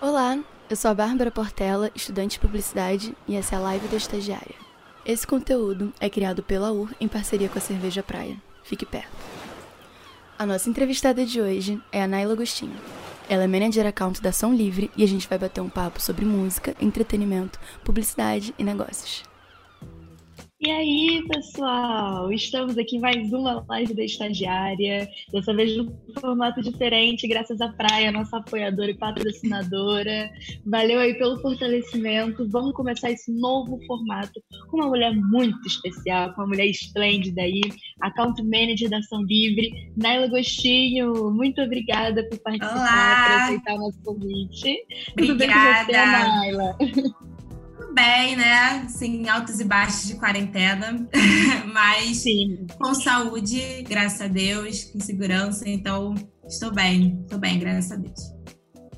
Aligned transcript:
Olá, 0.00 0.38
eu 0.70 0.76
sou 0.76 0.92
a 0.92 0.94
Bárbara 0.94 1.28
Portela, 1.28 1.90
estudante 1.92 2.34
de 2.34 2.38
publicidade, 2.38 3.16
e 3.26 3.34
essa 3.34 3.56
é 3.56 3.58
a 3.58 3.60
live 3.60 3.88
da 3.88 3.96
estagiária. 3.96 4.54
Esse 5.04 5.26
conteúdo 5.26 5.92
é 5.98 6.08
criado 6.08 6.40
pela 6.40 6.70
UR 6.70 6.94
em 7.00 7.08
parceria 7.08 7.48
com 7.48 7.58
a 7.58 7.60
Cerveja 7.60 8.00
Praia. 8.00 8.36
Fique 8.62 8.86
perto. 8.86 9.10
A 10.38 10.46
nossa 10.46 10.70
entrevistada 10.70 11.26
de 11.26 11.42
hoje 11.42 11.82
é 11.90 12.00
a 12.00 12.06
Naila 12.06 12.34
Agostinho. 12.34 12.76
Ela 13.28 13.42
é 13.42 13.46
manager 13.48 13.88
account 13.88 14.22
da 14.22 14.28
Ação 14.28 14.54
Livre 14.54 14.88
e 14.96 15.02
a 15.02 15.08
gente 15.08 15.26
vai 15.26 15.36
bater 15.36 15.60
um 15.60 15.68
papo 15.68 16.00
sobre 16.00 16.24
música, 16.24 16.76
entretenimento, 16.80 17.58
publicidade 17.82 18.54
e 18.56 18.62
negócios. 18.62 19.24
E 20.60 20.68
aí, 20.72 21.24
pessoal? 21.28 22.32
Estamos 22.32 22.76
aqui 22.76 22.96
em 22.96 23.00
mais 23.00 23.32
uma 23.32 23.64
live 23.68 23.94
da 23.94 24.02
estagiária. 24.02 25.08
Dessa 25.32 25.54
vez 25.54 25.76
num 25.76 25.96
formato 26.20 26.60
diferente, 26.60 27.28
graças 27.28 27.60
à 27.60 27.68
Praia, 27.68 28.10
nossa 28.10 28.38
apoiadora 28.38 28.90
e 28.90 28.94
patrocinadora. 28.94 30.28
Valeu 30.66 30.98
aí 30.98 31.14
pelo 31.14 31.40
fortalecimento. 31.40 32.48
Vamos 32.48 32.72
começar 32.72 33.12
esse 33.12 33.30
novo 33.30 33.78
formato 33.86 34.42
com 34.68 34.78
uma 34.78 34.88
mulher 34.88 35.14
muito 35.14 35.64
especial, 35.64 36.34
com 36.34 36.40
uma 36.40 36.48
mulher 36.48 36.66
esplêndida 36.66 37.42
aí, 37.42 37.60
account 38.00 38.42
manager 38.42 38.90
da 38.90 38.98
Ação 38.98 39.22
Livre, 39.22 39.92
Naila 39.96 40.24
Agostinho. 40.24 41.30
Muito 41.30 41.62
obrigada 41.62 42.28
por 42.28 42.38
participar, 42.40 43.26
por 43.26 43.42
aceitar 43.42 43.74
o 43.74 43.78
nosso 43.78 44.02
convite. 44.02 44.76
Obrigada. 45.12 45.14
Tudo 45.14 45.36
bem 45.36 45.48
com 45.48 45.84
você, 45.84 45.92
Naila? 45.92 46.76
bem, 47.92 48.36
né? 48.36 48.86
Sim, 48.88 49.28
altos 49.28 49.60
e 49.60 49.64
baixos 49.64 50.08
de 50.08 50.16
quarentena, 50.16 51.08
mas 51.72 52.18
Sim. 52.18 52.66
com 52.78 52.94
saúde, 52.94 53.82
graças 53.88 54.20
a 54.22 54.26
Deus, 54.28 54.84
com 54.84 55.00
segurança, 55.00 55.68
então 55.68 56.14
estou 56.46 56.72
bem, 56.72 57.18
estou 57.22 57.38
bem, 57.38 57.58
graças 57.58 57.92
a 57.92 57.96
Deus. 57.96 58.38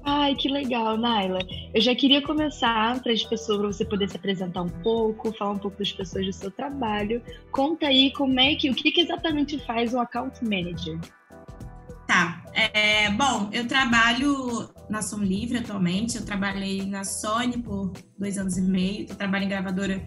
Ai, 0.02 0.34
que 0.34 0.48
legal, 0.48 0.96
Naila. 0.96 1.40
Eu 1.74 1.80
já 1.80 1.94
queria 1.94 2.22
começar 2.22 3.00
para 3.02 3.12
as 3.12 3.22
pessoas, 3.22 3.58
para 3.58 3.66
você 3.66 3.84
poder 3.84 4.08
se 4.08 4.16
apresentar 4.16 4.62
um 4.62 4.68
pouco, 4.68 5.32
falar 5.36 5.52
um 5.52 5.58
pouco 5.58 5.78
das 5.78 5.92
pessoas 5.92 6.26
do 6.26 6.32
seu 6.32 6.50
trabalho. 6.50 7.22
Conta 7.52 7.86
aí 7.86 8.10
como 8.12 8.40
é 8.40 8.54
que, 8.54 8.70
o 8.70 8.74
que, 8.74 8.90
que 8.90 9.02
exatamente 9.02 9.58
faz 9.66 9.92
um 9.92 10.00
account 10.00 10.42
manager? 10.42 10.98
Tá. 12.10 12.42
É, 12.52 13.08
bom, 13.12 13.48
eu 13.52 13.68
trabalho 13.68 14.68
na 14.88 15.00
Som 15.00 15.18
Livre 15.18 15.58
atualmente. 15.58 16.16
Eu 16.16 16.24
trabalhei 16.24 16.84
na 16.84 17.04
Sony 17.04 17.58
por 17.58 17.92
dois 18.18 18.36
anos 18.36 18.56
e 18.56 18.62
meio. 18.62 19.06
Eu 19.08 19.14
trabalho 19.14 19.44
em 19.44 19.48
gravadora 19.48 20.02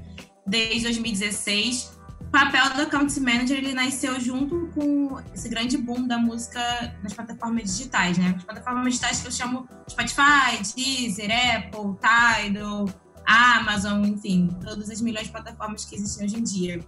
desde 0.46 0.84
2016. 0.84 1.98
O 2.20 2.26
papel 2.26 2.74
do 2.74 2.82
Account 2.82 3.18
Manager 3.22 3.58
ele 3.58 3.74
nasceu 3.74 4.20
junto 4.20 4.68
com 4.76 5.18
esse 5.34 5.48
grande 5.48 5.78
boom 5.78 6.06
da 6.06 6.18
música 6.18 6.60
nas 7.02 7.14
plataformas 7.14 7.64
digitais, 7.78 8.18
né? 8.18 8.34
As 8.36 8.44
plataformas 8.44 8.84
digitais 8.84 9.22
que 9.22 9.28
eu 9.30 9.32
chamo 9.32 9.66
Spotify, 9.90 10.62
Deezer, 10.76 11.32
Apple, 11.32 11.96
Tidal, 12.02 12.90
Amazon, 13.26 14.04
enfim, 14.04 14.50
todas 14.62 14.90
as 14.90 15.00
milhões 15.00 15.28
de 15.28 15.32
plataformas 15.32 15.86
que 15.86 15.96
existem 15.96 16.26
hoje 16.26 16.38
em 16.38 16.44
dia. 16.44 16.86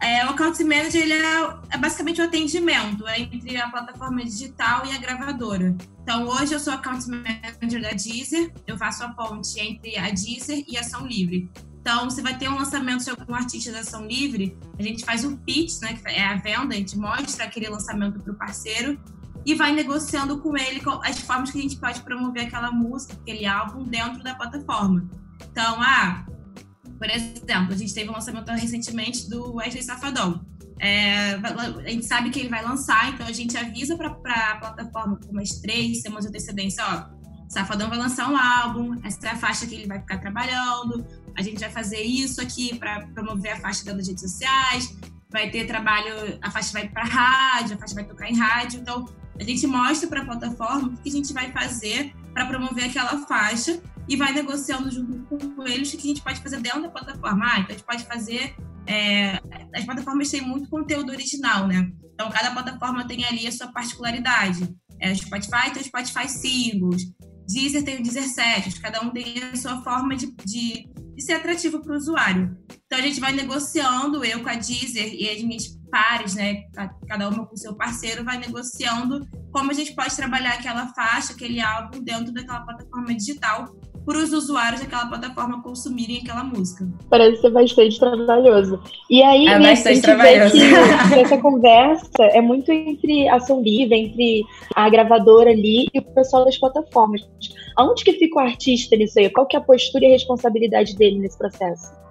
É, 0.00 0.26
o 0.26 0.30
Account 0.30 0.62
Manager 0.62 1.02
ele 1.02 1.14
é, 1.14 1.56
é, 1.70 1.78
basicamente 1.78 2.20
o 2.20 2.24
atendimento 2.24 3.04
entre 3.08 3.56
a 3.56 3.68
plataforma 3.68 4.22
digital 4.22 4.84
e 4.86 4.94
a 4.94 4.98
gravadora. 4.98 5.74
Então, 6.02 6.28
hoje 6.28 6.54
eu 6.54 6.60
sou 6.60 6.72
Account 6.72 7.06
Manager 7.08 7.82
da 7.82 7.90
Deezer, 7.90 8.52
eu 8.66 8.76
faço 8.76 9.04
a 9.04 9.08
ponte 9.08 9.58
entre 9.58 9.96
a 9.96 10.10
Deezer 10.10 10.64
e 10.68 10.76
a 10.76 10.80
Ação 10.80 11.06
Livre. 11.06 11.50
Então, 11.80 12.10
se 12.10 12.20
vai 12.20 12.36
ter 12.36 12.48
um 12.48 12.56
lançamento 12.56 13.04
de 13.04 13.10
algum 13.10 13.34
artista 13.34 13.72
da 13.72 13.80
Ação 13.80 14.06
Livre, 14.06 14.58
a 14.78 14.82
gente 14.82 15.04
faz 15.04 15.24
o 15.24 15.36
pitch, 15.38 15.80
né, 15.80 15.94
que 15.94 16.08
é 16.08 16.26
a 16.26 16.36
venda, 16.36 16.74
a 16.74 16.78
gente 16.78 16.98
mostra 16.98 17.44
aquele 17.44 17.68
lançamento 17.68 18.20
para 18.20 18.32
o 18.32 18.36
parceiro 18.36 19.00
e 19.44 19.54
vai 19.54 19.72
negociando 19.72 20.38
com 20.38 20.56
ele 20.56 20.82
as 21.04 21.20
formas 21.20 21.52
que 21.52 21.58
a 21.58 21.62
gente 21.62 21.76
pode 21.76 22.00
promover 22.02 22.46
aquela 22.46 22.72
música, 22.72 23.14
aquele 23.14 23.46
álbum 23.46 23.84
dentro 23.84 24.22
da 24.22 24.34
plataforma. 24.34 25.08
Então, 25.50 25.80
ah, 25.80 26.26
por 26.98 27.08
exemplo, 27.08 27.72
a 27.72 27.76
gente 27.76 27.92
teve 27.94 28.08
um 28.10 28.12
lançamento 28.12 28.50
recentemente 28.50 29.28
do 29.28 29.56
Wesley 29.56 29.82
Safadão. 29.82 30.44
É, 30.78 31.34
a 31.34 31.88
gente 31.88 32.04
sabe 32.04 32.30
que 32.30 32.40
ele 32.40 32.48
vai 32.48 32.62
lançar, 32.62 33.12
então 33.12 33.26
a 33.26 33.32
gente 33.32 33.56
avisa 33.56 33.96
para 33.96 34.10
a 34.10 34.56
plataforma 34.56 35.18
com 35.18 35.32
umas 35.32 35.58
três 35.60 36.02
semanas 36.02 36.24
de 36.24 36.28
antecedência, 36.28 36.84
ó, 36.84 37.16
Safadão 37.48 37.88
vai 37.88 37.96
lançar 37.98 38.30
um 38.30 38.36
álbum, 38.36 39.00
essa 39.04 39.28
é 39.28 39.30
a 39.30 39.36
faixa 39.36 39.66
que 39.66 39.74
ele 39.74 39.86
vai 39.86 40.00
ficar 40.00 40.18
trabalhando, 40.18 41.06
a 41.36 41.42
gente 41.42 41.60
vai 41.60 41.70
fazer 41.70 42.02
isso 42.02 42.40
aqui 42.40 42.76
para 42.78 43.06
promover 43.08 43.52
a 43.52 43.60
faixa 43.60 43.84
das 43.84 44.08
redes 44.08 44.20
sociais, 44.20 44.96
vai 45.30 45.50
ter 45.50 45.66
trabalho, 45.66 46.38
a 46.42 46.50
faixa 46.50 46.72
vai 46.72 46.88
para 46.88 47.04
rádio, 47.04 47.76
a 47.76 47.78
faixa 47.78 47.94
vai 47.94 48.04
tocar 48.04 48.28
em 48.28 48.36
rádio, 48.36 48.80
então 48.80 49.06
a 49.38 49.44
gente 49.44 49.66
mostra 49.66 50.08
para 50.08 50.22
a 50.22 50.24
plataforma 50.24 50.88
o 50.88 50.96
que 50.96 51.08
a 51.08 51.12
gente 51.12 51.32
vai 51.32 51.52
fazer 51.52 52.14
para 52.32 52.46
promover 52.46 52.84
aquela 52.84 53.26
faixa 53.26 53.80
e 54.08 54.16
vai 54.16 54.32
negociando 54.32 54.90
junto 54.90 55.48
com 55.54 55.66
eles 55.66 55.92
o 55.92 55.96
que 55.96 56.06
a 56.06 56.08
gente 56.10 56.22
pode 56.22 56.40
fazer 56.40 56.60
dentro 56.60 56.82
da 56.82 56.88
plataforma. 56.88 57.44
Ah, 57.44 57.58
então 57.58 57.70
a 57.70 57.72
gente 57.72 57.84
pode 57.84 58.04
fazer. 58.04 58.54
É, 58.86 59.40
as 59.74 59.84
plataformas 59.84 60.30
têm 60.30 60.42
muito 60.42 60.68
conteúdo 60.68 61.10
original, 61.10 61.66
né? 61.66 61.90
Então 62.14 62.30
cada 62.30 62.50
plataforma 62.52 63.06
tem 63.06 63.24
ali 63.24 63.46
a 63.46 63.52
sua 63.52 63.68
particularidade. 63.68 64.74
É, 65.00 65.10
o 65.12 65.16
Spotify 65.16 65.70
tem 65.72 65.82
o 65.82 65.84
Spotify 65.84 66.28
Singles, 66.28 67.02
Deezer 67.48 67.84
tem 67.84 67.98
o 67.98 68.02
Deezer 68.02 68.28
Sets, 68.28 68.78
cada 68.78 69.00
um 69.02 69.10
tem 69.10 69.42
a 69.42 69.56
sua 69.56 69.82
forma 69.82 70.16
de, 70.16 70.34
de, 70.44 70.88
de 71.14 71.22
ser 71.22 71.34
atrativo 71.34 71.80
para 71.80 71.92
o 71.92 71.96
usuário. 71.96 72.56
Então 72.86 72.98
a 72.98 73.02
gente 73.02 73.20
vai 73.20 73.32
negociando, 73.32 74.24
eu 74.24 74.42
com 74.42 74.48
a 74.48 74.54
Deezer 74.54 75.12
e 75.14 75.28
as 75.28 75.42
minhas 75.42 75.75
pares, 75.96 76.34
né? 76.34 76.64
Cada 77.08 77.28
uma 77.30 77.46
com 77.46 77.56
seu 77.56 77.74
parceiro, 77.74 78.22
vai 78.22 78.36
negociando 78.36 79.26
como 79.50 79.70
a 79.70 79.74
gente 79.74 79.94
pode 79.94 80.14
trabalhar 80.14 80.50
aquela 80.50 80.88
faixa, 80.88 81.32
aquele 81.32 81.58
álbum 81.58 82.02
dentro 82.02 82.34
daquela 82.34 82.60
plataforma 82.60 83.14
digital 83.14 83.74
para 84.04 84.18
os 84.18 84.32
usuários 84.32 84.80
daquela 84.80 85.06
plataforma 85.06 85.62
consumirem 85.62 86.18
aquela 86.18 86.44
música. 86.44 86.86
Parece 87.08 87.40
ser 87.40 87.50
bastante 87.50 87.98
trabalhoso. 87.98 88.80
E 89.10 89.22
aí, 89.22 89.46
é 89.48 89.58
bastante 89.58 90.02
trabalhoso. 90.02 90.54
Que 90.54 91.14
essa 91.18 91.38
conversa 91.38 92.22
é 92.22 92.40
muito 92.40 92.70
entre 92.70 93.28
a 93.28 93.36
ação 93.36 93.62
livre, 93.62 93.96
entre 93.98 94.44
a 94.76 94.88
gravadora 94.90 95.50
ali 95.50 95.88
e 95.92 95.98
o 95.98 96.02
pessoal 96.14 96.44
das 96.44 96.58
plataformas. 96.58 97.22
Aonde 97.76 98.04
que 98.04 98.12
fica 98.12 98.36
o 98.36 98.42
artista 98.42 98.94
nisso 98.96 99.18
aí? 99.18 99.30
Qual 99.30 99.46
que 99.46 99.56
é 99.56 99.58
a 99.58 99.62
postura 99.62 100.04
e 100.04 100.08
a 100.08 100.12
responsabilidade 100.12 100.94
dele 100.94 101.18
nesse 101.18 101.38
processo? 101.38 102.05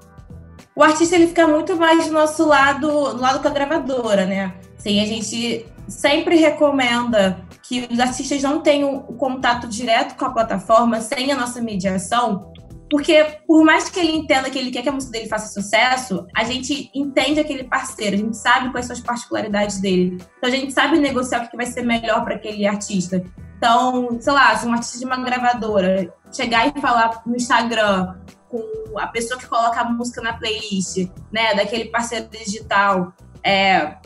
O 0.76 0.84
artista 0.84 1.16
ele 1.16 1.28
fica 1.28 1.48
muito 1.48 1.76
mais 1.78 2.08
do 2.08 2.12
nosso 2.12 2.46
lado, 2.46 3.14
do 3.14 3.22
lado 3.22 3.40
com 3.40 3.48
a 3.48 3.52
gravadora, 3.52 4.26
né? 4.26 4.54
Sim, 4.78 5.02
a 5.02 5.06
gente 5.06 5.66
sempre 5.88 6.36
recomenda 6.36 7.40
que 7.64 7.88
os 7.90 8.00
artistas 8.00 8.42
não 8.44 8.62
tenham 8.62 9.06
o 9.08 9.14
contato 9.14 9.68
direto 9.68 10.16
com 10.16 10.26
a 10.26 10.32
plataforma 10.32 11.00
sem 11.00 11.32
a 11.32 11.36
nossa 11.36 11.62
mediação, 11.62 12.52
porque 12.90 13.40
por 13.48 13.64
mais 13.64 13.90
que 13.90 14.00
ele 14.00 14.12
entenda 14.12 14.50
que 14.50 14.60
ele 14.60 14.70
quer 14.70 14.84
que 14.84 14.90
a 14.90 14.92
música 14.92 15.14
dele 15.14 15.30
faça 15.30 15.54
sucesso, 15.54 16.28
a 16.36 16.44
gente 16.44 16.92
entende 16.94 17.40
aquele 17.40 17.64
parceiro, 17.64 18.16
a 18.16 18.20
gente 18.20 18.38
sabe 18.38 18.72
quais 18.72 18.86
são 18.86 18.96
as 18.96 19.02
particularidades 19.02 19.80
dele. 19.80 20.18
Então 20.38 20.50
a 20.50 20.52
gente 20.52 20.74
sabe 20.74 21.00
negociar 21.00 21.46
o 21.46 21.50
que 21.50 21.58
vai 21.58 21.66
ser 21.66 21.84
melhor 21.84 22.24
para 22.24 22.36
aquele 22.36 22.68
artista. 22.68 23.24
Então, 23.58 24.18
sei 24.20 24.34
lá, 24.34 24.56
se 24.56 24.68
um 24.68 24.74
artista 24.74 25.00
de 25.00 25.06
uma 25.06 25.18
gravadora 25.18 26.14
chegar 26.32 26.68
e 26.68 26.82
falar 26.82 27.22
no 27.26 27.36
Instagram 27.36 28.16
com 28.50 29.00
a 29.00 29.08
pessoa 29.08 29.40
que 29.40 29.48
coloca 29.48 29.82
a 29.82 29.86
música 29.86 30.22
na 30.22 30.34
playlist, 30.34 31.10
né, 31.32 31.54
daquele 31.56 31.86
parceiro 31.86 32.28
digital, 32.30 33.14
é, 33.44 33.98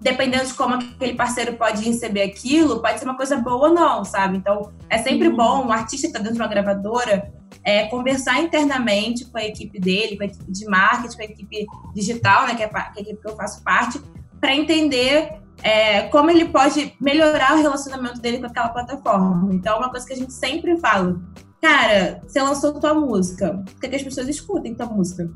dependendo 0.00 0.46
de 0.46 0.54
como 0.54 0.74
aquele 0.74 1.14
parceiro 1.14 1.54
pode 1.54 1.82
receber 1.82 2.22
aquilo, 2.22 2.80
pode 2.80 2.98
ser 2.98 3.04
uma 3.04 3.16
coisa 3.16 3.36
boa 3.36 3.68
ou 3.68 3.74
não, 3.74 4.04
sabe? 4.04 4.36
Então, 4.36 4.72
é 4.88 4.98
sempre 4.98 5.28
uhum. 5.28 5.36
bom 5.36 5.66
um 5.66 5.72
artista 5.72 6.06
que 6.06 6.12
está 6.12 6.18
dentro 6.18 6.34
de 6.34 6.40
uma 6.40 6.48
gravadora 6.48 7.32
é, 7.62 7.86
conversar 7.86 8.40
internamente 8.40 9.24
com 9.24 9.38
a 9.38 9.44
equipe 9.44 9.80
dele, 9.80 10.16
com 10.16 10.22
a 10.22 10.26
equipe 10.26 10.52
de 10.52 10.66
marketing, 10.66 11.16
com 11.16 11.22
a 11.22 11.24
equipe 11.24 11.66
digital, 11.94 12.46
né, 12.46 12.54
que 12.54 12.62
é, 12.62 12.68
que 12.68 12.76
é 12.76 12.80
a 12.80 13.00
equipe 13.00 13.20
que 13.20 13.28
eu 13.28 13.36
faço 13.36 13.62
parte, 13.62 14.00
para 14.40 14.54
entender 14.54 15.43
é, 15.62 16.02
como 16.08 16.30
ele 16.30 16.46
pode 16.46 16.94
melhorar 17.00 17.54
o 17.54 17.62
relacionamento 17.62 18.20
dele 18.20 18.38
com 18.38 18.46
aquela 18.46 18.68
plataforma. 18.68 19.54
Então, 19.54 19.76
é 19.76 19.78
uma 19.78 19.90
coisa 19.90 20.06
que 20.06 20.12
a 20.12 20.16
gente 20.16 20.32
sempre 20.32 20.76
fala. 20.78 21.20
Cara, 21.60 22.20
você 22.26 22.42
lançou 22.42 22.78
tua 22.78 22.94
música, 22.94 23.62
por 23.64 23.80
que 23.80 23.96
as 23.96 24.02
pessoas 24.02 24.28
escutem 24.28 24.74
tua 24.74 24.86
música? 24.86 25.30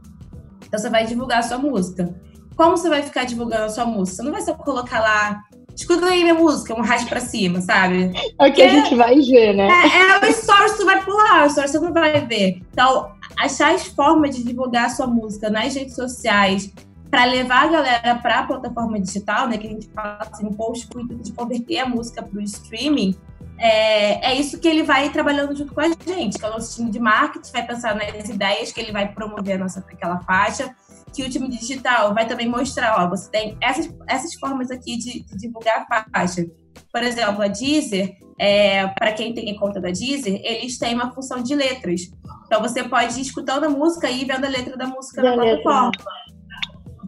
Então, 0.66 0.78
você 0.78 0.90
vai 0.90 1.06
divulgar 1.06 1.38
a 1.38 1.42
sua 1.42 1.58
música 1.58 2.14
como 2.58 2.76
você 2.76 2.88
vai 2.88 3.04
ficar 3.04 3.22
divulgando 3.22 3.66
a 3.66 3.68
sua 3.68 3.86
música? 3.86 4.16
Você 4.16 4.22
não 4.24 4.32
vai 4.32 4.42
só 4.42 4.52
colocar 4.52 4.98
lá, 4.98 5.44
escuta 5.76 6.06
aí 6.06 6.22
minha 6.22 6.34
música, 6.34 6.74
um 6.74 6.82
rádio 6.82 7.06
pra 7.06 7.20
cima, 7.20 7.60
sabe? 7.60 8.10
É 8.36 8.48
o 8.48 8.52
que 8.52 8.60
a 8.60 8.68
gente 8.68 8.96
vai 8.96 9.14
ver, 9.14 9.54
né? 9.54 9.68
É, 9.68 10.26
é 10.26 10.28
o 10.28 10.32
stories 10.34 10.76
tu 10.76 10.84
vai 10.84 11.00
pular, 11.04 11.46
o 11.46 11.50
stories 11.50 11.70
você 11.70 11.78
não 11.78 11.92
vai 11.92 12.26
ver. 12.26 12.60
Então, 12.72 13.12
achar 13.38 13.72
as 13.72 13.86
formas 13.86 14.34
de 14.34 14.42
divulgar 14.42 14.86
a 14.86 14.88
sua 14.88 15.06
música 15.06 15.48
nas 15.48 15.72
redes 15.72 15.94
sociais 15.94 16.74
para 17.10 17.24
levar 17.24 17.64
a 17.64 17.68
galera 17.68 18.14
para 18.16 18.40
a 18.40 18.46
plataforma 18.46 19.00
digital, 19.00 19.48
né? 19.48 19.58
Que 19.58 19.66
a 19.66 19.70
gente 19.70 19.88
fala 19.88 20.18
assim, 20.20 20.46
um 20.46 20.52
post 20.52 20.86
com 20.88 21.06
de 21.06 21.32
converter 21.32 21.78
a 21.78 21.86
música 21.86 22.22
para 22.22 22.38
o 22.38 22.42
streaming. 22.42 23.14
É, 23.58 24.32
é 24.32 24.34
isso 24.34 24.60
que 24.60 24.68
ele 24.68 24.84
vai 24.84 25.10
trabalhando 25.10 25.56
junto 25.56 25.74
com 25.74 25.80
a 25.80 25.88
gente, 25.88 26.38
que 26.38 26.44
é 26.44 26.48
o 26.48 26.52
nosso 26.52 26.76
time 26.76 26.90
de 26.90 27.00
marketing, 27.00 27.50
vai 27.50 27.66
pensar 27.66 27.94
nas 27.94 28.28
ideias 28.28 28.70
que 28.70 28.80
ele 28.80 28.92
vai 28.92 29.12
promover 29.12 29.58
nossa, 29.58 29.80
aquela 29.80 30.20
faixa 30.20 30.72
que 31.12 31.22
o 31.22 31.30
time 31.30 31.48
digital 31.48 32.14
vai 32.14 32.26
também 32.26 32.48
mostrar, 32.48 33.02
ó, 33.02 33.08
você 33.08 33.30
tem 33.30 33.56
essas, 33.60 33.92
essas 34.06 34.34
formas 34.34 34.70
aqui 34.70 34.96
de, 34.96 35.24
de 35.24 35.36
divulgar 35.36 35.86
a 35.90 36.04
faixa. 36.10 36.46
por 36.92 37.02
exemplo, 37.02 37.42
a 37.42 37.48
Deezer, 37.48 38.16
é, 38.38 38.86
para 38.88 39.12
quem 39.12 39.34
tem 39.34 39.56
conta 39.56 39.80
da 39.80 39.90
Deezer, 39.90 40.40
eles 40.44 40.78
têm 40.78 40.94
uma 40.94 41.12
função 41.12 41.42
de 41.42 41.54
letras. 41.54 42.02
Então 42.46 42.62
você 42.62 42.84
pode 42.84 43.18
ir 43.18 43.22
escutando 43.22 43.64
a 43.64 43.68
música 43.68 44.10
e 44.10 44.24
vendo 44.24 44.44
a 44.44 44.48
letra 44.48 44.76
da 44.76 44.86
música 44.86 45.22
da 45.22 45.30
na 45.30 45.42
plataforma. 45.42 45.90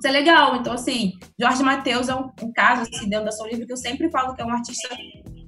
Isso 0.00 0.08
é 0.08 0.10
legal. 0.10 0.56
Então, 0.56 0.72
assim, 0.72 1.12
Jorge 1.38 1.62
Matheus 1.62 2.08
é 2.08 2.14
um, 2.14 2.30
um 2.42 2.50
caso 2.50 2.82
assim, 2.82 3.06
dentro 3.06 3.26
da 3.26 3.32
sua 3.32 3.46
livro 3.46 3.66
que 3.66 3.72
eu 3.72 3.76
sempre 3.76 4.10
falo 4.10 4.34
que 4.34 4.40
é 4.40 4.44
um 4.46 4.50
artista 4.50 4.88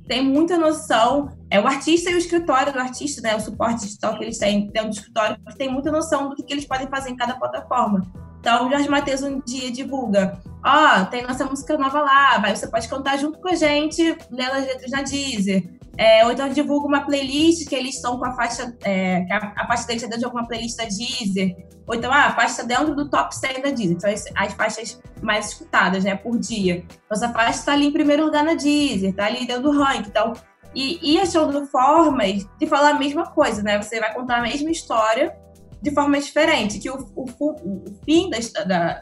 tem 0.06 0.22
muita 0.22 0.58
noção. 0.58 1.30
É 1.48 1.58
o 1.58 1.66
artista 1.66 2.10
e 2.10 2.14
o 2.14 2.18
escritório 2.18 2.70
do 2.70 2.78
artista, 2.78 3.22
né? 3.22 3.34
O 3.34 3.40
suporte 3.40 3.86
digital 3.86 4.18
que 4.18 4.24
eles 4.24 4.36
têm 4.36 4.66
dentro 4.66 4.90
do 4.90 4.94
escritório, 4.94 5.38
que 5.48 5.56
tem 5.56 5.72
muita 5.72 5.90
noção 5.90 6.28
do 6.28 6.36
que, 6.36 6.42
que 6.42 6.52
eles 6.52 6.66
podem 6.66 6.86
fazer 6.86 7.10
em 7.10 7.16
cada 7.16 7.34
plataforma. 7.34 8.02
Então, 8.38 8.66
o 8.66 8.70
Jorge 8.70 8.90
Matheus 8.90 9.22
um 9.22 9.40
dia 9.40 9.72
divulga: 9.72 10.38
Ó, 10.64 11.02
oh, 11.02 11.06
tem 11.06 11.22
nossa 11.26 11.44
música 11.44 11.76
nova 11.76 12.00
lá, 12.00 12.38
vai, 12.38 12.54
você 12.54 12.68
pode 12.68 12.88
cantar 12.88 13.18
junto 13.18 13.40
com 13.40 13.48
a 13.48 13.54
gente, 13.54 14.16
lendo 14.30 14.52
as 14.52 14.66
letras 14.66 14.90
na 14.90 15.02
Deezer. 15.02 15.68
É, 15.98 16.24
ou 16.24 16.32
então 16.32 16.48
divulga 16.48 16.86
uma 16.86 17.04
playlist 17.04 17.68
que 17.68 17.74
eles 17.74 17.96
estão 17.96 18.18
com 18.18 18.24
a 18.24 18.32
faixa, 18.32 18.74
é, 18.82 19.22
que 19.22 19.32
a, 19.32 19.52
a 19.56 19.66
faixa 19.66 19.86
deles 19.86 20.02
é 20.02 20.06
dentro 20.06 20.20
de 20.20 20.24
alguma 20.24 20.46
playlist 20.46 20.76
da 20.76 20.84
Deezer. 20.84 21.54
Ou 21.86 21.94
então, 21.94 22.12
ah, 22.12 22.26
a 22.26 22.34
faixa 22.34 22.64
dentro 22.64 22.94
do 22.94 23.10
top 23.10 23.34
100 23.34 23.60
da 23.60 23.70
Deezer. 23.70 23.96
Então, 23.96 24.10
as, 24.10 24.24
as 24.34 24.52
faixas 24.54 25.02
mais 25.20 25.48
escutadas, 25.48 26.04
né, 26.04 26.14
por 26.14 26.38
dia. 26.38 26.76
Então, 26.76 26.96
essa 27.10 27.28
faixa 27.30 27.58
está 27.58 27.72
ali 27.72 27.86
em 27.86 27.92
primeiro 27.92 28.24
lugar 28.24 28.44
na 28.44 28.54
Deezer, 28.54 29.10
está 29.10 29.26
ali 29.26 29.46
dentro 29.46 29.64
do 29.64 29.72
ranking. 29.72 30.08
Então, 30.08 30.32
e, 30.74 31.14
e 31.14 31.20
achando 31.20 31.66
formas 31.66 32.46
de 32.58 32.66
falar 32.66 32.90
a 32.90 32.98
mesma 32.98 33.26
coisa, 33.26 33.62
né? 33.62 33.80
Você 33.82 34.00
vai 34.00 34.14
contar 34.14 34.38
a 34.38 34.42
mesma 34.42 34.70
história 34.70 35.36
de 35.82 35.90
forma 35.90 36.18
diferente. 36.18 36.78
Que 36.78 36.88
o, 36.88 36.96
o, 37.14 37.26
o 37.40 37.84
fim 38.04 38.30
da, 38.30 38.64
da 38.64 39.00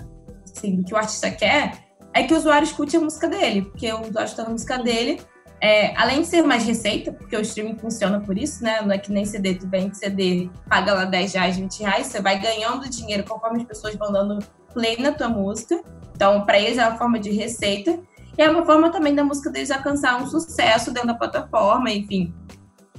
assim, 0.60 0.82
que 0.82 0.94
o 0.94 0.96
artista 0.96 1.30
quer 1.30 1.84
é 2.12 2.22
que 2.22 2.34
o 2.34 2.36
usuário 2.36 2.64
escute 2.64 2.96
a 2.96 3.00
música 3.00 3.28
dele, 3.28 3.62
porque 3.62 3.90
o 3.92 4.00
usuário 4.00 4.28
está 4.28 4.42
na 4.44 4.50
música 4.50 4.78
dele. 4.78 5.20
É, 5.62 5.94
além 5.94 6.22
de 6.22 6.26
ser 6.26 6.42
mais 6.42 6.64
receita, 6.64 7.12
porque 7.12 7.36
o 7.36 7.40
streaming 7.42 7.76
funciona 7.76 8.18
por 8.18 8.38
isso, 8.38 8.64
né? 8.64 8.80
Não 8.80 8.92
é 8.92 8.98
que 8.98 9.12
nem 9.12 9.26
CD, 9.26 9.54
tu 9.56 9.68
vende 9.68 9.96
CD, 9.96 10.48
paga 10.66 10.94
lá 10.94 11.04
10 11.04 11.34
reais, 11.34 11.56
20 11.56 11.80
reais, 11.80 12.06
você 12.06 12.20
vai 12.20 12.38
ganhando 12.38 12.88
dinheiro 12.88 13.24
conforme 13.24 13.60
as 13.60 13.64
pessoas 13.64 13.94
vão 13.96 14.10
dando 14.10 14.38
play 14.72 14.96
na 14.96 15.12
tua 15.12 15.28
música. 15.28 15.82
Então, 16.14 16.46
para 16.46 16.58
eles 16.58 16.78
é 16.78 16.88
uma 16.88 16.96
forma 16.96 17.18
de 17.18 17.30
receita. 17.30 17.98
E 18.38 18.42
é 18.42 18.50
uma 18.50 18.64
forma 18.64 18.90
também 18.90 19.14
da 19.14 19.22
música 19.22 19.50
deles 19.50 19.70
alcançar 19.70 20.22
um 20.22 20.26
sucesso 20.26 20.92
dentro 20.92 21.08
da 21.08 21.14
plataforma, 21.14 21.90
enfim, 21.90 22.32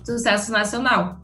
sucesso 0.06 0.52
nacional. 0.52 1.18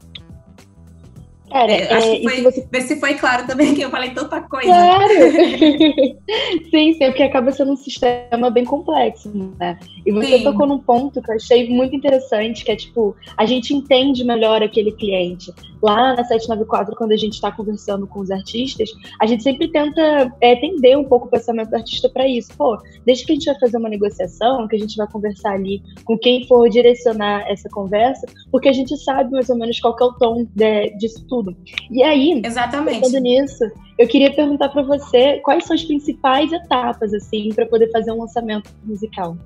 Cara, 1.50 1.72
é, 1.72 1.92
acho 1.92 2.08
é, 2.08 2.16
que 2.16 2.22
foi, 2.22 2.42
você... 2.42 2.68
ver 2.70 2.82
se 2.82 3.00
foi 3.00 3.14
claro 3.14 3.46
também 3.46 3.74
que 3.74 3.82
eu 3.82 3.90
falei 3.90 4.10
tanta 4.10 4.40
coisa. 4.42 4.68
Claro! 4.68 5.08
sim, 6.70 6.92
sim, 6.92 7.06
porque 7.06 7.22
acaba 7.22 7.50
sendo 7.52 7.72
um 7.72 7.76
sistema 7.76 8.50
bem 8.50 8.64
complexo, 8.64 9.30
né? 9.58 9.78
E 10.04 10.12
você 10.12 10.38
sim. 10.38 10.44
tocou 10.44 10.66
num 10.66 10.78
ponto 10.78 11.22
que 11.22 11.30
eu 11.30 11.36
achei 11.36 11.68
muito 11.68 11.96
interessante, 11.96 12.64
que 12.64 12.70
é 12.70 12.76
tipo, 12.76 13.16
a 13.36 13.46
gente 13.46 13.74
entende 13.74 14.24
melhor 14.24 14.62
aquele 14.62 14.92
cliente. 14.92 15.52
Lá 15.82 16.14
na 16.16 16.24
794, 16.24 16.94
quando 16.96 17.12
a 17.12 17.16
gente 17.16 17.34
está 17.34 17.50
conversando 17.50 18.06
com 18.06 18.20
os 18.20 18.30
artistas, 18.30 18.90
a 19.20 19.26
gente 19.26 19.42
sempre 19.42 19.68
tenta 19.68 20.32
é, 20.40 20.52
entender 20.52 20.96
um 20.96 21.04
pouco 21.04 21.26
o 21.26 21.30
pensamento 21.30 21.70
do 21.70 21.76
artista 21.76 22.08
para 22.08 22.26
isso. 22.26 22.50
Pô, 22.56 22.76
desde 23.06 23.24
que 23.24 23.32
a 23.32 23.34
gente 23.34 23.46
vai 23.46 23.58
fazer 23.58 23.76
uma 23.78 23.88
negociação, 23.88 24.66
que 24.68 24.76
a 24.76 24.78
gente 24.78 24.96
vai 24.96 25.06
conversar 25.06 25.52
ali 25.52 25.82
com 26.04 26.18
quem 26.18 26.46
for 26.46 26.68
direcionar 26.68 27.48
essa 27.48 27.68
conversa, 27.70 28.26
porque 28.50 28.68
a 28.68 28.72
gente 28.72 28.96
sabe 28.98 29.30
mais 29.30 29.48
ou 29.48 29.56
menos 29.56 29.80
qual 29.80 29.96
é 29.98 30.04
o 30.04 30.12
tom 30.14 30.46
de, 30.54 30.90
disso 30.98 31.24
tudo 31.28 31.37
tudo. 31.38 31.56
E 31.90 32.02
aí, 32.02 32.40
Exatamente. 32.44 33.00
pensando 33.00 33.22
nisso, 33.22 33.64
eu 33.98 34.08
queria 34.08 34.34
perguntar 34.34 34.68
para 34.70 34.82
você 34.82 35.38
quais 35.44 35.64
são 35.64 35.74
as 35.74 35.84
principais 35.84 36.52
etapas, 36.52 37.14
assim, 37.14 37.50
para 37.54 37.66
poder 37.66 37.90
fazer 37.92 38.12
um 38.12 38.20
lançamento 38.20 38.70
musical. 38.84 39.36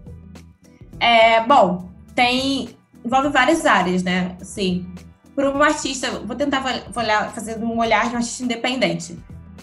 É, 0.98 1.40
bom, 1.44 1.88
tem. 2.14 2.70
envolve 3.04 3.28
várias 3.28 3.66
áreas, 3.66 4.02
né? 4.02 4.36
Assim, 4.40 4.86
para 5.34 5.50
um 5.50 5.62
artista, 5.62 6.10
vou 6.10 6.36
tentar 6.36 6.64
olhar, 6.96 7.32
fazer 7.34 7.58
um 7.58 7.78
olhar 7.78 8.08
de 8.08 8.14
um 8.14 8.18
artista 8.18 8.44
independente. 8.44 9.18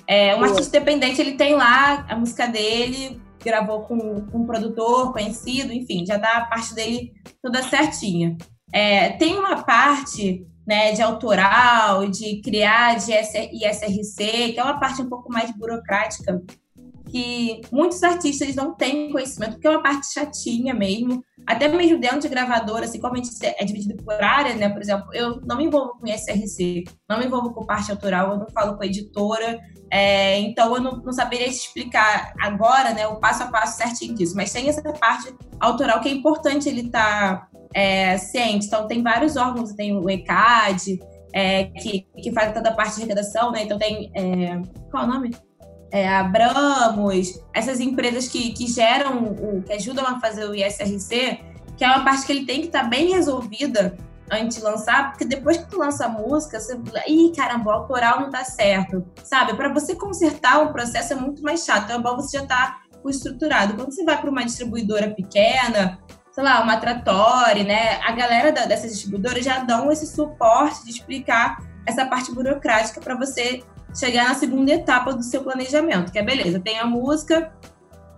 É, 0.07 0.35
um 0.35 0.39
Boa. 0.39 0.49
artista 0.49 0.77
independente, 0.77 1.21
ele 1.21 1.33
tem 1.33 1.55
lá 1.55 2.05
a 2.09 2.15
música 2.15 2.47
dele, 2.47 3.21
gravou 3.43 3.81
com, 3.81 4.25
com 4.25 4.39
um 4.39 4.45
produtor 4.45 5.13
conhecido, 5.13 5.71
enfim, 5.71 6.05
já 6.05 6.17
dá 6.17 6.37
a 6.37 6.45
parte 6.45 6.73
dele 6.75 7.13
toda 7.41 7.63
certinha. 7.63 8.37
É, 8.71 9.11
tem 9.11 9.37
uma 9.37 9.63
parte 9.63 10.45
né, 10.69 10.92
de 10.92 11.01
autoral, 11.01 12.07
de 12.07 12.39
criar 12.42 12.95
de 12.95 13.12
ISRC, 13.12 14.54
que 14.54 14.60
é 14.60 14.63
uma 14.63 14.80
parte 14.80 15.01
um 15.01 15.10
pouco 15.10 15.33
mais 15.33 15.50
burocrática, 15.50 16.39
que 17.10 17.62
muitos 17.71 18.04
artistas 18.04 18.54
não 18.54 18.75
têm 18.75 19.12
conhecimento, 19.12 19.54
porque 19.54 19.66
é 19.66 19.71
uma 19.71 19.81
parte 19.81 20.13
chatinha 20.13 20.75
mesmo, 20.75 21.24
até 21.48 21.68
mesmo 21.68 22.00
dentro 22.00 22.19
de 22.19 22.27
gravadora, 22.27 22.86
assim, 22.86 23.00
como 23.00 23.16
a 23.16 23.18
gente 23.18 23.31
é 23.44 23.66
dividido 23.66 23.95
por 24.04 24.24
área, 24.24 24.54
né, 24.54 24.69
por 24.69 24.80
exemplo, 24.80 25.12
eu 25.12 25.42
não 25.42 25.57
me 25.57 25.63
envolvo 25.63 25.98
com 25.98 26.07
ISRC, 26.07 26.83
não 27.10 27.18
me 27.18 27.25
envolvo 27.25 27.51
com 27.51 27.65
parte 27.65 27.89
autoral, 27.89 28.33
eu 28.33 28.38
não 28.38 28.48
falo 28.50 28.77
com 28.77 28.83
a 28.83 28.86
editora, 28.86 29.60
é, 29.91 30.39
então 30.39 30.75
eu 30.75 30.81
não, 30.81 30.97
não, 30.97 31.12
saberia 31.12 31.47
explicar 31.47 32.33
agora, 32.39 32.94
né, 32.94 33.07
o 33.07 33.15
passo 33.15 33.44
a 33.44 33.47
passo 33.47 33.77
certinho 33.77 34.13
disso, 34.13 34.36
mas 34.36 34.51
tem 34.51 34.69
essa 34.69 34.81
parte 34.94 35.33
autoral 35.59 36.00
que 36.00 36.09
é 36.09 36.12
importante 36.12 36.69
ele 36.69 36.81
estar 36.81 37.41
tá 37.41 37.50
é, 37.74 38.18
ciente. 38.18 38.68
Então, 38.68 38.88
tem 38.88 39.01
vários 39.01 39.36
órgãos, 39.36 39.74
tem 39.74 39.95
o 39.95 40.09
ECAD, 40.09 41.00
é, 41.33 41.65
que, 41.65 42.07
que 42.21 42.31
faz 42.31 42.53
toda 42.53 42.69
a 42.69 42.74
parte 42.74 43.00
de 43.00 43.06
redação, 43.06 43.51
né? 43.51 43.63
Então, 43.63 43.77
tem. 43.77 44.12
É, 44.15 44.62
qual 44.89 45.03
é 45.03 45.06
o 45.06 45.09
nome? 45.09 45.36
É, 45.91 46.07
Abramos, 46.07 47.41
essas 47.53 47.80
empresas 47.80 48.27
que, 48.27 48.53
que 48.53 48.68
geram, 48.68 49.24
o, 49.24 49.63
que 49.63 49.74
ajudam 49.74 50.06
a 50.06 50.19
fazer 50.19 50.45
o 50.45 50.53
ISRC, 50.53 51.39
que 51.75 51.83
é 51.83 51.88
uma 51.88 52.03
parte 52.03 52.25
que 52.25 52.31
ele 52.31 52.45
tem 52.45 52.62
que 52.62 52.68
estar 52.68 52.83
tá 52.83 52.88
bem 52.88 53.12
resolvida 53.12 53.97
antes 54.31 54.57
de 54.57 54.63
lançar, 54.63 55.09
porque 55.09 55.25
depois 55.25 55.57
que 55.57 55.69
tu 55.69 55.79
lança 55.79 56.05
a 56.05 56.09
música, 56.09 56.59
você. 56.59 56.79
Ih, 57.07 57.31
caramba, 57.35 57.71
o 57.71 57.73
autoral 57.73 58.21
não 58.21 58.29
tá 58.29 58.43
certo. 58.43 59.05
Sabe? 59.23 59.55
Para 59.55 59.73
você 59.73 59.95
consertar 59.95 60.63
o 60.63 60.71
processo 60.71 61.13
é 61.13 61.15
muito 61.15 61.41
mais 61.41 61.65
chato. 61.65 61.85
Então 61.85 61.99
é 61.99 62.01
bom 62.01 62.15
você 62.15 62.37
já 62.37 62.45
tá 62.45 62.81
estruturado. 63.07 63.75
Quando 63.75 63.93
você 63.93 64.03
vai 64.03 64.19
para 64.19 64.29
uma 64.29 64.43
distribuidora 64.43 65.09
pequena, 65.11 65.99
sei 66.31 66.43
lá, 66.43 66.61
uma 66.61 66.77
Trattori, 66.77 67.63
né? 67.63 67.99
A 68.01 68.11
galera 68.11 68.51
da, 68.51 68.65
dessas 68.65 68.91
distribuidoras 68.91 69.43
já 69.43 69.59
dão 69.59 69.91
esse 69.91 70.07
suporte 70.07 70.83
de 70.83 70.91
explicar 70.91 71.57
essa 71.85 72.05
parte 72.05 72.33
burocrática 72.33 72.99
para 72.99 73.15
você 73.15 73.63
chegar 73.97 74.27
na 74.27 74.35
segunda 74.35 74.71
etapa 74.71 75.13
do 75.13 75.23
seu 75.23 75.43
planejamento, 75.43 76.11
que 76.11 76.19
é 76.19 76.23
beleza, 76.23 76.59
tem 76.59 76.77
a 76.77 76.85
música, 76.85 77.51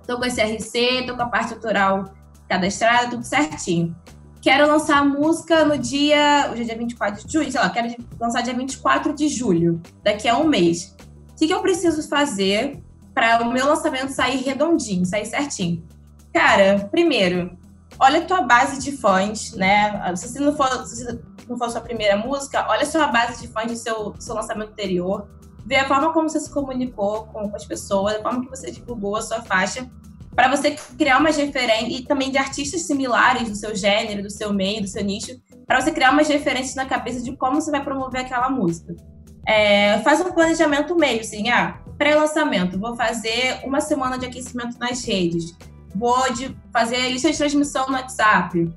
tô 0.06 0.18
com 0.18 0.26
esse 0.26 0.42
RC, 0.42 1.06
tô 1.08 1.16
com 1.16 1.24
a 1.24 1.30
parte 1.30 1.54
autoral 1.54 2.14
cadastrada, 2.50 3.12
tudo 3.12 3.24
certinho. 3.24 3.96
Quero 4.42 4.68
lançar 4.68 4.98
a 4.98 5.04
música 5.06 5.64
no 5.64 5.78
dia, 5.78 6.50
hoje 6.52 6.64
é 6.64 6.66
dia 6.66 6.76
24 6.76 7.28
de 7.28 7.32
julho, 7.32 7.52
sei 7.52 7.62
lá, 7.62 7.70
quero 7.70 7.96
lançar 8.20 8.42
dia 8.42 8.56
24 8.56 9.14
de 9.14 9.30
julho, 9.30 9.80
daqui 10.04 10.28
a 10.28 10.36
um 10.36 10.48
mês. 10.48 10.96
O 11.30 11.36
que, 11.36 11.46
que 11.46 11.54
eu 11.54 11.62
preciso 11.62 12.10
fazer 12.10 12.82
para 13.14 13.44
o 13.44 13.54
meu 13.54 13.68
lançamento 13.68 14.10
sair 14.10 14.38
redondinho, 14.38 15.06
sair 15.06 15.28
certinho? 15.28 15.88
Cara, 16.34 16.90
primeiro, 16.90 17.56
olha 18.00 18.22
a 18.22 18.26
tua 18.26 18.42
base 18.42 18.82
de 18.82 18.98
fãs, 18.98 19.54
né? 19.54 20.16
Se 20.16 20.40
não 20.40 20.58
for, 20.58 20.88
se 20.88 21.20
não 21.48 21.56
for 21.56 21.70
sua 21.70 21.82
primeira 21.82 22.18
música, 22.18 22.66
olha 22.68 22.82
a 22.82 22.88
sua 22.88 23.06
base 23.08 23.40
de 23.40 23.48
fãs 23.48 23.72
do 23.72 23.78
seu, 23.78 24.16
seu 24.18 24.34
lançamento 24.34 24.72
anterior, 24.72 25.30
vê 25.64 25.76
a 25.76 25.88
forma 25.88 26.12
como 26.14 26.28
você 26.28 26.40
se 26.40 26.50
comunicou 26.50 27.26
com, 27.26 27.48
com 27.48 27.56
as 27.56 27.66
pessoas, 27.66 28.16
a 28.16 28.24
forma 28.24 28.42
que 28.42 28.50
você 28.50 28.72
divulgou 28.72 29.16
a 29.16 29.22
sua 29.22 29.44
faixa, 29.44 29.88
para 30.36 30.50
você 30.50 30.72
criar 30.98 31.20
umas 31.20 31.36
referências, 31.36 32.00
e 32.00 32.04
também 32.04 32.32
de 32.32 32.38
artistas 32.38 32.84
similares 32.84 33.50
do 33.50 33.56
seu 33.56 33.76
gênero, 33.76 34.24
do 34.24 34.30
seu 34.30 34.54
meio, 34.54 34.82
do 34.82 34.88
seu 34.88 35.04
nicho, 35.04 35.40
para 35.68 35.82
você 35.82 35.92
criar 35.92 36.12
umas 36.12 36.28
referências 36.28 36.76
na 36.76 36.86
cabeça 36.86 37.22
de 37.22 37.36
como 37.36 37.62
você 37.62 37.72
vai 37.72 37.84
promover 37.84 38.22
aquela 38.22 38.50
música. 38.50 38.96
É, 39.48 40.00
faz 40.00 40.22
um 40.22 40.32
planejamento 40.32 40.96
meio, 40.96 41.22
assim, 41.22 41.50
ah, 41.50 41.80
pré-lançamento, 41.98 42.80
vou 42.80 42.96
fazer 42.96 43.60
uma 43.64 43.82
semana 43.82 44.18
de 44.18 44.26
aquecimento 44.26 44.78
nas 44.80 45.04
redes 45.04 45.56
vou 45.96 46.32
de 46.34 46.56
fazer 46.72 47.10
lista 47.10 47.32
de 47.32 47.38
transmissão 47.38 47.88
no 47.88 47.94
WhatsApp, 47.94 48.74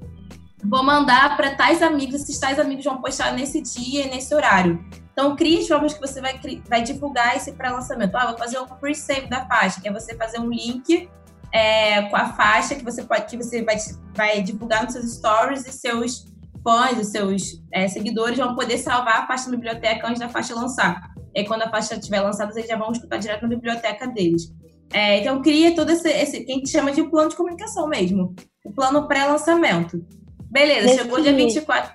vou 0.63 0.83
mandar 0.83 1.37
para 1.37 1.55
tais 1.55 1.83
amigos, 1.83 2.23
esses 2.23 2.39
tais 2.39 2.59
amigos 2.59 2.85
vão 2.85 3.01
postar 3.01 3.33
nesse 3.33 3.61
dia 3.61 4.07
e 4.07 4.11
nesse 4.11 4.35
horário. 4.35 4.85
Então, 5.13 5.37
crie 5.37 5.61
as 5.61 5.69
formas 5.69 5.95
que 5.95 6.01
você 6.01 6.21
vai, 6.21 6.41
vai 6.69 6.83
divulgar 6.83 7.37
esse 7.37 7.53
pré-lançamento. 7.53 8.17
Ah, 8.17 8.27
vou 8.27 8.39
fazer 8.39 8.59
um 8.59 8.67
pre-save 8.67 9.29
da 9.29 9.47
faixa, 9.47 9.81
que 9.81 9.89
é 9.89 9.93
você 9.93 10.17
fazer 10.17 10.41
um 10.41 10.51
link 10.51 11.09
é, 11.55 12.03
com 12.03 12.17
a 12.17 12.33
faixa 12.33 12.75
que 12.75 12.85
você 12.85 13.05
pode 13.05 13.27
que 13.27 13.37
você 13.37 13.63
vai, 13.63 13.77
vai 14.13 14.43
divulgar 14.43 14.83
nos 14.83 14.93
seus 14.93 15.15
stories 15.15 15.65
e 15.67 15.73
seus 15.73 16.27
fãs, 16.65 16.99
os 16.99 17.09
seus 17.09 17.63
é, 17.73 17.87
seguidores 17.87 18.37
vão 18.37 18.57
poder 18.57 18.77
salvar 18.77 19.23
a 19.23 19.27
faixa 19.27 19.49
na 19.49 19.57
biblioteca 19.57 20.09
antes 20.09 20.19
da 20.19 20.29
faixa 20.29 20.53
lançar. 20.53 21.01
E 21.33 21.45
quando 21.45 21.63
a 21.63 21.71
faixa 21.71 21.95
estiver 21.95 22.21
lançada, 22.21 22.53
eles 22.57 22.69
já 22.69 22.77
vão 22.77 22.91
escutar 22.91 23.19
direto 23.19 23.43
na 23.43 23.49
biblioteca 23.49 24.09
deles. 24.09 24.53
É, 24.93 25.21
então, 25.21 25.43
cria 25.43 25.75
todo 25.75 25.91
esse, 25.91 26.09
esse, 26.09 26.45
que 26.45 26.53
a 26.53 26.55
gente 26.57 26.71
chama 26.71 26.91
de 26.91 27.03
plano 27.05 27.29
de 27.29 27.37
comunicação 27.37 27.87
mesmo. 27.87 28.35
O 28.65 28.73
plano 28.73 29.07
pré-lançamento. 29.07 30.05
Beleza, 30.51 30.87
Nesse... 30.87 31.03
chegou 31.03 31.21
dia 31.21 31.35
24. 31.35 31.93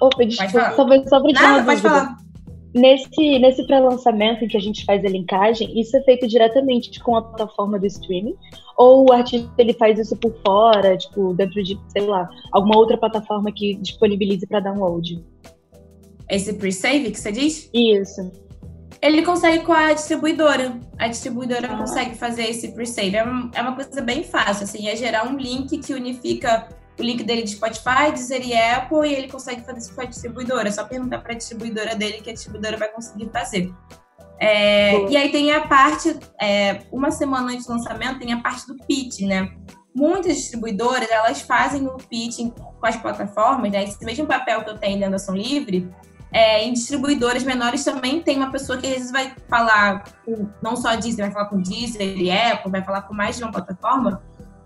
Opa, 0.00 0.24
desculpa, 0.26 0.74
só, 1.08 1.20
só 1.20 1.22
Nada, 1.32 1.64
pode 1.64 1.80
falar. 1.80 2.16
Nesse, 2.72 3.38
nesse 3.40 3.66
pré-lançamento 3.66 4.44
em 4.44 4.48
que 4.48 4.56
a 4.56 4.60
gente 4.60 4.84
faz 4.84 5.04
a 5.04 5.08
linkagem, 5.08 5.78
isso 5.78 5.96
é 5.96 6.02
feito 6.02 6.28
diretamente 6.28 7.00
com 7.00 7.16
a 7.16 7.22
plataforma 7.22 7.78
do 7.78 7.86
streaming? 7.86 8.36
Ou 8.76 9.08
o 9.08 9.12
artista 9.12 9.50
ele 9.58 9.72
faz 9.72 9.98
isso 9.98 10.16
por 10.16 10.32
fora, 10.46 10.96
tipo, 10.96 11.34
dentro 11.34 11.62
de, 11.62 11.78
sei 11.88 12.06
lá, 12.06 12.28
alguma 12.52 12.76
outra 12.76 12.96
plataforma 12.96 13.50
que 13.50 13.74
disponibilize 13.74 14.46
para 14.46 14.60
download? 14.60 15.24
Esse 16.28 16.54
pre-save 16.54 17.10
que 17.10 17.18
você 17.18 17.32
diz? 17.32 17.68
Isso. 17.74 18.30
Ele 19.02 19.22
consegue 19.22 19.64
com 19.64 19.72
a 19.72 19.92
distribuidora. 19.92 20.78
A 20.96 21.08
distribuidora 21.08 21.66
ah. 21.72 21.76
consegue 21.76 22.14
fazer 22.14 22.44
esse 22.44 22.68
pre-save. 22.68 23.16
É, 23.16 23.24
uma, 23.24 23.50
é 23.52 23.62
uma 23.62 23.74
coisa 23.74 24.00
bem 24.00 24.22
fácil, 24.22 24.64
assim, 24.64 24.86
é 24.86 24.94
gerar 24.94 25.26
um 25.26 25.36
link 25.36 25.76
que 25.78 25.92
unifica 25.92 26.68
o 27.00 27.04
link 27.04 27.24
dele 27.24 27.42
de 27.42 27.50
Spotify, 27.50 28.12
Deezer 28.12 28.46
e 28.46 28.54
Apple, 28.54 29.08
e 29.08 29.14
ele 29.14 29.28
consegue 29.28 29.62
fazer 29.62 29.78
isso 29.78 29.94
com 29.94 30.02
a 30.02 30.04
distribuidora. 30.04 30.68
É 30.68 30.70
só 30.70 30.84
perguntar 30.84 31.18
para 31.18 31.32
a 31.32 31.36
distribuidora 31.36 31.94
dele 31.94 32.20
que 32.20 32.30
a 32.30 32.32
distribuidora 32.32 32.76
vai 32.76 32.88
conseguir 32.88 33.30
fazer. 33.32 33.72
É, 34.38 35.06
e 35.10 35.16
aí 35.16 35.30
tem 35.30 35.52
a 35.52 35.66
parte, 35.66 36.18
é, 36.40 36.82
uma 36.90 37.10
semana 37.10 37.52
antes 37.52 37.66
do 37.66 37.72
lançamento, 37.72 38.20
tem 38.20 38.32
a 38.32 38.40
parte 38.40 38.66
do 38.66 38.76
pitch, 38.86 39.20
né? 39.20 39.52
Muitas 39.94 40.36
distribuidoras, 40.36 41.10
elas 41.10 41.42
fazem 41.42 41.86
o 41.86 41.96
pitching 41.96 42.50
com 42.50 42.86
as 42.86 42.96
plataformas, 42.96 43.70
né? 43.70 43.84
Esse 43.84 44.02
mesmo 44.04 44.26
papel 44.26 44.64
que 44.64 44.70
eu 44.70 44.78
tenho 44.78 44.94
dentro 44.94 45.10
da 45.10 45.16
Ação 45.16 45.36
Livre, 45.36 45.90
é, 46.32 46.64
em 46.64 46.72
distribuidoras 46.72 47.42
menores 47.42 47.84
também 47.84 48.22
tem 48.22 48.36
uma 48.36 48.50
pessoa 48.50 48.78
que 48.78 48.86
às 48.86 48.92
vezes 48.94 49.10
vai 49.10 49.34
falar 49.48 50.04
com, 50.24 50.48
não 50.62 50.76
só 50.76 50.94
Deezer, 50.94 51.26
vai 51.26 51.32
falar 51.32 51.46
com 51.46 51.60
e 51.60 52.30
Apple, 52.30 52.70
vai 52.70 52.82
falar 52.82 53.02
com 53.02 53.12
mais 53.12 53.36
de 53.36 53.42
uma 53.42 53.52
plataforma, 53.52 54.22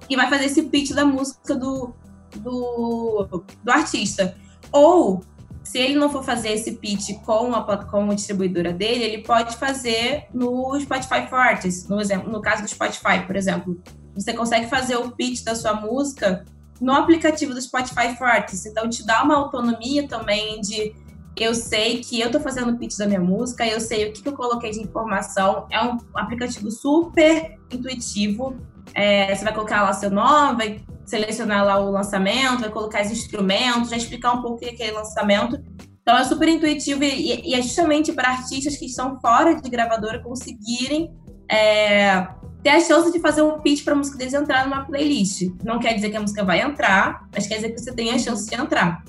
e 0.08 0.14
vai 0.14 0.28
fazer 0.28 0.44
esse 0.44 0.62
pitch 0.64 0.92
da 0.92 1.04
música 1.04 1.54
do, 1.54 1.94
do, 2.36 3.44
do 3.62 3.70
artista. 3.70 4.36
Ou, 4.72 5.22
se 5.62 5.78
ele 5.78 5.94
não 5.94 6.10
for 6.10 6.22
fazer 6.22 6.50
esse 6.50 6.72
pitch 6.72 7.20
com 7.24 7.54
a, 7.54 7.84
com 7.84 8.10
a 8.10 8.14
distribuidora 8.14 8.72
dele, 8.72 9.04
ele 9.04 9.22
pode 9.22 9.56
fazer 9.56 10.26
no 10.32 10.78
Spotify 10.80 11.26
for 11.28 11.38
Artists, 11.38 11.88
no, 11.88 12.00
exemplo, 12.00 12.30
no 12.30 12.40
caso 12.40 12.62
do 12.62 12.68
Spotify, 12.68 13.24
por 13.26 13.36
exemplo. 13.36 13.80
Você 14.14 14.32
consegue 14.32 14.68
fazer 14.68 14.96
o 14.96 15.10
pitch 15.10 15.42
da 15.42 15.54
sua 15.54 15.74
música 15.74 16.44
no 16.80 16.92
aplicativo 16.92 17.54
do 17.54 17.60
Spotify 17.60 18.16
for 18.16 18.26
Artists. 18.26 18.66
Então, 18.66 18.88
te 18.88 19.04
dá 19.06 19.22
uma 19.22 19.36
autonomia 19.36 20.06
também 20.06 20.60
de 20.60 20.94
eu 21.36 21.54
sei 21.54 22.00
que 22.00 22.20
eu 22.20 22.30
tô 22.30 22.38
fazendo 22.38 22.72
o 22.72 22.78
pitch 22.78 22.96
da 22.96 23.06
minha 23.06 23.20
música, 23.20 23.66
eu 23.66 23.80
sei 23.80 24.08
o 24.08 24.12
que, 24.12 24.22
que 24.22 24.28
eu 24.28 24.34
coloquei 24.34 24.70
de 24.70 24.80
informação. 24.80 25.66
É 25.70 25.82
um 25.82 25.98
aplicativo 26.14 26.70
super 26.70 27.58
intuitivo. 27.70 28.56
É, 28.94 29.34
você 29.34 29.44
vai 29.44 29.52
colocar 29.52 29.82
lá 29.82 29.92
seu 29.92 30.10
nome, 30.10 30.56
vai 30.56 30.80
selecionar 31.04 31.64
lá 31.64 31.78
o 31.78 31.90
lançamento, 31.90 32.60
vai 32.60 32.70
colocar 32.70 33.02
os 33.02 33.10
instrumentos, 33.10 33.90
vai 33.90 33.98
explicar 33.98 34.32
um 34.32 34.42
pouco 34.42 34.56
o 34.56 34.58
que 34.58 34.66
é 34.66 34.70
aquele 34.70 34.92
lançamento. 34.92 35.58
Então 36.00 36.16
é 36.18 36.24
super 36.24 36.48
intuitivo 36.48 37.02
e, 37.02 37.50
e 37.50 37.54
é 37.54 37.62
justamente 37.62 38.12
para 38.12 38.28
artistas 38.28 38.76
que 38.76 38.86
estão 38.86 39.18
fora 39.20 39.54
de 39.54 39.68
gravadora 39.70 40.22
conseguirem 40.22 41.10
é, 41.50 42.28
ter 42.62 42.70
a 42.70 42.80
chance 42.80 43.10
de 43.10 43.18
fazer 43.20 43.42
um 43.42 43.58
pitch 43.60 43.84
para 43.84 43.94
a 43.94 43.96
música 43.96 44.18
deles 44.18 44.34
entrar 44.34 44.66
numa 44.66 44.84
playlist. 44.84 45.50
Não 45.62 45.78
quer 45.78 45.94
dizer 45.94 46.10
que 46.10 46.16
a 46.16 46.20
música 46.20 46.44
vai 46.44 46.60
entrar, 46.60 47.26
mas 47.32 47.46
quer 47.46 47.56
dizer 47.56 47.70
que 47.70 47.78
você 47.78 47.92
tem 47.92 48.10
a 48.10 48.18
chance 48.18 48.48
de 48.48 48.54
entrar. 48.54 49.02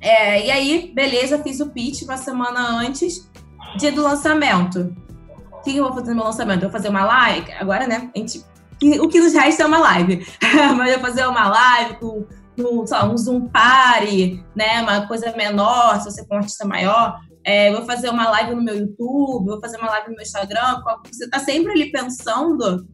É, 0.00 0.46
e 0.46 0.50
aí, 0.50 0.92
beleza, 0.94 1.42
fiz 1.42 1.60
o 1.60 1.70
pitch 1.70 2.02
uma 2.02 2.16
semana 2.16 2.78
antes, 2.78 3.28
dia 3.76 3.92
do 3.92 4.02
lançamento. 4.02 4.94
O 5.52 5.62
que 5.62 5.76
eu 5.76 5.84
vou 5.84 5.92
fazer 5.92 6.10
no 6.10 6.16
meu 6.16 6.24
lançamento? 6.24 6.62
Eu 6.62 6.70
vou 6.70 6.72
fazer 6.72 6.88
uma 6.88 7.04
live? 7.04 7.52
Agora, 7.52 7.86
né? 7.86 8.10
A 8.14 8.18
gente 8.18 8.42
o 9.00 9.08
que 9.08 9.20
nos 9.20 9.32
resta 9.34 9.62
é 9.62 9.66
uma 9.66 9.78
live. 9.78 10.26
Mas 10.76 10.92
eu 10.92 11.00
fazer 11.00 11.26
uma 11.26 11.48
live 11.48 11.98
com, 11.98 12.26
com 12.56 12.84
lá, 12.90 13.10
um 13.10 13.16
Zoom 13.16 13.48
Party, 13.48 14.42
né? 14.56 14.82
Uma 14.82 15.06
coisa 15.06 15.34
menor, 15.36 16.00
se 16.00 16.10
você 16.10 16.26
for 16.26 16.34
um 16.34 16.38
artista 16.38 16.66
maior. 16.66 17.20
É, 17.44 17.72
vou 17.72 17.86
fazer 17.86 18.10
uma 18.10 18.28
live 18.30 18.54
no 18.54 18.62
meu 18.62 18.76
YouTube, 18.76 19.46
vou 19.46 19.60
fazer 19.60 19.78
uma 19.78 19.90
live 19.90 20.08
no 20.08 20.14
meu 20.14 20.22
Instagram. 20.22 20.82
Você 21.10 21.24
está 21.24 21.38
sempre 21.38 21.72
ali 21.72 21.90
pensando. 21.90 22.86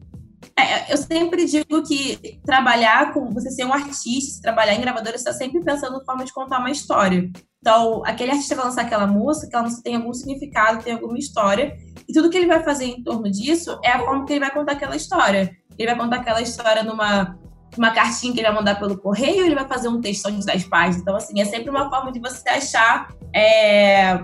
É, 0.57 0.93
eu 0.93 0.97
sempre 0.97 1.45
digo 1.45 1.83
que 1.83 2.39
trabalhar 2.45 3.13
com. 3.13 3.33
Você 3.33 3.51
ser 3.51 3.65
um 3.65 3.73
artista, 3.73 4.41
trabalhar 4.41 4.75
em 4.75 4.81
gravadora, 4.81 5.17
você 5.17 5.29
está 5.29 5.33
sempre 5.33 5.63
pensando 5.63 5.99
em 6.01 6.05
forma 6.05 6.23
de 6.23 6.33
contar 6.33 6.59
uma 6.59 6.71
história. 6.71 7.29
Então, 7.67 8.01
aquele 8.05 8.31
artista 8.31 8.55
vai 8.55 8.63
lançar 8.63 8.83
aquela 8.83 9.05
música, 9.05 9.47
aquela 9.47 9.63
música 9.63 9.83
tem 9.83 9.97
algum 9.97 10.13
significado, 10.13 10.81
tem 10.81 10.93
alguma 10.93 11.17
história. 11.17 11.75
E 12.07 12.13
tudo 12.13 12.29
que 12.29 12.37
ele 12.37 12.47
vai 12.47 12.63
fazer 12.63 12.85
em 12.85 13.03
torno 13.03 13.29
disso 13.29 13.77
é 13.83 13.91
a 13.91 13.99
forma 13.99 14.25
que 14.25 14.31
ele 14.31 14.39
vai 14.39 14.51
contar 14.51 14.71
aquela 14.71 14.95
história. 14.95 15.51
Ele 15.77 15.89
vai 15.89 15.99
contar 15.99 16.15
aquela 16.15 16.41
história 16.41 16.81
numa 16.81 17.37
uma 17.77 17.91
cartinha 17.91 18.31
que 18.31 18.39
ele 18.39 18.47
vai 18.47 18.55
mandar 18.55 18.79
pelo 18.79 18.97
correio, 18.97 19.45
ele 19.45 19.53
vai 19.53 19.67
fazer 19.67 19.89
um 19.89 19.99
textão 19.99 20.31
de 20.31 20.45
10 20.45 20.63
páginas. 20.69 21.01
Então, 21.01 21.13
assim, 21.17 21.41
é 21.41 21.43
sempre 21.43 21.69
uma 21.69 21.89
forma 21.89 22.09
de 22.09 22.21
você 22.21 22.47
achar 22.47 23.13
é, 23.35 24.17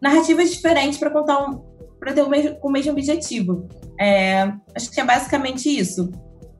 narrativas 0.00 0.50
diferentes 0.50 0.98
para 0.98 1.10
contar 1.10 1.38
um, 1.46 1.62
para 1.98 2.14
ter 2.14 2.22
o 2.22 2.30
mesmo, 2.30 2.56
o 2.62 2.70
mesmo 2.70 2.92
objetivo. 2.92 3.68
É, 4.00 4.50
acho 4.74 4.90
que 4.90 4.98
é 4.98 5.04
basicamente 5.04 5.68
isso. 5.68 6.10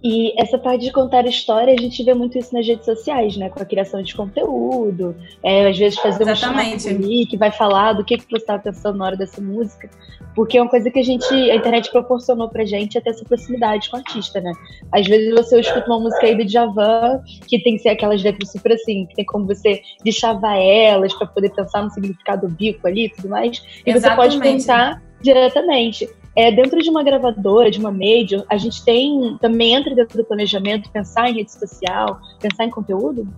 E 0.03 0.33
essa 0.41 0.57
parte 0.57 0.85
de 0.85 0.93
contar 0.93 1.27
história, 1.27 1.75
a 1.75 1.77
gente 1.77 2.03
vê 2.03 2.15
muito 2.15 2.39
isso 2.39 2.55
nas 2.55 2.67
redes 2.67 2.87
sociais, 2.87 3.37
né? 3.37 3.51
Com 3.51 3.63
a 3.63 3.67
criação 3.67 4.03
de 4.03 4.15
conteúdo, 4.15 5.15
é, 5.43 5.69
às 5.69 5.79
vezes 5.79 5.99
fazer 5.99 6.27
Exatamente. 6.27 6.89
um 6.89 6.91
ali 6.91 7.27
que 7.27 7.37
vai 7.37 7.51
falar 7.51 7.93
do 7.93 8.05
que, 8.05 8.17
que 8.17 8.25
você 8.25 8.37
estava 8.37 8.63
pensando 8.63 8.97
na 8.97 9.05
hora 9.05 9.17
dessa 9.17 9.43
música. 9.43 9.91
Porque 10.35 10.57
é 10.57 10.63
uma 10.63 10.71
coisa 10.71 10.91
que 10.91 10.99
a 10.99 11.03
gente, 11.03 11.35
a 11.35 11.55
internet 11.55 11.91
proporcionou 11.91 12.49
pra 12.49 12.65
gente 12.65 12.97
até 12.97 13.11
essa 13.11 13.25
proximidade 13.25 13.91
com 13.91 13.97
o 13.97 14.01
artista, 14.01 14.41
né? 14.41 14.53
Às 14.91 15.07
vezes 15.07 15.35
você 15.35 15.61
escuta 15.61 15.87
uma 15.87 16.01
música 16.01 16.27
aí 16.27 16.35
do 16.35 16.47
Djavan, 16.47 17.21
que 17.47 17.59
tem 17.59 17.77
que 17.77 17.83
ser 17.83 17.91
aquelas 17.91 18.23
letras 18.23 18.51
super 18.53 18.73
assim, 18.73 19.05
que 19.07 19.17
tem 19.17 19.25
como 19.27 19.47
você 19.47 19.83
deschavar 20.03 20.57
elas 20.57 21.13
para 21.13 21.27
poder 21.27 21.51
pensar 21.51 21.83
no 21.83 21.91
significado 21.91 22.49
do 22.49 22.55
bico 22.55 22.87
ali 22.87 23.07
e 23.07 23.11
tudo 23.11 23.29
mais. 23.29 23.63
E 23.85 23.91
Exatamente. 23.91 24.01
você 24.01 24.17
pode 24.17 24.41
pensar 24.41 25.03
diretamente. 25.21 26.09
É, 26.37 26.53
dentro 26.53 26.81
de 26.81 26.89
uma 26.89 27.03
gravadora, 27.03 27.71
de 27.71 27.79
uma 27.79 27.91
major, 27.91 28.45
a 28.49 28.57
gente 28.57 28.85
tem 28.85 29.37
também 29.41 29.75
entra 29.75 29.95
dentro 29.95 30.17
do 30.17 30.25
planejamento 30.25 30.91
pensar 30.91 31.29
em 31.29 31.35
rede 31.35 31.53
social, 31.53 32.21
pensar 32.39 32.65
em 32.65 32.71
conteúdo? 32.71 33.29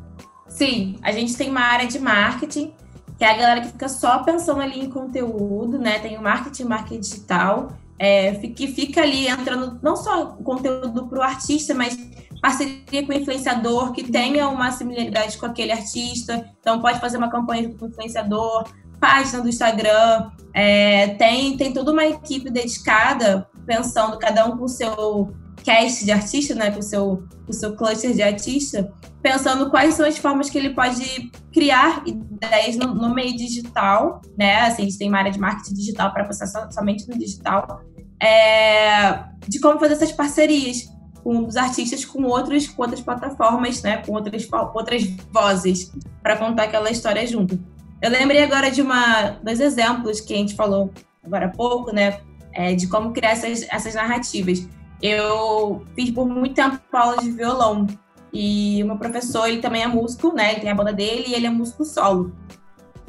Sim, 0.47 0.97
a 1.03 1.11
gente 1.11 1.35
tem 1.35 1.51
uma 1.51 1.63
área 1.63 1.87
de 1.87 1.99
marketing, 1.99 2.75
que 3.17 3.25
é 3.25 3.31
a 3.31 3.37
galera 3.37 3.61
que 3.63 3.69
fica 3.69 3.89
só 3.89 4.19
pensando 4.23 4.61
ali 4.61 4.81
em 4.81 4.91
conteúdo, 4.91 5.79
né? 5.79 5.99
Tem 5.99 6.19
o 6.19 6.23
marketing, 6.23 6.65
marketing 6.65 7.01
digital, 7.01 7.73
é, 7.99 8.33
que 8.35 8.67
fica 8.67 9.01
ali 9.01 9.29
entrando 9.29 9.79
não 9.83 9.97
só 9.97 10.27
conteúdo 10.27 11.07
para 11.07 11.19
o 11.19 11.23
artista, 11.23 11.73
mas 11.73 11.97
parceria 12.43 13.07
com 13.07 13.13
o 13.13 13.17
influenciador 13.17 13.93
que 13.93 14.03
tenha 14.11 14.49
uma 14.49 14.73
similaridade 14.73 15.39
com 15.39 15.47
aquele 15.47 15.71
artista. 15.71 16.51
Então, 16.61 16.81
pode 16.81 16.99
fazer 17.01 17.17
uma 17.17 17.31
campanha 17.31 17.73
com 17.73 17.87
o 17.87 17.89
influenciador, 17.89 18.65
página 19.03 19.43
do 19.43 19.49
Instagram, 19.49 20.31
é, 20.55 21.09
tem, 21.15 21.57
tem 21.57 21.73
toda 21.73 21.91
uma 21.91 22.07
equipe 22.07 22.49
dedicada, 22.49 23.49
pensando 23.67 24.17
cada 24.17 24.47
um 24.47 24.57
com 24.57 24.65
o 24.65 24.69
seu 24.69 25.35
cast 25.65 26.05
de 26.05 26.13
artista, 26.13 26.55
né, 26.55 26.71
com 26.71 26.79
o 26.79 26.83
seu, 26.83 27.25
o 27.49 27.53
seu 27.53 27.75
cluster 27.75 28.15
de 28.15 28.23
artista, 28.23 28.93
pensando 29.21 29.71
quais 29.71 29.95
são 29.95 30.07
as 30.07 30.19
formas 30.19 30.49
que 30.49 30.57
ele 30.57 30.71
pode 30.71 31.33
criar 31.53 32.05
ideias 32.07 32.77
no, 32.77 32.95
no 32.95 33.13
meio 33.13 33.37
digital, 33.37 34.23
né, 34.39 34.61
assim, 34.61 34.83
a 34.83 34.85
gente 34.85 34.99
tem 34.99 35.09
uma 35.09 35.19
área 35.19 35.33
de 35.33 35.39
marketing 35.41 35.75
digital 35.75 36.13
para 36.13 36.25
pensar 36.25 36.47
so, 36.47 36.61
somente 36.71 37.09
no 37.09 37.19
digital, 37.19 37.83
é, 38.23 39.25
de 39.49 39.59
como 39.59 39.81
fazer 39.81 39.95
essas 39.95 40.13
parcerias 40.13 40.89
com 41.25 41.45
os 41.47 41.57
artistas 41.57 42.05
com 42.05 42.25
outros 42.25 42.69
com 42.69 42.83
outras 42.83 43.01
plataformas, 43.01 43.83
né, 43.83 43.99
com 43.99 44.13
outras 44.13 44.49
outras 44.75 45.05
vozes 45.33 45.93
para 46.23 46.37
contar 46.37 46.65
aquela 46.65 46.91
história 46.91 47.27
junto. 47.27 47.72
Eu 48.03 48.11
lembrei 48.11 48.43
agora 48.43 48.69
de 48.69 48.83
uma, 48.83 49.39
dois 49.45 49.61
exemplos 49.61 50.21
que 50.21 50.35
a 50.35 50.37
gente 50.37 50.57
falou 50.57 50.91
agora 51.23 51.47
há 51.47 51.49
pouco, 51.49 51.95
né? 51.95 52.21
É, 52.53 52.75
de 52.75 52.89
como 52.89 53.13
criar 53.13 53.31
essas, 53.31 53.65
essas 53.71 53.95
narrativas. 53.95 54.67
Eu 55.01 55.87
fiz 55.95 56.11
por 56.11 56.29
muito 56.29 56.57
tempo 56.57 56.81
aula 56.93 57.19
de 57.19 57.31
violão. 57.31 57.87
E 58.33 58.83
o 58.83 58.87
meu 58.87 58.99
professor, 58.99 59.47
ele 59.47 59.61
também 59.61 59.83
é 59.83 59.87
músico, 59.87 60.35
né? 60.35 60.51
Ele 60.53 60.63
tem 60.63 60.71
a 60.71 60.75
banda 60.75 60.93
dele 60.93 61.27
e 61.29 61.35
ele 61.35 61.47
é 61.47 61.51
músico 61.51 61.85
solo. 61.85 62.37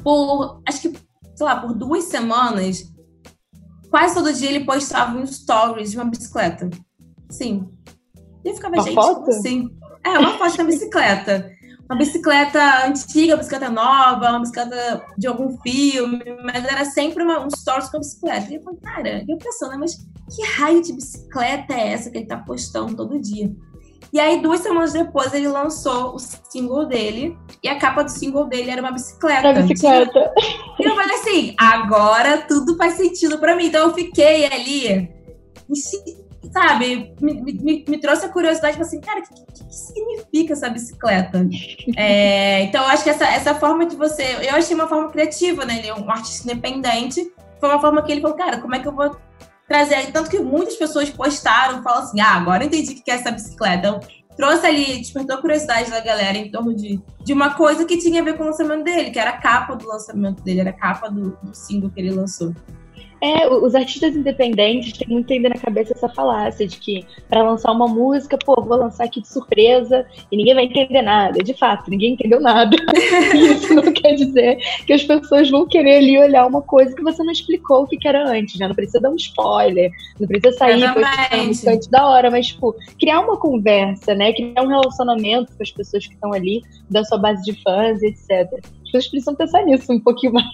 Por, 0.02 0.62
acho 0.64 0.82
que, 0.82 0.92
sei 1.34 1.46
lá, 1.46 1.56
por 1.56 1.74
duas 1.74 2.04
semanas, 2.04 2.84
quase 3.90 4.14
todo 4.14 4.32
dia 4.32 4.48
ele 4.48 4.64
postava 4.64 5.18
um 5.18 5.26
stories 5.26 5.90
de 5.90 5.96
uma 5.96 6.04
bicicleta. 6.04 6.70
Sim. 7.30 7.68
E 8.44 8.48
eu 8.48 8.54
ficava, 8.54 8.76
uma 8.76 8.82
gente, 8.84 8.94
foto? 8.94 9.28
assim. 9.28 9.76
É, 10.04 10.10
uma 10.18 10.38
foto 10.38 10.56
da 10.58 10.64
bicicleta 10.64 11.53
uma 11.88 11.98
bicicleta 11.98 12.86
antiga, 12.86 13.34
uma 13.34 13.38
bicicleta 13.38 13.70
nova, 13.70 14.30
uma 14.30 14.40
bicicleta 14.40 15.04
de 15.18 15.26
algum 15.26 15.56
filme, 15.58 16.24
mas 16.42 16.64
era 16.64 16.84
sempre 16.84 17.22
uma, 17.22 17.44
um 17.44 17.50
stories 17.50 17.88
com 17.90 17.98
a 17.98 18.00
bicicleta. 18.00 18.52
E 18.52 18.56
eu 18.56 18.62
falei, 18.62 18.80
cara, 18.80 19.24
eu 19.28 19.36
pensando, 19.36 19.72
né, 19.72 19.76
mas 19.80 19.96
que 19.96 20.42
raio 20.56 20.82
de 20.82 20.92
bicicleta 20.92 21.74
é 21.74 21.92
essa 21.92 22.10
que 22.10 22.18
ele 22.18 22.26
tá 22.26 22.38
postando 22.38 22.96
todo 22.96 23.20
dia? 23.20 23.52
E 24.12 24.20
aí, 24.20 24.40
duas 24.40 24.60
semanas 24.60 24.92
depois, 24.92 25.34
ele 25.34 25.48
lançou 25.48 26.14
o 26.14 26.18
single 26.18 26.86
dele, 26.86 27.36
e 27.62 27.68
a 27.68 27.78
capa 27.78 28.04
do 28.04 28.10
single 28.10 28.46
dele 28.46 28.70
era 28.70 28.80
uma 28.80 28.92
bicicleta. 28.92 29.50
Uma 29.50 29.62
bicicleta. 29.62 30.32
E 30.78 30.84
eu 30.84 30.94
falei 30.94 31.16
assim, 31.16 31.54
agora 31.58 32.38
tudo 32.38 32.76
faz 32.76 32.94
sentido 32.94 33.38
para 33.38 33.56
mim. 33.56 33.66
Então 33.66 33.88
eu 33.88 33.94
fiquei 33.94 34.46
ali 34.46 35.10
sabe, 36.54 37.12
me, 37.20 37.42
me, 37.42 37.84
me 37.88 37.98
trouxe 37.98 38.26
a 38.26 38.28
curiosidade, 38.28 38.74
tipo 38.74 38.84
assim, 38.84 39.00
cara, 39.00 39.18
o 39.18 39.22
que, 39.24 39.34
que, 39.34 39.64
que, 39.64 39.74
significa 39.74 40.52
essa 40.52 40.70
bicicleta? 40.70 41.44
é, 41.98 42.62
então, 42.62 42.80
eu 42.84 42.88
acho 42.90 43.02
que 43.02 43.10
essa, 43.10 43.26
essa 43.26 43.56
forma 43.56 43.84
de 43.84 43.96
você, 43.96 44.22
eu 44.40 44.54
achei 44.54 44.72
uma 44.72 44.86
forma 44.86 45.10
criativa, 45.10 45.64
né? 45.64 45.78
Ele 45.78 45.88
é 45.88 45.94
um 45.94 46.08
artista 46.08 46.44
independente, 46.44 47.28
foi 47.58 47.68
uma 47.68 47.80
forma 47.80 48.02
que 48.02 48.12
ele 48.12 48.20
falou, 48.20 48.36
cara, 48.36 48.58
como 48.58 48.72
é 48.72 48.78
que 48.78 48.86
eu 48.86 48.94
vou 48.94 49.16
trazer? 49.66 50.12
Tanto 50.12 50.30
que 50.30 50.38
muitas 50.38 50.76
pessoas 50.76 51.10
postaram, 51.10 51.82
falam 51.82 52.04
assim, 52.04 52.20
ah, 52.20 52.36
agora 52.36 52.62
eu 52.62 52.68
entendi 52.68 52.92
o 52.92 53.02
que 53.02 53.10
é 53.10 53.14
essa 53.14 53.32
bicicleta. 53.32 53.88
Então, 53.88 54.00
trouxe 54.36 54.64
ali, 54.64 54.98
despertou 54.98 55.36
a 55.36 55.40
curiosidade 55.40 55.90
da 55.90 56.00
galera 56.00 56.38
em 56.38 56.52
torno 56.52 56.72
de, 56.72 57.02
de 57.24 57.32
uma 57.32 57.54
coisa 57.54 57.84
que 57.84 57.98
tinha 57.98 58.20
a 58.20 58.24
ver 58.24 58.36
com 58.36 58.44
o 58.44 58.46
lançamento 58.46 58.84
dele, 58.84 59.10
que 59.10 59.18
era 59.18 59.30
a 59.30 59.38
capa 59.38 59.74
do 59.74 59.88
lançamento 59.88 60.40
dele, 60.44 60.60
era 60.60 60.70
a 60.70 60.74
capa 60.74 61.10
do, 61.10 61.36
do 61.42 61.52
single 61.52 61.90
que 61.90 62.00
ele 62.00 62.12
lançou. 62.12 62.54
É, 63.24 63.48
os 63.48 63.74
artistas 63.74 64.14
independentes 64.14 64.92
têm 64.98 65.08
muito 65.08 65.32
ainda 65.32 65.48
na 65.48 65.54
cabeça 65.54 65.94
essa 65.94 66.10
falácia 66.10 66.66
de 66.66 66.76
que 66.76 67.06
para 67.26 67.42
lançar 67.42 67.72
uma 67.72 67.88
música, 67.88 68.36
pô, 68.36 68.60
vou 68.60 68.76
lançar 68.76 69.04
aqui 69.04 69.22
de 69.22 69.28
surpresa 69.28 70.04
e 70.30 70.36
ninguém 70.36 70.54
vai 70.54 70.64
entender 70.64 71.00
nada. 71.00 71.42
De 71.42 71.54
fato, 71.54 71.90
ninguém 71.90 72.12
entendeu 72.12 72.38
nada. 72.38 72.76
Isso 73.34 73.74
não 73.74 73.90
quer 73.94 74.12
dizer 74.12 74.58
que 74.86 74.92
as 74.92 75.02
pessoas 75.04 75.48
vão 75.48 75.66
querer 75.66 75.96
ali 75.96 76.18
olhar 76.18 76.46
uma 76.46 76.60
coisa 76.60 76.94
que 76.94 77.02
você 77.02 77.24
não 77.24 77.32
explicou 77.32 77.84
o 77.84 77.86
que, 77.86 78.06
era 78.06 78.28
antes, 78.28 78.60
né? 78.60 78.68
Não 78.68 78.74
precisa 78.74 79.00
dar 79.00 79.08
um 79.08 79.16
spoiler, 79.16 79.90
não 80.20 80.28
precisa 80.28 80.58
sair 80.58 80.86
música 80.86 81.72
antes 81.72 81.88
da 81.88 82.06
hora, 82.06 82.30
mas, 82.30 82.48
tipo, 82.48 82.76
criar 83.00 83.20
uma 83.20 83.38
conversa, 83.38 84.14
né? 84.14 84.34
Criar 84.34 84.60
um 84.60 84.68
relacionamento 84.68 85.56
com 85.56 85.62
as 85.62 85.70
pessoas 85.70 86.06
que 86.06 86.12
estão 86.12 86.34
ali, 86.34 86.60
da 86.90 87.02
sua 87.02 87.16
base 87.16 87.42
de 87.42 87.58
fãs, 87.62 88.02
etc 88.02 88.62
pessoas 88.94 89.08
precisam 89.08 89.34
pensar 89.34 89.62
nisso 89.64 89.92
um 89.92 90.00
pouquinho 90.00 90.34
mais. 90.34 90.46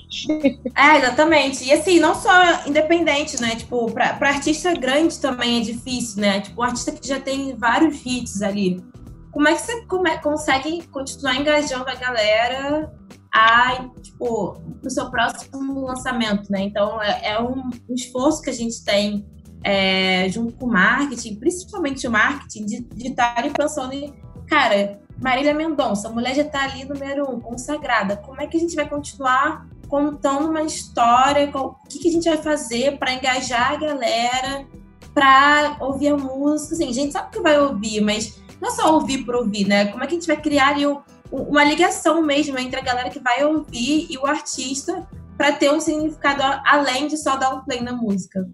É, 0.77 0.99
exatamente. 0.99 1.65
E 1.65 1.73
assim, 1.73 2.01
não 2.01 2.15
só 2.15 2.33
independente, 2.67 3.41
né? 3.41 3.57
Tipo, 3.57 3.91
pra, 3.93 4.15
pra 4.15 4.31
artista 4.31 4.73
grande 4.73 5.19
também 5.19 5.61
é 5.61 5.61
difícil, 5.61 6.21
né? 6.21 6.41
Tipo, 6.41 6.61
um 6.61 6.65
artista 6.65 6.93
que 6.93 7.07
já 7.07 7.21
tem 7.21 7.55
vários 7.57 8.05
hits 8.05 8.43
ali. 8.43 8.83
Como 9.31 9.47
é 9.47 9.55
que 9.55 9.61
você 9.61 9.85
come, 9.87 10.19
consegue 10.19 10.87
continuar 10.89 11.37
engajando 11.37 11.89
a 11.89 11.95
galera 11.95 12.93
a, 13.33 13.89
tipo, 14.03 14.61
pro 14.81 14.91
seu 14.91 15.11
próximo 15.11 15.87
lançamento, 15.87 16.51
né? 16.51 16.63
Então, 16.63 17.01
é, 17.03 17.33
é 17.33 17.41
um, 17.41 17.71
um, 17.89 17.95
esforço 17.95 18.43
que 18.43 18.51
a 18.51 18.55
gente 18.55 18.83
tem 18.85 19.25
é, 19.63 20.29
junto 20.31 20.55
com 20.55 20.67
o 20.67 20.73
marketing, 20.73 21.37
principalmente 21.37 22.07
o 22.07 22.11
marketing, 22.11 22.65
de 22.65 23.09
estar 23.09 23.41
pensando 23.53 23.93
em, 23.93 24.13
cara, 24.49 25.01
Marília 25.21 25.53
Mendonça, 25.53 26.09
a 26.09 26.11
mulher 26.11 26.35
já 26.35 26.43
está 26.43 26.63
ali 26.65 26.85
número 26.85 27.31
um, 27.31 27.39
consagrada. 27.39 28.17
Como 28.17 28.41
é 28.41 28.47
que 28.47 28.57
a 28.57 28.61
gente 28.61 28.75
vai 28.75 28.89
continuar 28.89 29.67
contando 29.87 30.49
uma 30.49 30.63
história? 30.63 31.51
O 31.55 31.75
que, 31.89 31.99
que 31.99 32.09
a 32.09 32.13
gente 32.13 32.29
vai 32.29 32.39
fazer 32.39 32.99
para 32.99 33.13
engajar 33.13 33.73
a 33.73 33.77
galera, 33.77 34.67
para 35.13 35.77
ouvir 35.81 36.09
a 36.09 36.17
música? 36.17 36.75
Assim, 36.75 36.89
a 36.89 36.93
gente 36.93 37.13
sabe 37.13 37.31
que 37.31 37.41
vai 37.41 37.61
ouvir, 37.61 38.01
mas 38.01 38.41
não 38.59 38.71
é 38.71 38.73
só 38.73 38.95
ouvir 38.95 39.25
por 39.25 39.35
ouvir, 39.35 39.69
né? 39.69 39.87
Como 39.87 40.03
é 40.03 40.07
que 40.07 40.15
a 40.15 40.19
gente 40.19 40.27
vai 40.27 40.41
criar 40.41 40.69
ali 40.69 40.87
uma 41.31 41.65
ligação 41.65 42.23
mesmo 42.23 42.59
entre 42.59 42.81
a 42.81 42.83
galera 42.83 43.11
que 43.11 43.21
vai 43.21 43.45
ouvir 43.45 44.07
e 44.09 44.17
o 44.17 44.27
artista 44.27 45.07
para 45.37 45.53
ter 45.53 45.71
um 45.71 45.81
significado 45.81 46.43
além 46.65 47.09
de 47.09 47.19
só 47.19 47.37
dar 47.37 47.55
um 47.55 47.61
play 47.61 47.83
na 47.83 47.93
música? 47.93 48.49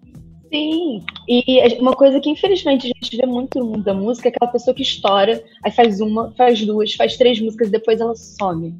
Sim, 0.51 1.03
e 1.27 1.59
uma 1.79 1.93
coisa 1.93 2.19
que 2.21 2.29
infelizmente 2.29 2.85
a 2.85 2.87
gente 2.87 3.17
vê 3.17 3.25
muito 3.25 3.59
no 3.59 3.65
mundo 3.65 3.83
da 3.83 3.93
música 3.93 4.29
é 4.29 4.31
aquela 4.31 4.51
pessoa 4.51 4.73
que 4.73 4.81
estoura, 4.81 5.43
aí 5.63 5.71
faz 5.71 5.99
uma, 5.99 6.31
faz 6.37 6.65
duas, 6.65 6.93
faz 6.93 7.17
três 7.17 7.39
músicas 7.41 7.67
e 7.67 7.71
depois 7.71 7.99
ela 7.99 8.15
some. 8.15 8.75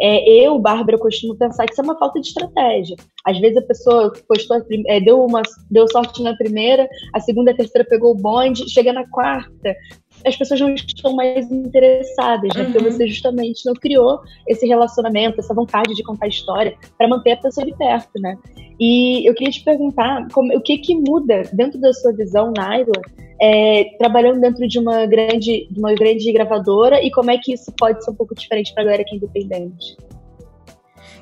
É, 0.00 0.46
eu, 0.46 0.58
Bárbara, 0.58 0.96
costumo 0.96 1.36
pensar 1.36 1.66
que 1.66 1.72
isso 1.72 1.82
é 1.82 1.84
uma 1.84 1.98
falta 1.98 2.18
de 2.20 2.28
estratégia. 2.28 2.96
Às 3.26 3.38
vezes 3.38 3.58
a 3.58 3.66
pessoa 3.66 4.10
postou, 4.26 4.56
é, 4.86 4.98
deu, 4.98 5.22
uma, 5.22 5.42
deu 5.70 5.86
sorte 5.88 6.22
na 6.22 6.34
primeira, 6.34 6.88
a 7.14 7.20
segunda, 7.20 7.50
a 7.50 7.54
terceira 7.54 7.86
pegou 7.86 8.12
o 8.12 8.18
bonde, 8.18 8.68
chega 8.70 8.94
na 8.94 9.06
quarta, 9.10 9.76
as 10.24 10.36
pessoas 10.36 10.60
não 10.60 10.74
estão 10.74 11.14
mais 11.14 11.50
interessadas, 11.50 12.54
né? 12.54 12.62
Uhum. 12.62 12.72
Porque 12.72 12.90
você 12.90 13.06
justamente 13.06 13.64
não 13.66 13.74
criou 13.74 14.20
esse 14.46 14.66
relacionamento, 14.66 15.40
essa 15.40 15.54
vontade 15.54 15.94
de 15.94 16.02
contar 16.02 16.28
história 16.28 16.76
para 16.96 17.08
manter 17.08 17.32
a 17.32 17.36
pessoa 17.36 17.66
de 17.66 17.76
perto, 17.76 18.20
né? 18.20 18.36
E 18.78 19.28
eu 19.28 19.34
queria 19.34 19.52
te 19.52 19.62
perguntar 19.62 20.26
como, 20.32 20.56
o 20.56 20.60
que 20.60 20.78
que 20.78 20.94
muda 20.94 21.42
dentro 21.52 21.80
da 21.80 21.92
sua 21.92 22.12
visão, 22.12 22.52
Naila, 22.56 22.92
é, 23.40 23.84
trabalhando 23.98 24.40
dentro 24.40 24.66
de 24.68 24.78
uma 24.78 25.06
grande, 25.06 25.66
de 25.70 25.78
uma 25.78 25.94
grande 25.94 26.30
gravadora 26.32 27.02
e 27.02 27.10
como 27.10 27.30
é 27.30 27.38
que 27.38 27.52
isso 27.52 27.72
pode 27.78 28.04
ser 28.04 28.10
um 28.10 28.14
pouco 28.14 28.34
diferente 28.34 28.72
para 28.74 28.82
a 28.82 28.86
galera 28.86 29.04
que 29.04 29.14
é 29.14 29.16
independente? 29.16 29.96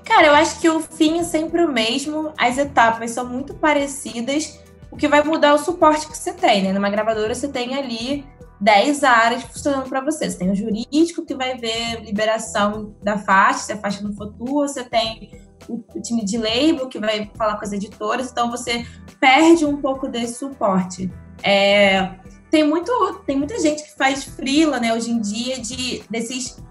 Cara, 0.05 0.29
eu 0.29 0.35
acho 0.35 0.61
que 0.61 0.69
o 0.69 0.81
fim 0.81 1.19
é 1.19 1.23
sempre 1.23 1.63
o 1.63 1.71
mesmo, 1.71 2.33
as 2.39 2.57
etapas 2.59 3.11
são 3.11 3.29
muito 3.29 3.55
parecidas. 3.55 4.59
O 4.91 4.97
que 4.97 5.07
vai 5.07 5.23
mudar 5.23 5.49
é 5.49 5.53
o 5.53 5.59
suporte 5.59 6.09
que 6.09 6.17
você 6.17 6.33
tem, 6.33 6.63
né? 6.63 6.73
Numa 6.73 6.89
gravadora 6.89 7.35
você 7.35 7.47
tem 7.47 7.75
ali 7.75 8.25
10 8.61 9.05
áreas 9.05 9.43
funcionando 9.45 9.89
para 9.89 10.01
você. 10.01 10.31
Você 10.31 10.39
tem 10.39 10.51
o 10.51 10.55
jurídico, 10.55 11.25
que 11.25 11.35
vai 11.35 11.57
ver 11.57 12.03
liberação 12.03 12.95
da 13.03 13.19
faixa, 13.19 13.61
se 13.61 13.73
a 13.73 13.79
faixa 13.79 14.03
não 14.03 14.13
for 14.13 14.33
tua, 14.33 14.67
você 14.67 14.85
tem 14.85 15.31
o 15.69 16.01
time 16.01 16.25
de 16.25 16.39
label, 16.39 16.89
que 16.89 16.99
vai 16.99 17.31
falar 17.35 17.57
com 17.57 17.65
as 17.65 17.73
editoras, 17.73 18.31
então 18.31 18.51
você 18.51 18.87
perde 19.21 19.65
um 19.65 19.77
pouco 19.81 20.09
desse 20.09 20.39
suporte. 20.39 21.11
É, 21.43 22.15
tem, 22.51 22.67
muito, 22.67 22.91
tem 23.27 23.37
muita 23.37 23.59
gente 23.59 23.83
que 23.83 23.95
faz 23.95 24.25
freela, 24.25 24.81
né, 24.81 24.95
hoje 24.95 25.11
em 25.11 25.21
dia, 25.21 25.61
de, 25.61 26.03
desses, 26.09 26.63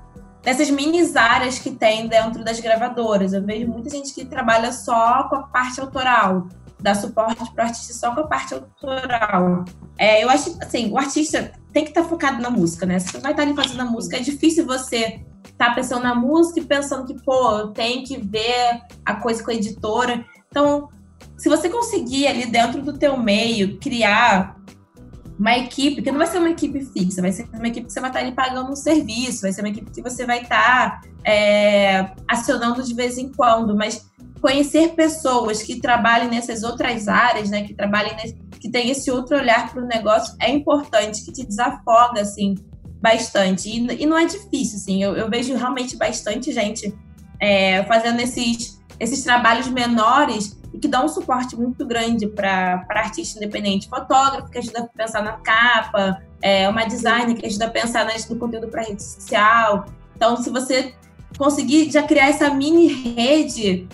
dessas 0.41 0.69
mini 0.69 0.99
áreas 1.15 1.59
que 1.59 1.71
tem 1.71 2.07
dentro 2.07 2.43
das 2.43 2.59
gravadoras. 2.59 3.33
Eu 3.33 3.45
vejo 3.45 3.67
muita 3.67 3.89
gente 3.89 4.13
que 4.13 4.25
trabalha 4.25 4.71
só 4.71 5.27
com 5.29 5.35
a 5.35 5.43
parte 5.43 5.79
autoral, 5.79 6.47
dá 6.79 6.93
suporte 6.93 7.51
para 7.53 7.65
o 7.65 7.67
artista 7.67 7.93
só 7.93 8.13
com 8.13 8.21
a 8.21 8.27
parte 8.27 8.53
autoral. 8.53 9.65
É, 9.97 10.23
eu 10.23 10.29
acho 10.29 10.57
assim, 10.61 10.91
o 10.91 10.97
artista 10.97 11.51
tem 11.73 11.83
que 11.83 11.89
estar 11.89 12.03
tá 12.03 12.09
focado 12.09 12.41
na 12.41 12.49
música, 12.49 12.85
né? 12.85 12.99
Se 12.99 13.09
você 13.09 13.19
vai 13.19 13.31
estar 13.31 13.43
tá 13.43 13.49
ali 13.49 13.55
fazendo 13.55 13.81
a 13.81 13.85
música, 13.85 14.17
é 14.17 14.19
difícil 14.19 14.65
você 14.65 15.21
estar 15.45 15.69
tá 15.69 15.75
pensando 15.75 16.03
na 16.03 16.15
música 16.15 16.59
e 16.59 16.65
pensando 16.65 17.05
que, 17.05 17.15
pô, 17.23 17.67
tem 17.69 18.03
que 18.03 18.17
ver 18.17 18.81
a 19.05 19.15
coisa 19.15 19.43
com 19.43 19.51
a 19.51 19.55
editora. 19.55 20.23
Então, 20.49 20.89
se 21.37 21.49
você 21.49 21.69
conseguir 21.69 22.27
ali 22.27 22.45
dentro 22.45 22.81
do 22.81 22.97
teu 22.97 23.17
meio 23.17 23.79
criar 23.79 24.57
uma 25.37 25.55
equipe, 25.55 26.01
que 26.01 26.11
não 26.11 26.17
vai 26.17 26.27
ser 26.27 26.39
uma 26.39 26.49
equipe 26.49 26.83
fixa, 26.83 27.21
vai 27.21 27.31
ser 27.31 27.47
uma 27.53 27.67
equipe 27.67 27.85
que 27.85 27.93
você 27.93 27.99
vai 27.99 28.09
estar 28.09 28.19
ali 28.21 28.31
pagando 28.31 28.71
um 28.71 28.75
serviço, 28.75 29.41
vai 29.41 29.51
ser 29.51 29.61
uma 29.61 29.69
equipe 29.69 29.91
que 29.91 30.01
você 30.01 30.25
vai 30.25 30.41
estar 30.41 31.01
é, 31.23 32.09
acionando 32.27 32.83
de 32.83 32.93
vez 32.95 33.17
em 33.19 33.31
quando, 33.31 33.75
mas 33.75 34.09
conhecer 34.39 34.89
pessoas 34.89 35.63
que 35.63 35.79
trabalhem 35.79 36.29
nessas 36.29 36.63
outras 36.63 37.07
áreas, 37.07 37.49
né, 37.49 37.63
que 37.63 37.73
trabalhem 37.73 38.15
nesse, 38.15 38.35
que 38.59 38.69
tem 38.69 38.89
esse 38.89 39.09
outro 39.11 39.37
olhar 39.37 39.71
para 39.71 39.81
o 39.81 39.85
negócio 39.85 40.35
é 40.39 40.51
importante, 40.51 41.23
que 41.23 41.31
te 41.31 41.45
desafoga 41.45 42.21
assim 42.21 42.55
bastante 43.01 43.69
e, 43.69 44.03
e 44.03 44.05
não 44.05 44.17
é 44.17 44.25
difícil, 44.25 44.77
assim. 44.77 45.03
Eu, 45.03 45.15
eu 45.15 45.29
vejo 45.29 45.55
realmente 45.55 45.95
bastante 45.95 46.51
gente 46.51 46.93
é, 47.39 47.83
fazendo 47.83 48.19
esses 48.19 48.77
esses 48.99 49.23
trabalhos 49.23 49.67
menores 49.67 50.57
e 50.73 50.79
que 50.79 50.87
dão 50.87 51.05
um 51.05 51.07
suporte 51.07 51.55
muito 51.55 51.85
grande 51.85 52.27
para 52.27 52.85
artista 52.89 53.37
independente, 53.37 53.87
fotógrafo 53.87 54.49
que 54.49 54.57
ajuda 54.57 54.81
a 54.81 54.87
pensar 54.87 55.23
na 55.23 55.33
capa, 55.33 56.21
é, 56.41 56.67
uma 56.67 56.83
designer 56.85 57.35
que 57.35 57.45
ajuda 57.45 57.65
a 57.65 57.69
pensar 57.69 58.07
no 58.29 58.35
conteúdo 58.37 58.67
para 58.67 58.81
rede 58.81 59.03
social. 59.03 59.85
Então, 60.15 60.35
se 60.37 60.49
você 60.49 60.93
conseguir 61.37 61.91
já 61.91 62.03
criar 62.03 62.29
essa 62.29 62.49
mini 62.49 62.87
rede 62.87 63.87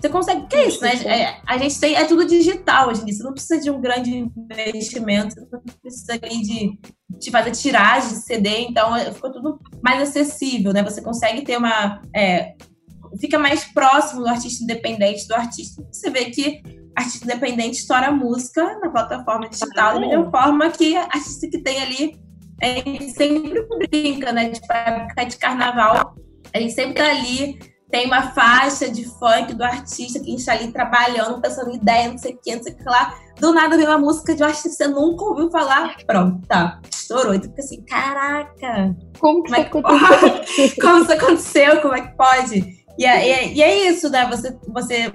você 0.00 0.08
consegue. 0.08 0.46
Que 0.46 0.56
é 0.56 0.68
isso, 0.68 0.80
né? 0.82 0.94
É, 1.04 1.40
a 1.46 1.58
gente 1.58 1.78
tem. 1.78 1.94
É 1.94 2.04
tudo 2.04 2.26
digital 2.26 2.88
hoje 2.88 3.02
em 3.02 3.04
dia. 3.04 3.14
Você 3.14 3.22
não 3.22 3.32
precisa 3.32 3.60
de 3.60 3.70
um 3.70 3.80
grande 3.80 4.30
investimento, 4.36 5.34
você 5.34 5.48
não 5.52 5.62
precisa 5.82 6.18
de, 6.18 6.78
de 7.18 7.30
fazer 7.30 7.50
tiragem 7.50 8.10
de 8.10 8.16
CD, 8.16 8.60
então 8.62 8.96
é, 8.96 9.12
ficou 9.12 9.30
tudo 9.30 9.58
mais 9.82 10.00
acessível, 10.02 10.72
né? 10.72 10.82
Você 10.82 11.02
consegue 11.02 11.42
ter 11.42 11.56
uma. 11.56 12.00
É, 12.14 12.54
fica 13.20 13.38
mais 13.38 13.64
próximo 13.64 14.22
do 14.22 14.28
artista 14.28 14.64
independente 14.64 15.26
do 15.28 15.34
artista. 15.34 15.84
Você 15.90 16.10
vê 16.10 16.26
que 16.26 16.62
artista 16.96 17.24
independente 17.24 17.78
estoura 17.78 18.10
música 18.10 18.78
na 18.80 18.90
plataforma 18.90 19.48
digital 19.48 19.94
da 19.94 20.00
mesma 20.00 20.30
forma 20.30 20.70
que 20.70 20.96
artista 20.96 21.48
que 21.48 21.58
tem 21.58 21.82
ali. 21.82 22.20
A 22.62 22.66
gente 22.66 23.10
sempre 23.10 23.66
brinca, 23.90 24.32
né? 24.32 24.50
Tipo, 24.50 24.72
época 24.72 25.24
de 25.24 25.36
carnaval, 25.38 26.14
a 26.52 26.58
gente 26.58 26.74
sempre 26.74 26.94
tá 26.94 27.08
ali 27.08 27.58
tem 27.90 28.06
uma 28.06 28.30
faixa 28.30 28.88
de 28.88 29.04
funk 29.04 29.54
do 29.54 29.64
artista 29.64 30.20
que 30.20 30.26
a 30.26 30.30
gente 30.30 30.40
está 30.40 30.52
ali 30.52 30.70
trabalhando, 30.72 31.40
pensando 31.40 31.70
em 31.70 31.76
ideia, 31.76 32.08
não 32.08 32.18
sei 32.18 32.34
o 32.34 32.38
que, 32.38 32.54
não 32.54 32.62
sei 32.62 32.72
o 32.72 32.76
que 32.76 32.84
lá. 32.84 33.14
Do 33.38 33.52
nada 33.52 33.76
vem 33.76 33.86
uma 33.86 33.98
música 33.98 34.34
de 34.34 34.42
um 34.42 34.46
artista 34.46 34.68
que 34.68 34.74
você 34.74 34.86
nunca 34.86 35.24
ouviu 35.24 35.50
falar. 35.50 35.96
Pronto, 36.06 36.46
tá. 36.46 36.80
Estourou. 36.90 37.34
E 37.34 37.40
tu 37.40 37.48
fica 37.48 37.62
assim, 37.62 37.82
caraca. 37.82 38.96
Como 39.18 39.42
que, 39.42 39.50
como 39.50 39.56
é 39.56 39.64
que 39.64 39.78
aconteceu? 39.78 40.74
como 40.80 41.02
isso 41.02 41.12
aconteceu? 41.12 41.80
Como 41.80 41.94
é 41.94 42.00
que 42.02 42.16
pode? 42.16 42.84
E 42.98 43.04
é, 43.04 43.52
e 43.52 43.62
é 43.62 43.88
isso, 43.88 44.08
né? 44.10 44.26
Você, 44.28 44.56
você 44.68 45.12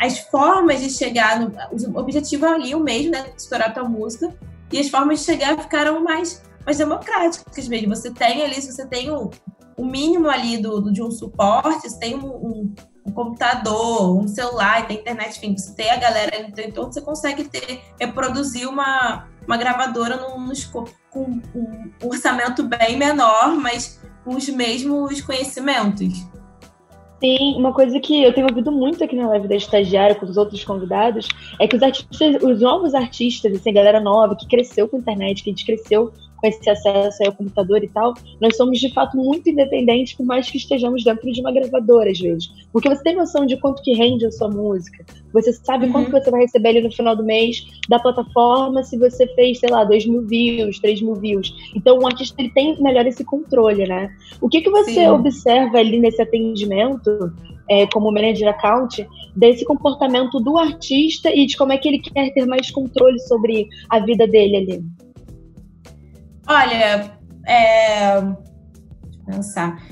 as 0.00 0.20
formas 0.20 0.80
de 0.80 0.90
chegar 0.90 1.40
no. 1.40 1.52
O 1.94 1.98
objetivo 1.98 2.46
é 2.46 2.54
ali 2.54 2.74
o 2.74 2.80
mesmo, 2.80 3.10
né? 3.10 3.32
Estourar 3.36 3.70
a 3.70 3.72
tua 3.72 3.88
música. 3.88 4.32
E 4.72 4.78
as 4.78 4.88
formas 4.88 5.20
de 5.20 5.26
chegar 5.26 5.58
ficaram 5.60 6.02
mais, 6.02 6.42
mais 6.64 6.78
democráticas 6.78 7.68
mesmo. 7.68 7.94
Você 7.94 8.10
tem 8.10 8.42
ali, 8.42 8.54
se 8.54 8.72
você 8.72 8.86
tem 8.86 9.10
um, 9.10 9.28
o 9.76 9.84
mínimo 9.84 10.28
ali 10.28 10.58
do, 10.58 10.80
do, 10.80 10.92
de 10.92 11.02
um 11.02 11.10
suporte, 11.10 11.88
você 11.88 11.98
tem 11.98 12.14
um, 12.16 12.26
um, 12.26 12.74
um, 13.06 13.12
computador, 13.12 14.18
um 14.18 14.28
celular, 14.28 14.86
tem 14.86 14.98
internet, 14.98 15.38
enfim, 15.38 15.56
você 15.56 15.74
tem 15.74 15.90
a 15.90 15.96
galera 15.96 16.48
no 16.48 16.60
entorno, 16.60 16.92
você 16.92 17.00
consegue 17.00 17.44
ter, 17.44 17.80
reproduzir 18.00 18.68
uma, 18.68 19.28
uma 19.46 19.56
gravadora 19.56 20.16
num, 20.16 20.52
com 21.10 21.40
um 21.54 22.08
orçamento 22.08 22.62
bem 22.62 22.96
menor, 22.96 23.54
mas 23.56 24.00
com 24.24 24.36
os 24.36 24.48
mesmos 24.48 25.20
conhecimentos. 25.20 26.32
Sim, 27.22 27.54
uma 27.56 27.72
coisa 27.72 28.00
que 28.00 28.20
eu 28.20 28.34
tenho 28.34 28.48
ouvido 28.48 28.72
muito 28.72 29.04
aqui 29.04 29.14
na 29.14 29.28
live 29.28 29.46
da 29.46 29.54
estagiária 29.54 30.16
com 30.16 30.26
os 30.26 30.36
outros 30.36 30.64
convidados 30.64 31.28
é 31.60 31.68
que 31.68 31.76
os 31.76 31.82
artistas, 31.82 32.42
os 32.42 32.60
novos 32.60 32.96
artistas, 32.96 33.54
assim, 33.54 33.72
galera 33.72 34.00
nova 34.00 34.34
que 34.34 34.48
cresceu 34.48 34.88
com 34.88 34.96
a 34.96 35.00
internet, 35.00 35.44
que 35.44 35.50
a 35.50 35.52
cresceu 35.64 36.12
com 36.42 36.48
esse 36.48 36.68
acesso 36.68 37.24
ao 37.24 37.32
computador 37.32 37.84
e 37.84 37.88
tal, 37.88 38.14
nós 38.40 38.56
somos 38.56 38.80
de 38.80 38.92
fato 38.92 39.16
muito 39.16 39.48
independentes, 39.48 40.14
por 40.14 40.26
mais 40.26 40.50
que 40.50 40.56
estejamos 40.56 41.04
dentro 41.04 41.30
de 41.30 41.40
uma 41.40 41.52
gravadora 41.52 42.10
às 42.10 42.18
vezes. 42.18 42.50
Porque 42.72 42.88
você 42.88 43.02
tem 43.04 43.14
noção 43.14 43.46
de 43.46 43.56
quanto 43.56 43.80
que 43.80 43.94
rende 43.94 44.26
a 44.26 44.32
sua 44.32 44.48
música, 44.50 45.04
você 45.32 45.52
sabe 45.52 45.86
uhum. 45.86 45.92
quanto 45.92 46.10
você 46.10 46.30
vai 46.30 46.40
receber 46.40 46.70
ali 46.70 46.80
no 46.82 46.90
final 46.90 47.14
do 47.14 47.22
mês 47.22 47.64
da 47.88 48.00
plataforma 48.00 48.82
se 48.82 48.98
você 48.98 49.26
fez, 49.34 49.60
sei 49.60 49.70
lá, 49.70 49.84
2 49.84 50.06
mil 50.06 50.26
views, 50.26 50.80
3 50.80 51.00
mil 51.00 51.14
views. 51.14 51.54
Então 51.76 51.98
o 51.98 52.06
artista 52.06 52.42
ele 52.42 52.50
tem 52.50 52.82
melhor 52.82 53.06
esse 53.06 53.24
controle, 53.24 53.86
né? 53.86 54.10
O 54.40 54.48
que, 54.48 54.60
que 54.60 54.70
você 54.70 54.94
Sim. 54.94 55.08
observa 55.08 55.78
ali 55.78 56.00
nesse 56.00 56.20
atendimento 56.20 57.32
é, 57.70 57.86
como 57.86 58.10
manager 58.10 58.48
account, 58.48 59.06
desse 59.36 59.64
comportamento 59.64 60.40
do 60.40 60.58
artista 60.58 61.30
e 61.32 61.46
de 61.46 61.56
como 61.56 61.72
é 61.72 61.78
que 61.78 61.88
ele 61.88 62.00
quer 62.00 62.32
ter 62.34 62.46
mais 62.46 62.70
controle 62.70 63.18
sobre 63.20 63.68
a 63.88 64.00
vida 64.00 64.26
dele 64.26 64.56
ali. 64.56 65.11
Olha, 66.46 67.18
é... 67.46 68.20
Deixa 68.20 69.20
eu 69.26 69.34
pensar. 69.34 69.82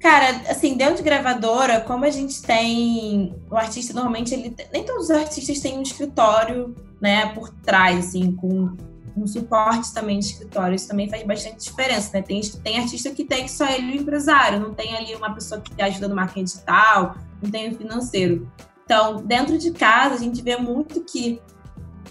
Cara, 0.00 0.42
assim, 0.48 0.76
dentro 0.76 0.96
de 0.96 1.02
gravadora, 1.02 1.80
como 1.80 2.04
a 2.04 2.10
gente 2.10 2.40
tem. 2.42 3.34
O 3.50 3.56
artista 3.56 3.92
normalmente 3.92 4.32
ele. 4.32 4.54
Nem 4.72 4.84
todos 4.84 5.04
os 5.04 5.10
artistas 5.10 5.58
têm 5.58 5.76
um 5.76 5.82
escritório, 5.82 6.74
né, 7.00 7.34
por 7.34 7.50
trás, 7.50 8.06
assim, 8.06 8.32
com 8.36 8.76
um 9.16 9.26
suporte 9.26 9.92
também 9.92 10.20
de 10.20 10.26
escritório. 10.26 10.76
Isso 10.76 10.86
também 10.86 11.10
faz 11.10 11.24
bastante 11.24 11.64
diferença, 11.64 12.10
né? 12.14 12.22
Tem, 12.22 12.40
tem 12.40 12.78
artista 12.78 13.10
que 13.10 13.24
tem 13.24 13.48
só 13.48 13.68
ele 13.68 13.98
o 13.98 14.00
empresário, 14.02 14.60
não 14.60 14.72
tem 14.72 14.96
ali 14.96 15.14
uma 15.16 15.34
pessoa 15.34 15.60
que 15.60 15.82
ajuda 15.82 16.06
no 16.06 16.14
marketing 16.14 16.44
digital, 16.44 17.16
não 17.42 17.50
tem 17.50 17.70
o 17.70 17.76
financeiro. 17.76 18.50
Então, 18.84 19.16
dentro 19.16 19.58
de 19.58 19.72
casa, 19.72 20.14
a 20.14 20.18
gente 20.18 20.40
vê 20.40 20.56
muito 20.56 21.00
que 21.00 21.42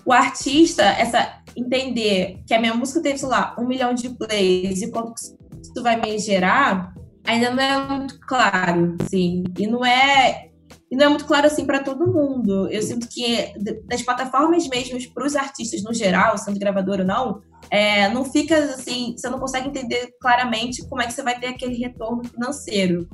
o 0.06 0.12
artista, 0.12 0.84
essa 0.84 1.42
entender 1.58 2.44
que 2.46 2.54
a 2.54 2.60
minha 2.60 2.74
música 2.74 3.02
teve, 3.02 3.18
sei 3.18 3.28
lá, 3.28 3.56
um 3.58 3.66
milhão 3.68 3.94
de 3.94 4.10
plays 4.10 4.82
e 4.82 4.92
quanto 4.92 5.16
isso 5.16 5.84
vai 5.84 6.00
me 6.00 6.18
gerar, 6.20 6.94
ainda 7.26 7.50
não 7.50 7.64
é 7.64 7.98
muito 7.98 8.20
claro, 8.20 8.96
assim. 9.02 9.44
E 9.58 9.66
não 9.66 9.84
é, 9.84 10.50
e 10.90 10.96
não 10.96 11.06
é 11.06 11.10
muito 11.10 11.26
claro 11.26 11.48
assim 11.48 11.66
para 11.66 11.84
todo 11.84 12.12
mundo. 12.12 12.70
Eu 12.70 12.82
sinto 12.82 13.08
que 13.10 13.54
das 13.86 14.04
plataformas 14.04 14.68
mesmo 14.68 14.98
para 15.14 15.26
os 15.26 15.36
artistas 15.36 15.84
no 15.84 15.94
geral, 15.94 16.38
sendo 16.38 16.60
gravador 16.60 17.00
ou 17.00 17.06
não, 17.06 17.42
é, 17.72 18.08
não 18.10 18.24
fica 18.24 18.58
assim, 18.58 19.16
você 19.18 19.30
não 19.30 19.40
consegue 19.40 19.68
entender 19.68 20.14
claramente 20.22 20.88
como 20.88 21.02
é 21.02 21.08
que 21.08 21.14
você 21.14 21.24
vai 21.24 21.40
ter 21.40 21.48
aquele 21.48 21.76
retorno 21.76 22.24
financeiro. 22.24 23.08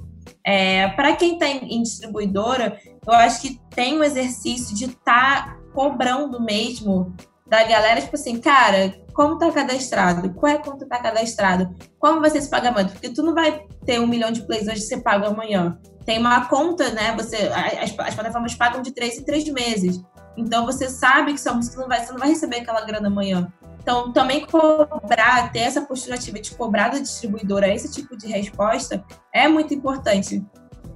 É, 0.46 0.88
para 0.90 1.16
quem 1.16 1.34
está 1.34 1.48
em, 1.48 1.78
em, 1.78 1.82
distribuidora, 1.82 2.78
eu 3.06 3.14
acho 3.14 3.42
que 3.42 3.60
tem 3.76 3.98
um 3.98 4.04
exercício 4.04 4.76
de 4.76 4.86
estar 4.86 5.56
tá 5.56 5.58
cobrando 5.74 6.42
mesmo 6.42 7.14
da 7.54 7.64
galera, 7.66 8.02
tipo 8.02 8.16
assim, 8.16 8.40
cara, 8.40 8.96
como 9.14 9.38
tá 9.38 9.52
cadastrado? 9.52 10.34
Qual 10.34 10.52
é 10.52 10.58
quanto 10.58 10.88
tá 10.88 10.98
cadastrado? 10.98 11.76
Como 12.00 12.20
vai 12.20 12.32
ser 12.32 12.40
esse 12.40 12.50
pagamento? 12.50 12.94
Porque 12.94 13.10
tu 13.10 13.22
não 13.22 13.36
vai 13.36 13.68
ter 13.86 14.00
um 14.00 14.08
milhão 14.08 14.32
de 14.32 14.42
plays 14.42 14.68
hoje 14.68 14.82
você 14.82 15.00
paga 15.00 15.28
amanhã. 15.28 15.78
Tem 16.04 16.18
uma 16.18 16.48
conta, 16.48 16.90
né? 16.90 17.14
Você, 17.16 17.38
as, 17.80 17.94
as 18.00 18.16
plataformas 18.16 18.56
pagam 18.56 18.82
de 18.82 18.92
três 18.92 19.20
em 19.20 19.24
três 19.24 19.48
meses. 19.50 20.02
Então 20.36 20.66
você 20.66 20.90
sabe 20.90 21.34
que 21.34 21.40
sua 21.40 21.54
música 21.54 21.80
não 21.80 21.88
vai, 21.88 22.04
você 22.04 22.12
não 22.12 22.18
vai 22.18 22.30
receber 22.30 22.62
aquela 22.62 22.82
grana 22.82 23.08
amanhã. 23.08 23.54
Então, 23.80 24.12
também 24.12 24.48
cobrar, 24.48 25.52
ter 25.52 25.60
essa 25.60 25.82
postura 25.82 26.16
ativa 26.16 26.40
de 26.40 26.56
cobrar 26.56 26.88
da 26.88 27.00
distribuidora 27.00 27.68
esse 27.68 27.92
tipo 27.92 28.18
de 28.18 28.28
resposta 28.28 29.04
é 29.32 29.48
muito 29.48 29.76
importante. 29.76 30.44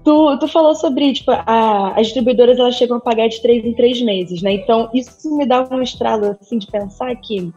Tu, 0.08 0.38
tu 0.38 0.48
falou 0.48 0.74
sobre, 0.74 1.12
tipo, 1.12 1.32
a, 1.32 1.90
as 1.98 2.06
distribuidoras 2.06 2.58
elas 2.58 2.76
chegam 2.76 2.96
a 2.96 3.00
pagar 3.02 3.28
de 3.28 3.42
três 3.42 3.66
em 3.66 3.74
três 3.74 4.02
meses, 4.02 4.42
né? 4.42 4.54
Então, 4.54 4.90
isso 4.94 5.36
me 5.36 5.46
dá 5.46 5.68
um 5.70 5.82
estralo, 5.82 6.38
assim, 6.40 6.58
de 6.58 6.66
pensar 6.66 7.14
que 7.18 7.52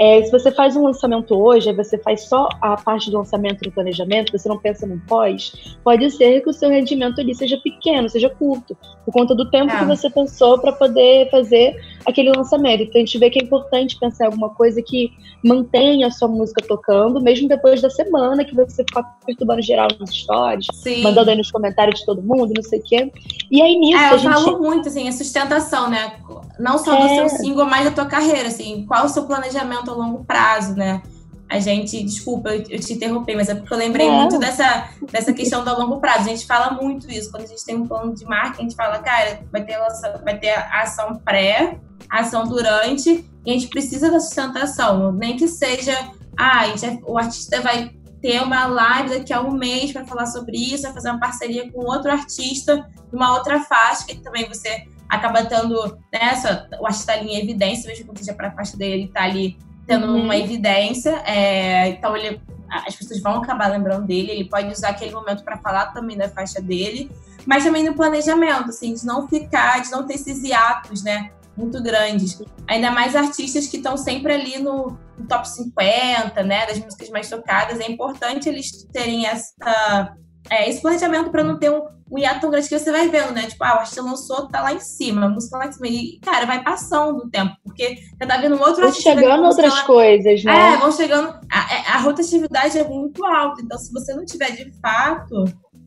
é, 0.00 0.22
se 0.22 0.32
você 0.32 0.50
faz 0.50 0.74
um 0.76 0.84
lançamento 0.84 1.38
hoje, 1.38 1.70
você 1.74 1.98
faz 1.98 2.22
só 2.22 2.48
a 2.58 2.74
parte 2.74 3.10
do 3.10 3.18
lançamento 3.18 3.60
do 3.60 3.70
planejamento, 3.70 4.32
você 4.32 4.48
não 4.48 4.56
pensa 4.56 4.86
no 4.86 4.98
pós, 5.00 5.76
pode 5.84 6.10
ser 6.12 6.40
que 6.40 6.48
o 6.48 6.54
seu 6.54 6.70
rendimento 6.70 7.20
ali 7.20 7.34
seja 7.34 7.58
pequeno, 7.58 8.08
seja 8.08 8.30
curto, 8.30 8.74
por 9.04 9.12
conta 9.12 9.34
do 9.34 9.50
tempo 9.50 9.70
é. 9.70 9.78
que 9.78 9.84
você 9.84 10.08
pensou 10.08 10.58
para 10.58 10.72
poder 10.72 11.28
fazer 11.30 11.76
aquele 12.06 12.30
lançamento. 12.30 12.82
Então 12.82 13.00
a 13.00 13.04
gente 13.04 13.18
vê 13.18 13.30
que 13.30 13.40
é 13.40 13.42
importante 13.42 13.98
pensar 13.98 14.24
em 14.24 14.26
alguma 14.26 14.50
coisa 14.50 14.82
que 14.82 15.10
mantenha 15.44 16.06
a 16.06 16.10
sua 16.10 16.28
música 16.28 16.62
tocando, 16.66 17.20
mesmo 17.20 17.48
depois 17.48 17.80
da 17.80 17.90
semana 17.90 18.44
que 18.44 18.54
você 18.54 18.84
ficar 18.84 19.02
perturbando 19.24 19.62
geral 19.62 19.88
nos 19.98 20.10
stories, 20.10 20.66
Sim. 20.74 21.02
mandando 21.02 21.30
aí 21.30 21.36
nos 21.36 21.50
comentários 21.50 22.00
de 22.00 22.06
todo 22.06 22.22
mundo, 22.22 22.52
não 22.54 22.62
sei 22.62 22.80
o 22.80 22.82
quê. 22.82 23.12
E 23.50 23.62
aí 23.62 23.76
nisso. 23.76 23.98
É, 23.98 24.12
eu 24.12 24.18
gente... 24.18 24.32
falo 24.32 24.58
muito, 24.58 24.88
assim, 24.88 25.08
a 25.08 25.12
sustentação, 25.12 25.88
né? 25.88 26.14
Não 26.58 26.78
só 26.78 26.94
do 26.94 27.06
é. 27.06 27.28
seu 27.28 27.38
single, 27.38 27.66
mas 27.66 27.84
da 27.84 27.90
tua 27.90 28.06
carreira, 28.06 28.48
assim, 28.48 28.84
qual 28.86 29.06
o 29.06 29.08
seu 29.08 29.24
planejamento 29.24 29.90
a 29.90 29.94
longo 29.94 30.24
prazo, 30.24 30.74
né? 30.74 31.02
A 31.50 31.58
gente, 31.58 32.02
desculpa, 32.04 32.50
eu, 32.50 32.78
te 32.78 32.92
interrompi, 32.92 33.34
mas 33.34 33.48
é 33.48 33.56
porque 33.56 33.74
eu 33.74 33.78
lembrei 33.78 34.06
é. 34.06 34.10
muito 34.10 34.38
dessa, 34.38 34.88
dessa 35.10 35.32
questão 35.32 35.64
do 35.64 35.76
longo 35.76 35.98
prazo. 35.98 36.20
A 36.20 36.32
gente 36.32 36.46
fala 36.46 36.70
muito 36.80 37.10
isso. 37.10 37.30
Quando 37.30 37.42
a 37.42 37.46
gente 37.46 37.64
tem 37.64 37.74
um 37.74 37.88
plano 37.88 38.14
de 38.14 38.24
marketing, 38.24 38.60
a 38.60 38.62
gente 38.62 38.76
fala, 38.76 38.98
cara, 39.00 39.40
vai 39.50 39.64
ter, 39.64 39.76
vai 40.24 40.38
ter 40.38 40.54
ação 40.72 41.16
pré, 41.24 41.78
ação 42.08 42.46
durante, 42.46 43.28
e 43.44 43.50
a 43.50 43.52
gente 43.52 43.66
precisa 43.66 44.10
da 44.10 44.20
sustentação. 44.20 45.10
Nem 45.10 45.36
que 45.36 45.48
seja, 45.48 46.12
ah, 46.38 46.66
gente, 46.76 47.02
o 47.04 47.18
artista 47.18 47.60
vai 47.60 47.90
ter 48.22 48.40
uma 48.42 48.66
live 48.66 49.10
daqui 49.18 49.32
a 49.32 49.40
um 49.40 49.50
mês 49.50 49.92
para 49.92 50.06
falar 50.06 50.26
sobre 50.26 50.56
isso, 50.56 50.84
vai 50.84 50.92
fazer 50.92 51.10
uma 51.10 51.18
parceria 51.18 51.70
com 51.72 51.80
outro 51.80 52.12
artista, 52.12 52.88
numa 53.12 53.34
outra 53.34 53.60
faixa, 53.60 54.06
que 54.06 54.18
também 54.18 54.46
você 54.46 54.86
acaba 55.08 55.44
tendo, 55.44 55.98
né, 56.12 56.32
o 56.78 56.86
artista 56.86 57.12
ali 57.12 57.30
em 57.30 57.40
evidência, 57.40 57.88
mesmo 57.88 58.12
que 58.12 58.20
seja 58.20 58.34
para 58.34 58.48
a 58.48 58.52
faixa 58.52 58.76
dele, 58.76 59.10
tá 59.12 59.24
ali 59.24 59.58
tendo 59.86 60.06
uhum. 60.06 60.24
uma 60.24 60.36
evidência. 60.36 61.22
É, 61.26 61.88
então 61.88 62.16
ele, 62.16 62.40
as 62.68 62.94
pessoas 62.94 63.20
vão 63.20 63.36
acabar 63.36 63.68
lembrando 63.68 64.06
dele. 64.06 64.30
Ele 64.30 64.48
pode 64.48 64.72
usar 64.72 64.90
aquele 64.90 65.12
momento 65.12 65.44
para 65.44 65.58
falar 65.58 65.86
também 65.92 66.16
da 66.16 66.28
faixa 66.28 66.60
dele, 66.60 67.10
mas 67.46 67.64
também 67.64 67.84
no 67.84 67.94
planejamento, 67.94 68.70
assim, 68.70 68.94
de 68.94 69.04
não 69.04 69.28
ficar, 69.28 69.80
de 69.82 69.90
não 69.90 70.06
ter 70.06 70.14
esses 70.14 70.42
hiatos, 70.42 71.02
né? 71.02 71.30
Muito 71.56 71.82
grandes. 71.82 72.40
Ainda 72.66 72.90
mais 72.90 73.16
artistas 73.16 73.66
que 73.66 73.76
estão 73.76 73.96
sempre 73.96 74.32
ali 74.32 74.58
no, 74.58 74.96
no 75.18 75.26
top 75.26 75.48
50, 75.48 76.42
né? 76.42 76.66
Das 76.66 76.78
músicas 76.78 77.10
mais 77.10 77.28
tocadas. 77.28 77.80
É 77.80 77.90
importante 77.90 78.48
eles 78.48 78.70
terem 78.92 79.26
essa 79.26 80.14
é, 80.50 80.68
esse 80.68 80.82
planejamento 80.82 81.30
para 81.30 81.44
não 81.44 81.58
ter 81.58 81.70
um, 81.70 81.86
um 82.10 82.18
hiato 82.18 82.40
tão 82.40 82.50
grande 82.50 82.68
que 82.68 82.76
você 82.76 82.90
vai 82.90 83.08
vendo, 83.08 83.32
né? 83.32 83.46
Tipo, 83.46 83.62
ah, 83.64 83.76
o 83.76 83.78
artista 83.78 84.02
lançou, 84.02 84.48
tá 84.48 84.62
lá 84.62 84.72
em 84.72 84.80
cima, 84.80 85.26
a 85.26 85.28
música 85.28 85.52
tá 85.52 85.64
lá 85.64 85.70
em 85.70 85.72
cima. 85.72 85.86
E, 85.86 86.18
cara, 86.20 86.44
vai 86.44 86.62
passando 86.62 87.18
o 87.18 87.30
tempo, 87.30 87.54
porque 87.64 87.96
você 87.96 88.26
tá 88.26 88.36
vendo 88.36 88.56
um 88.56 88.60
outro 88.60 88.82
vão 88.82 88.92
chegando 88.92 89.44
outras 89.44 89.72
lá... 89.72 89.84
coisas, 89.84 90.42
né? 90.42 90.74
É, 90.74 90.76
vão 90.76 90.90
chegando. 90.90 91.28
A, 91.50 91.74
é, 91.74 91.86
a, 91.86 91.98
rotatividade 91.98 92.76
é 92.76 92.84
muito 92.84 93.24
alta, 93.24 93.62
então 93.62 93.78
se 93.78 93.92
você 93.92 94.12
não 94.12 94.24
tiver 94.24 94.50
de 94.50 94.72
fato. 94.80 95.44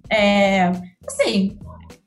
É, 0.10 0.72
assim, 1.06 1.58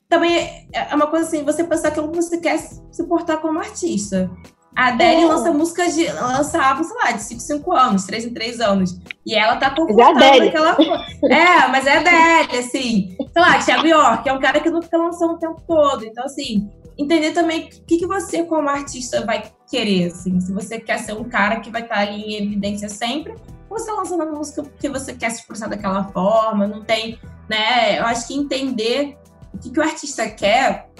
também 0.08 0.38
é, 0.38 0.66
é 0.72 0.94
uma 0.94 1.08
coisa 1.08 1.26
assim, 1.26 1.44
você 1.44 1.62
pensar 1.62 1.90
que 1.90 2.00
você 2.00 2.38
quer 2.38 2.58
se 2.58 3.04
portar 3.06 3.38
como 3.38 3.58
artista. 3.58 4.30
A 4.76 4.88
Adele 4.88 5.22
é. 5.22 5.26
lança 5.26 5.50
músicas 5.50 5.94
de. 5.94 6.06
lança 6.06 6.62
álbum, 6.62 6.84
sei 6.84 6.96
lá, 6.98 7.12
de 7.12 7.22
5, 7.22 7.40
5 7.40 7.72
anos, 7.72 8.04
3 8.04 8.26
em 8.26 8.34
3 8.34 8.60
anos. 8.60 9.00
E 9.24 9.34
ela 9.34 9.56
tá 9.56 9.70
confortável 9.70 10.22
é 10.22 10.44
naquela. 10.44 10.76
é, 11.24 11.68
mas 11.68 11.86
é 11.86 11.96
a 11.96 12.00
Adele, 12.00 12.58
assim. 12.58 13.16
Sei 13.16 13.42
lá, 13.42 13.58
Thiago 13.58 13.86
York, 13.86 14.28
é 14.28 14.32
um 14.34 14.38
cara 14.38 14.60
que 14.60 14.68
não 14.68 14.82
fica 14.82 14.98
lançando 14.98 15.32
o 15.32 15.38
tempo 15.38 15.62
todo. 15.66 16.04
Então, 16.04 16.24
assim, 16.24 16.68
entender 16.98 17.32
também 17.32 17.64
o 17.64 17.86
que, 17.86 17.96
que 17.96 18.06
você, 18.06 18.44
como 18.44 18.68
artista, 18.68 19.24
vai 19.24 19.50
querer, 19.70 20.08
assim. 20.08 20.38
Se 20.40 20.52
você 20.52 20.78
quer 20.78 20.98
ser 20.98 21.14
um 21.14 21.24
cara 21.24 21.60
que 21.60 21.70
vai 21.70 21.80
estar 21.80 21.94
tá 21.94 22.00
ali 22.02 22.22
em 22.22 22.46
evidência 22.46 22.90
sempre, 22.90 23.34
ou 23.70 23.78
você 23.78 23.86
tá 23.86 23.94
lançando 23.94 24.24
a 24.24 24.26
música 24.26 24.62
porque 24.62 24.90
você 24.90 25.14
quer 25.14 25.30
se 25.30 25.40
expressar 25.40 25.68
daquela 25.68 26.04
forma, 26.12 26.66
não 26.66 26.84
tem, 26.84 27.18
né? 27.48 27.98
Eu 27.98 28.04
acho 28.04 28.28
que 28.28 28.34
entender 28.34 29.16
o 29.54 29.58
que, 29.58 29.70
que 29.70 29.80
o 29.80 29.82
artista 29.82 30.28
quer 30.28 30.90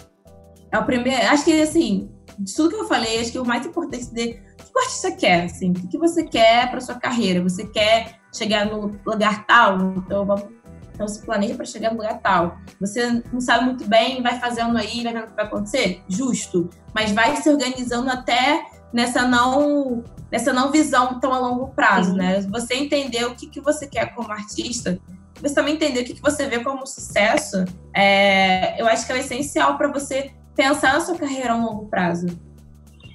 é 0.72 0.78
o 0.78 0.84
primeiro. 0.86 1.26
Acho 1.26 1.44
que, 1.44 1.60
assim, 1.60 2.10
de 2.38 2.54
tudo 2.54 2.70
que 2.70 2.76
eu 2.76 2.88
falei, 2.88 3.20
acho 3.20 3.32
que 3.32 3.38
o 3.38 3.44
mais 3.44 3.64
importante 3.66 4.04
é 4.04 4.08
o 4.08 4.64
que 4.64 4.72
o 4.74 4.78
artista 4.78 5.12
quer, 5.12 5.44
assim, 5.44 5.70
o 5.70 5.88
que 5.88 5.98
você 5.98 6.24
quer 6.24 6.70
para 6.70 6.80
sua 6.80 6.96
carreira? 6.96 7.42
Você 7.42 7.66
quer 7.66 8.20
chegar 8.34 8.66
no 8.66 8.98
lugar 9.06 9.46
tal? 9.46 9.94
Então, 9.96 10.26
vamos, 10.26 10.44
então 10.92 11.06
se 11.06 11.24
planeja 11.24 11.54
para 11.54 11.64
chegar 11.64 11.90
no 11.90 11.98
lugar 11.98 12.20
tal. 12.20 12.56
Você 12.80 13.22
não 13.32 13.40
sabe 13.40 13.66
muito 13.66 13.86
bem, 13.86 14.22
vai 14.22 14.38
fazendo 14.38 14.76
aí, 14.76 15.02
vai 15.02 15.12
vendo 15.12 15.24
o 15.24 15.28
que 15.28 15.36
vai 15.36 15.44
acontecer? 15.44 16.02
Justo. 16.08 16.68
Mas 16.94 17.12
vai 17.12 17.36
se 17.36 17.48
organizando 17.48 18.10
até 18.10 18.64
nessa 18.92 19.26
não 19.26 20.02
nessa 20.30 20.52
não 20.52 20.72
visão 20.72 21.20
tão 21.20 21.32
a 21.32 21.38
longo 21.38 21.68
prazo, 21.68 22.10
Sim. 22.10 22.16
né? 22.16 22.40
Você 22.50 22.74
entender 22.74 23.24
o 23.24 23.34
que, 23.34 23.46
que 23.46 23.60
você 23.60 23.86
quer 23.86 24.14
como 24.14 24.32
artista, 24.32 24.98
você 25.40 25.54
também 25.54 25.74
entender 25.74 26.00
o 26.00 26.04
que, 26.04 26.14
que 26.14 26.22
você 26.22 26.46
vê 26.46 26.60
como 26.60 26.86
sucesso, 26.86 27.64
é, 27.94 28.80
eu 28.80 28.86
acho 28.86 29.06
que 29.06 29.12
é 29.12 29.16
o 29.16 29.18
essencial 29.18 29.76
para 29.76 29.88
você 29.88 30.32
pensar 30.56 30.94
na 30.94 31.00
sua 31.00 31.16
carreira 31.16 31.52
a 31.52 31.56
longo 31.56 31.86
prazo. 31.86 32.26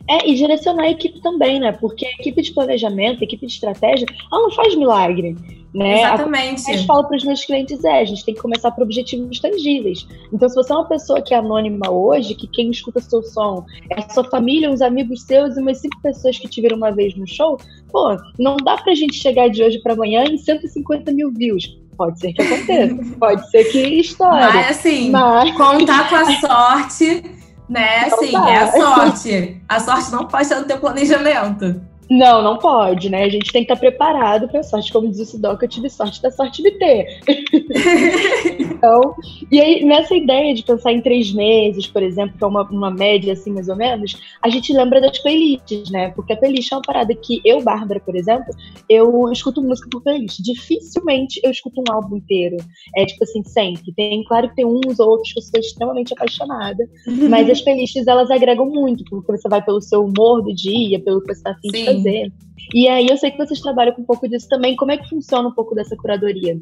É, 0.10 0.30
e 0.30 0.36
direcionar 0.36 0.84
a 0.84 0.92
equipe 0.92 1.22
também, 1.22 1.60
né? 1.60 1.72
Porque 1.72 2.06
a 2.06 2.12
equipe 2.12 2.42
de 2.42 2.54
planejamento, 2.54 3.22
a 3.22 3.24
equipe 3.24 3.46
de 3.46 3.54
estratégia, 3.54 4.06
ela 4.32 4.42
não 4.44 4.52
faz 4.52 4.76
milagre. 4.76 5.36
Né? 5.74 6.00
Exatamente. 6.02 6.64
A, 6.68 6.74
a 6.74 6.76
gente 6.76 6.86
fala 6.86 7.08
para 7.08 7.16
os 7.16 7.24
meus 7.24 7.46
clientes 7.46 7.82
é, 7.86 8.02
a 8.02 8.06
gente 8.06 8.26
tem 8.26 8.34
que 8.34 8.42
começar 8.42 8.72
por 8.72 8.84
objetivos 8.84 9.40
tangíveis. 9.40 10.06
Então, 10.34 10.50
se 10.50 10.56
você 10.56 10.74
é 10.74 10.76
uma 10.76 10.88
pessoa 10.88 11.22
que 11.22 11.34
é 11.34 11.38
anônima 11.38 11.90
hoje, 11.90 12.36
que 12.36 12.48
quem 12.48 12.70
escuta 12.70 13.00
seu 13.00 13.24
som 13.24 13.66
é 13.90 14.00
a 14.00 14.10
sua 14.10 14.26
família, 14.26 14.70
os 14.70 14.82
amigos 14.82 15.24
seus 15.24 15.56
e 15.56 15.62
umas 15.62 15.78
cinco 15.78 16.02
pessoas 16.02 16.38
que 16.38 16.48
te 16.48 16.62
viram 16.62 16.76
uma 16.76 16.92
vez 16.92 17.16
no 17.16 17.26
show, 17.26 17.58
pô, 17.90 18.18
não 18.38 18.58
dá 18.58 18.76
pra 18.78 18.94
gente 18.94 19.14
chegar 19.14 19.50
de 19.50 19.64
hoje 19.64 19.80
para 19.82 19.94
amanhã 19.94 20.26
em 20.26 20.38
150 20.38 21.10
mil 21.14 21.32
views. 21.32 21.81
Pode 22.02 22.20
ser 22.20 22.34
que 22.34 22.42
aconteça, 22.42 22.96
pode 23.20 23.52
ser 23.52 23.64
que 23.66 24.00
estoure. 24.00 24.32
Mas, 24.32 24.72
assim, 24.72 25.12
mas... 25.12 25.56
contar 25.56 26.10
com 26.10 26.16
a 26.16 26.26
sorte, 26.40 27.24
né? 27.70 28.08
Então 28.08 28.18
assim, 28.18 28.32
tá. 28.32 28.50
é 28.50 28.58
a 28.58 28.72
sorte. 28.72 29.62
A 29.70 29.80
sorte 29.80 30.12
não 30.12 30.26
pode 30.26 30.42
estar 30.42 30.60
no 30.60 30.66
teu 30.66 30.80
planejamento. 30.80 31.80
Não, 32.12 32.44
não 32.44 32.58
pode, 32.58 33.10
né? 33.10 33.24
A 33.24 33.30
gente 33.30 33.54
tem 33.54 33.64
que 33.64 33.72
estar 33.72 33.80
preparado 33.80 34.50
para 34.50 34.62
sorte. 34.64 34.92
Como 34.92 35.10
diz 35.10 35.22
o 35.22 35.26
Sidoca, 35.26 35.64
eu 35.64 35.70
tive 35.70 35.90
sorte 35.90 36.22
da 36.22 36.30
sorte 36.30 36.62
de 36.62 36.72
ter. 36.72 37.22
então, 38.60 39.16
e 39.50 39.62
aí, 39.62 39.86
nessa 39.86 40.14
ideia 40.14 40.54
de 40.54 40.62
pensar 40.62 40.92
em 40.92 41.00
três 41.00 41.32
meses, 41.32 41.88
por 41.88 42.04
exemplo, 42.04 42.38
que 42.38 42.44
é 42.44 42.48
uma, 42.48 42.64
uma 42.64 42.92
média, 42.92 43.32
assim, 43.32 43.54
mais 43.54 43.70
ou 43.70 43.78
menos, 43.78 44.18
a 44.42 44.50
gente 44.50 44.74
lembra 44.74 45.00
das 45.00 45.20
playlists, 45.20 45.90
né? 45.90 46.10
Porque 46.10 46.34
a 46.34 46.36
playlist 46.36 46.70
é 46.74 46.76
uma 46.76 46.82
parada 46.82 47.16
que 47.16 47.40
eu, 47.46 47.62
Bárbara, 47.62 48.02
por 48.02 48.14
exemplo, 48.14 48.54
eu 48.90 49.32
escuto 49.32 49.62
música 49.62 49.88
por 49.90 50.04
playlist. 50.04 50.42
Dificilmente 50.42 51.40
eu 51.42 51.50
escuto 51.50 51.80
um 51.80 51.94
álbum 51.94 52.18
inteiro. 52.18 52.58
É 52.98 53.06
tipo 53.06 53.24
assim, 53.24 53.42
sempre. 53.46 53.94
Tem, 53.94 54.22
claro 54.26 54.50
que 54.50 54.56
tem 54.56 54.66
uns 54.66 55.00
ou 55.00 55.12
outros 55.12 55.32
que 55.32 55.40
eu 55.40 55.44
sou 55.44 55.60
extremamente 55.62 56.12
apaixonada, 56.12 56.84
mas 57.30 57.50
as 57.50 57.62
playlists, 57.64 58.06
elas 58.06 58.30
agregam 58.30 58.66
muito, 58.66 59.06
porque 59.06 59.32
você 59.32 59.48
vai 59.48 59.64
pelo 59.64 59.80
seu 59.80 60.04
humor 60.04 60.42
do 60.42 60.54
dia, 60.54 61.00
pelo 61.00 61.22
que 61.22 61.28
você 61.28 61.40
está 61.40 61.52
afim 61.52 61.70
de 61.70 61.86
fazer 61.86 62.01
fazer. 62.02 62.32
E 62.74 62.88
aí 62.88 63.08
eu 63.08 63.18
sei 63.18 63.32
que 63.32 63.38
vocês 63.38 63.60
trabalham 63.60 63.94
com 63.94 64.02
um 64.02 64.06
pouco 64.06 64.28
disso 64.28 64.48
também. 64.48 64.76
Como 64.76 64.92
é 64.92 64.98
que 64.98 65.10
funciona 65.10 65.48
um 65.48 65.54
pouco 65.54 65.76
dessa 65.76 65.96
curadoria? 65.96 66.58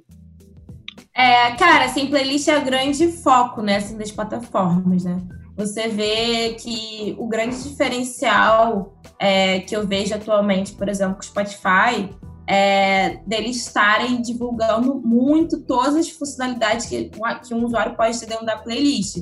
É, 1.16 1.52
cara, 1.56 1.86
assim, 1.86 2.08
playlist 2.08 2.48
é 2.48 2.58
o 2.58 2.64
grande 2.64 3.08
foco, 3.08 3.62
né, 3.62 3.78
assim, 3.78 3.98
das 3.98 4.12
plataformas, 4.12 5.04
né? 5.04 5.18
Você 5.58 5.90
vê 5.90 6.54
que 6.54 7.14
o 7.18 7.28
grande 7.28 7.62
diferencial 7.62 8.98
é, 9.20 9.60
que 9.60 9.76
eu 9.76 9.86
vejo 9.86 10.16
atualmente, 10.16 10.72
por 10.74 10.88
exemplo, 10.88 11.16
com 11.16 11.22
o 11.22 11.26
Spotify, 11.26 12.10
é 12.48 13.18
deles 13.28 13.58
estarem 13.58 14.22
divulgando 14.22 15.02
muito 15.02 15.60
todas 15.66 15.96
as 15.96 16.10
funcionalidades 16.10 16.88
que, 16.88 17.12
que 17.46 17.54
um 17.54 17.66
usuário 17.66 17.96
pode 17.96 18.20
ter 18.20 18.26
dentro 18.26 18.46
da 18.46 18.58
playlist. 18.58 19.18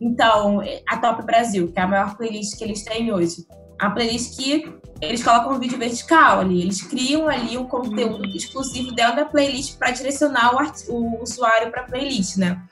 Então, 0.00 0.60
a 0.88 0.96
Top 0.96 1.24
Brasil, 1.24 1.70
que 1.70 1.78
é 1.78 1.82
a 1.82 1.86
maior 1.86 2.16
playlist 2.16 2.56
que 2.56 2.64
eles 2.64 2.82
têm 2.82 3.12
hoje, 3.12 3.46
a 3.82 3.90
playlist 3.90 4.36
que 4.36 4.72
eles 5.00 5.24
colocam 5.24 5.52
um 5.52 5.58
vídeo 5.58 5.76
vertical 5.76 6.38
ali, 6.38 6.62
eles 6.62 6.80
criam 6.80 7.28
ali 7.28 7.58
um 7.58 7.66
conteúdo 7.66 8.24
uhum. 8.24 8.36
exclusivo 8.36 8.92
dentro 8.92 9.16
da 9.16 9.24
playlist 9.24 9.76
para 9.76 9.90
direcionar 9.90 10.54
o, 10.54 10.92
o 10.92 11.22
usuário 11.22 11.72
para 11.72 11.82
a 11.82 11.84
playlist, 11.84 12.36
né? 12.36 12.62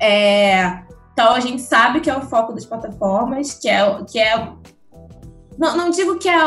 É, 0.00 0.82
então 1.12 1.34
a 1.34 1.40
gente 1.40 1.60
sabe 1.60 2.00
que 2.00 2.08
é 2.08 2.16
o 2.16 2.22
foco 2.22 2.54
das 2.54 2.64
plataformas, 2.64 3.52
que 3.52 3.68
é, 3.68 4.02
que 4.04 4.18
é 4.18 4.50
não, 5.58 5.76
não 5.76 5.90
digo 5.90 6.18
que 6.18 6.28
é 6.28 6.38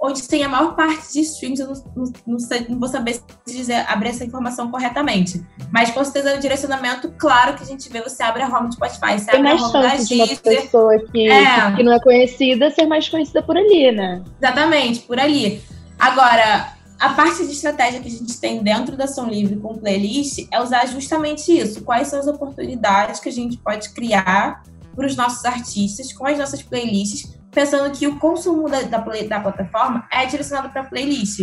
onde 0.00 0.26
tem 0.26 0.42
a 0.44 0.48
maior 0.48 0.74
parte 0.74 1.12
de 1.12 1.20
streams, 1.20 1.60
eu 1.60 1.68
não, 1.68 2.12
não, 2.26 2.38
sei, 2.38 2.66
não 2.68 2.78
vou 2.78 2.88
saber 2.88 3.14
se 3.14 3.56
dizer, 3.56 3.84
abrir 3.88 4.10
essa 4.10 4.24
informação 4.24 4.70
corretamente. 4.70 5.44
Mas 5.70 5.90
com 5.90 6.04
certeza 6.04 6.36
o 6.36 6.40
direcionamento, 6.40 7.12
claro 7.16 7.54
que 7.54 7.62
a 7.62 7.66
gente 7.66 7.88
vê, 7.88 8.02
você 8.02 8.22
abre 8.22 8.42
a 8.42 8.48
home 8.48 8.68
do 8.68 8.74
Spotify, 8.74 9.18
você 9.18 9.30
tem 9.30 9.40
abre 9.40 9.52
a 9.52 9.54
home 9.54 9.72
chance 9.72 10.08
de 10.08 10.14
uma 10.14 10.26
pessoa 10.26 10.98
que, 11.10 11.30
é. 11.30 11.76
que 11.76 11.82
não 11.82 11.92
é 11.92 12.00
conhecida 12.00 12.70
ser 12.70 12.86
mais 12.86 13.08
conhecida 13.08 13.42
por 13.42 13.56
ali, 13.56 13.92
né? 13.92 14.22
Exatamente, 14.40 15.00
por 15.00 15.18
ali. 15.18 15.62
Agora, 15.98 16.72
a 16.98 17.10
parte 17.10 17.46
de 17.46 17.52
estratégia 17.52 18.00
que 18.00 18.08
a 18.08 18.10
gente 18.10 18.40
tem 18.40 18.62
dentro 18.62 18.96
da 18.96 19.06
Som 19.06 19.26
Livre 19.26 19.56
com 19.56 19.76
playlist 19.76 20.46
é 20.50 20.60
usar 20.60 20.86
justamente 20.86 21.56
isso. 21.56 21.82
Quais 21.82 22.08
são 22.08 22.18
as 22.18 22.26
oportunidades 22.26 23.20
que 23.20 23.28
a 23.28 23.32
gente 23.32 23.56
pode 23.56 23.90
criar 23.90 24.62
para 24.94 25.06
os 25.06 25.16
nossos 25.16 25.44
artistas 25.44 26.12
com 26.12 26.26
as 26.26 26.38
nossas 26.38 26.62
playlists 26.62 27.41
pensando 27.52 27.90
que 27.92 28.06
o 28.06 28.18
consumo 28.18 28.68
da, 28.68 28.82
da, 28.82 28.98
da 28.98 29.40
plataforma 29.40 30.06
é 30.10 30.26
direcionado 30.26 30.70
para 30.70 30.84
playlist. 30.84 31.40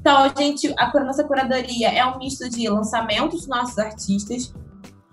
Então, 0.00 0.16
a 0.16 0.28
gente, 0.36 0.74
a 0.78 1.04
nossa 1.04 1.22
curadoria 1.24 1.90
é 1.90 2.04
um 2.06 2.18
misto 2.18 2.48
de 2.48 2.68
lançamentos 2.68 3.40
dos 3.40 3.48
nossos 3.48 3.78
artistas, 3.78 4.52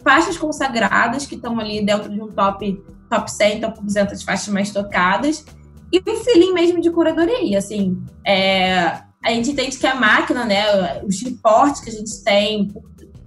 faixas 0.01 0.37
consagradas 0.37 1.25
que 1.25 1.35
estão 1.35 1.59
ali 1.59 1.85
dentro 1.85 2.09
de 2.09 2.21
um 2.21 2.27
top, 2.27 2.81
top 3.09 3.29
100, 3.29 3.61
top 3.61 3.83
200 3.83 4.23
faixas 4.23 4.47
mais 4.47 4.71
tocadas, 4.71 5.45
e 5.91 5.99
o 5.99 6.15
feeling 6.23 6.53
mesmo 6.53 6.81
de 6.81 6.89
curadoria, 6.89 7.57
assim, 7.57 8.01
é, 8.25 9.01
a 9.23 9.31
gente 9.31 9.51
entende 9.51 9.77
que 9.77 9.87
a 9.87 9.95
máquina, 9.95 10.45
né, 10.45 11.01
os 11.03 11.21
reportes 11.21 11.81
que 11.81 11.89
a 11.89 11.93
gente 11.93 12.23
tem, 12.23 12.73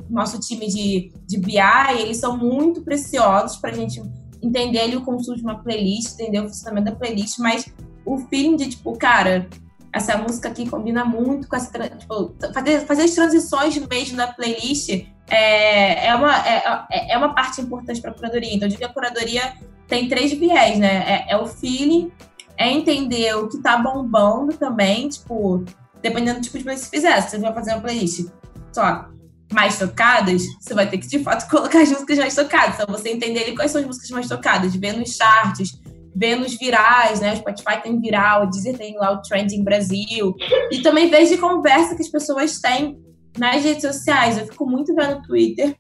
nosso 0.08 0.40
time 0.40 0.66
de, 0.66 1.12
de 1.26 1.38
BI, 1.38 1.58
eles 1.98 2.16
são 2.16 2.36
muito 2.36 2.82
preciosos 2.82 3.58
para 3.58 3.70
a 3.70 3.74
gente 3.74 4.02
entender 4.42 4.80
ali 4.80 4.96
o 4.96 5.02
consumo 5.02 5.36
de 5.36 5.42
uma 5.42 5.62
playlist, 5.62 6.14
entender 6.14 6.40
o 6.40 6.48
funcionamento 6.48 6.90
da 6.90 6.96
playlist, 6.96 7.38
mas 7.38 7.72
o 8.04 8.18
feeling 8.18 8.56
de, 8.56 8.70
tipo, 8.70 8.96
cara, 8.96 9.48
essa 9.92 10.16
música 10.16 10.48
aqui 10.48 10.68
combina 10.68 11.04
muito 11.04 11.48
com 11.48 11.56
essa. 11.56 11.70
Tipo, 11.90 12.34
fazer, 12.54 12.80
fazer 12.86 13.02
as 13.02 13.10
transições 13.12 13.76
mesmo 13.88 14.16
da 14.16 14.28
playlist 14.28 14.88
é, 15.28 16.06
é, 16.06 16.14
uma, 16.14 16.36
é, 16.46 17.12
é 17.12 17.18
uma 17.18 17.34
parte 17.34 17.60
importante 17.60 18.00
para 18.00 18.10
a 18.10 18.14
curadoria. 18.14 18.54
Então, 18.54 18.66
eu 18.66 18.70
digo 18.70 18.80
que 18.80 18.86
a 18.86 18.92
curadoria 18.92 19.54
tem 19.86 20.08
três 20.08 20.32
viés, 20.32 20.78
né? 20.78 21.24
É, 21.26 21.32
é, 21.32 21.36
o 21.36 21.46
feeling, 21.46 22.10
é 22.56 22.70
entender 22.70 23.34
o 23.36 23.48
que 23.48 23.58
tá 23.58 23.78
bombando 23.78 24.52
também, 24.52 25.08
tipo, 25.08 25.64
dependendo 26.02 26.40
do 26.40 26.42
tipo 26.42 26.58
de 26.58 26.64
playlist 26.64 26.90
que 26.90 26.96
você 26.96 26.96
fizer. 26.96 27.20
Se 27.22 27.30
você 27.30 27.38
vai 27.38 27.54
fazer 27.54 27.72
uma 27.72 27.80
playlist 27.80 28.28
só 28.72 29.08
mais 29.52 29.78
tocadas, 29.78 30.42
você 30.60 30.74
vai 30.74 30.88
ter 30.88 30.98
que, 30.98 31.06
de 31.06 31.18
fato, 31.20 31.48
colocar 31.50 31.80
as 31.80 31.90
músicas 31.90 32.18
mais 32.18 32.34
tocadas. 32.34 32.74
Então, 32.74 32.86
você 32.88 33.10
entender 33.10 33.44
ali 33.44 33.54
quais 33.54 33.70
são 33.70 33.80
as 33.80 33.86
músicas 33.86 34.10
mais 34.10 34.28
tocadas, 34.28 34.74
ver 34.74 34.92
nos 34.92 35.16
charts, 35.16 35.80
ver 36.14 36.36
nos 36.36 36.56
virais, 36.56 37.20
né? 37.20 37.32
O 37.32 37.36
Spotify 37.36 37.82
tem 37.82 38.00
viral, 38.00 38.44
o 38.44 38.50
Deezer 38.50 38.76
tem 38.76 38.96
lá 38.96 39.12
o 39.12 39.22
Trending 39.22 39.62
Brasil. 39.62 40.34
E 40.70 40.80
também 40.82 41.10
vejo 41.10 41.34
de 41.34 41.38
conversa 41.40 41.94
que 41.94 42.02
as 42.02 42.08
pessoas 42.08 42.60
têm 42.60 42.98
nas 43.38 43.62
redes 43.62 43.82
sociais. 43.82 44.38
Eu 44.38 44.46
fico 44.46 44.66
muito 44.66 44.94
vendo 44.94 45.16
no 45.16 45.22
Twitter, 45.22 45.76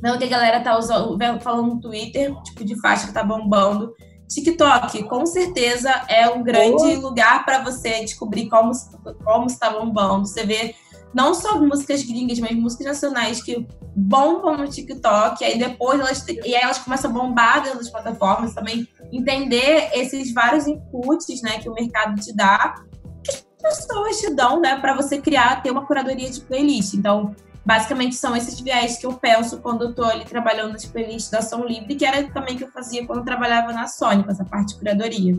vendo 0.00 0.18
que 0.18 0.24
a 0.24 0.28
galera 0.28 0.60
tá 0.60 0.78
usando, 0.78 1.18
falando 1.40 1.74
no 1.74 1.80
Twitter, 1.80 2.34
tipo, 2.42 2.64
de 2.64 2.78
faixa 2.80 3.06
que 3.06 3.12
tá 3.12 3.22
bombando. 3.22 3.92
TikTok, 4.28 5.04
com 5.04 5.24
certeza, 5.26 5.90
é 6.08 6.28
um 6.28 6.42
grande 6.42 6.96
lugar 6.96 7.44
para 7.44 7.62
você 7.62 8.00
descobrir 8.00 8.48
como, 8.48 8.72
como 9.22 9.46
está 9.46 9.70
bombando. 9.70 10.26
Você 10.26 10.44
vê 10.44 10.74
não 11.14 11.32
só 11.32 11.60
músicas 11.60 12.02
gringas, 12.02 12.38
mas 12.38 12.56
músicas 12.56 12.86
nacionais 12.86 13.42
que 13.42 13.66
bombam 13.96 14.56
no 14.56 14.68
TikTok, 14.68 15.44
aí 15.44 15.58
depois 15.58 16.00
elas, 16.00 16.26
e 16.28 16.54
aí 16.54 16.62
elas 16.62 16.78
começam 16.78 17.10
a 17.10 17.14
bombar 17.14 17.62
dentro 17.62 17.78
das 17.78 17.90
plataformas 17.90 18.52
também, 18.54 18.88
entender 19.12 19.90
esses 19.94 20.32
vários 20.32 20.66
inputs, 20.66 21.40
né, 21.42 21.58
que 21.58 21.68
o 21.68 21.74
mercado 21.74 22.20
te 22.20 22.34
dá, 22.34 22.74
que 23.22 23.30
as 23.66 23.86
pessoas 23.86 24.18
te 24.18 24.34
dão, 24.34 24.60
né, 24.60 24.76
para 24.80 24.94
você 24.94 25.20
criar, 25.20 25.62
ter 25.62 25.70
uma 25.70 25.86
curadoria 25.86 26.28
de 26.28 26.40
playlist. 26.40 26.94
Então, 26.94 27.34
basicamente 27.64 28.16
são 28.16 28.36
esses 28.36 28.60
viés 28.60 28.98
que 28.98 29.06
eu 29.06 29.12
penso 29.14 29.60
quando 29.60 29.84
eu 29.84 29.94
tô 29.94 30.04
ali 30.04 30.24
trabalhando 30.24 30.72
nas 30.72 30.84
playlists 30.84 31.30
da 31.30 31.40
Som 31.40 31.64
Livre, 31.64 31.94
que 31.94 32.04
era 32.04 32.28
também 32.30 32.56
que 32.56 32.64
eu 32.64 32.70
fazia 32.70 33.06
quando 33.06 33.20
eu 33.20 33.24
trabalhava 33.24 33.72
na 33.72 33.86
com 33.86 34.30
essa 34.30 34.44
parte 34.44 34.74
de 34.74 34.80
curadoria. 34.80 35.34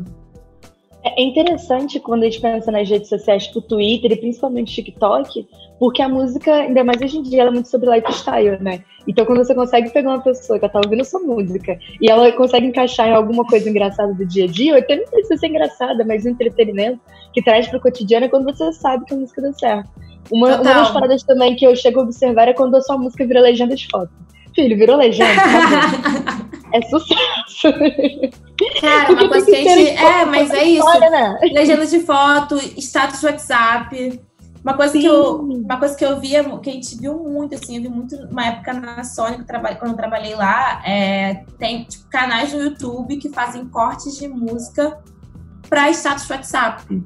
É 1.06 1.22
interessante 1.22 2.00
quando 2.00 2.24
a 2.24 2.26
gente 2.26 2.42
pensa 2.42 2.72
nas 2.72 2.90
redes 2.90 3.10
sociais, 3.10 3.46
tipo 3.46 3.62
Twitter 3.62 4.12
e 4.12 4.16
principalmente 4.16 4.74
TikTok, 4.74 5.48
porque 5.80 6.02
a 6.02 6.10
música, 6.10 6.52
ainda 6.52 6.84
mais 6.84 7.00
hoje 7.00 7.20
em 7.20 7.22
dia, 7.22 7.42
ela 7.42 7.52
é 7.52 7.54
muito 7.54 7.70
sobre 7.70 7.88
lifestyle, 7.92 8.58
né? 8.60 8.84
Então, 9.08 9.24
quando 9.24 9.38
você 9.38 9.54
consegue 9.54 9.92
pegar 9.92 10.10
uma 10.10 10.24
pessoa 10.24 10.58
que 10.58 10.68
tá 10.68 10.82
ouvindo 10.84 11.06
sua 11.06 11.20
música 11.20 11.78
e 12.02 12.10
ela 12.10 12.32
consegue 12.32 12.66
encaixar 12.66 13.08
em 13.08 13.14
alguma 13.14 13.46
coisa 13.46 13.70
engraçada 13.70 14.16
do 14.16 14.26
dia 14.26 14.46
a 14.46 14.48
dia, 14.48 14.74
ou 14.74 14.80
até 14.80 14.96
não 14.96 15.06
precisa 15.06 15.38
ser 15.38 15.48
engraçada, 15.48 16.04
mas 16.04 16.26
um 16.26 16.30
entretenimento 16.30 17.00
que 17.32 17.44
traz 17.44 17.68
pro 17.68 17.80
cotidiano 17.80 18.26
é 18.26 18.30
quando 18.30 18.46
você 18.46 18.74
sabe 18.74 19.06
que 19.06 19.14
a 19.14 19.18
música 19.18 19.44
dá 19.44 19.54
certo. 19.54 19.90
Uma, 20.32 20.56
uma 20.56 20.74
das 20.74 20.90
paradas 20.90 21.22
também 21.22 21.56
que 21.56 21.68
eu 21.68 21.76
chego 21.76 22.00
a 22.00 22.04
observar 22.04 22.48
é 22.48 22.54
quando 22.54 22.74
a 22.74 22.82
sua 22.82 22.98
música 22.98 23.28
vira 23.28 23.42
legenda 23.42 23.76
de 23.76 23.88
foto. 23.88 24.10
Filho, 24.56 24.78
virou 24.78 24.96
legenda. 24.96 25.42
é 26.74 26.82
sucesso. 26.84 27.74
Cara, 28.80 29.12
uma 29.12 29.28
coisa 29.28 29.46
que 29.46 29.56
a 29.56 29.76
gente. 29.78 29.90
É, 29.90 30.26
mas 30.26 30.50
é 30.52 30.64
isso. 30.64 31.00
Né? 31.00 31.40
Legenda 31.54 31.86
de 31.86 32.00
foto, 32.00 32.58
status 32.80 33.22
WhatsApp. 33.22 34.22
Uma 34.64 34.74
coisa, 34.74 34.98
que 34.98 35.06
eu, 35.06 35.42
uma 35.42 35.78
coisa 35.78 35.96
que 35.96 36.04
eu 36.04 36.20
via, 36.20 36.44
que 36.58 36.70
a 36.72 36.74
gente 36.74 36.98
viu 36.98 37.20
muito, 37.20 37.54
assim, 37.54 37.76
eu 37.78 37.84
vi 37.84 37.90
muito 37.90 38.16
uma 38.32 38.48
época 38.48 38.74
na 38.74 39.04
Sony, 39.04 39.46
quando 39.78 39.92
eu 39.92 39.96
trabalhei 39.96 40.34
lá, 40.34 40.82
é, 40.84 41.46
tem 41.60 41.84
tipo, 41.84 42.10
canais 42.10 42.52
no 42.52 42.64
YouTube 42.64 43.18
que 43.18 43.30
fazem 43.30 43.68
cortes 43.68 44.18
de 44.18 44.28
música 44.28 44.98
para 45.70 45.92
status 45.92 46.28
WhatsApp. 46.28 47.04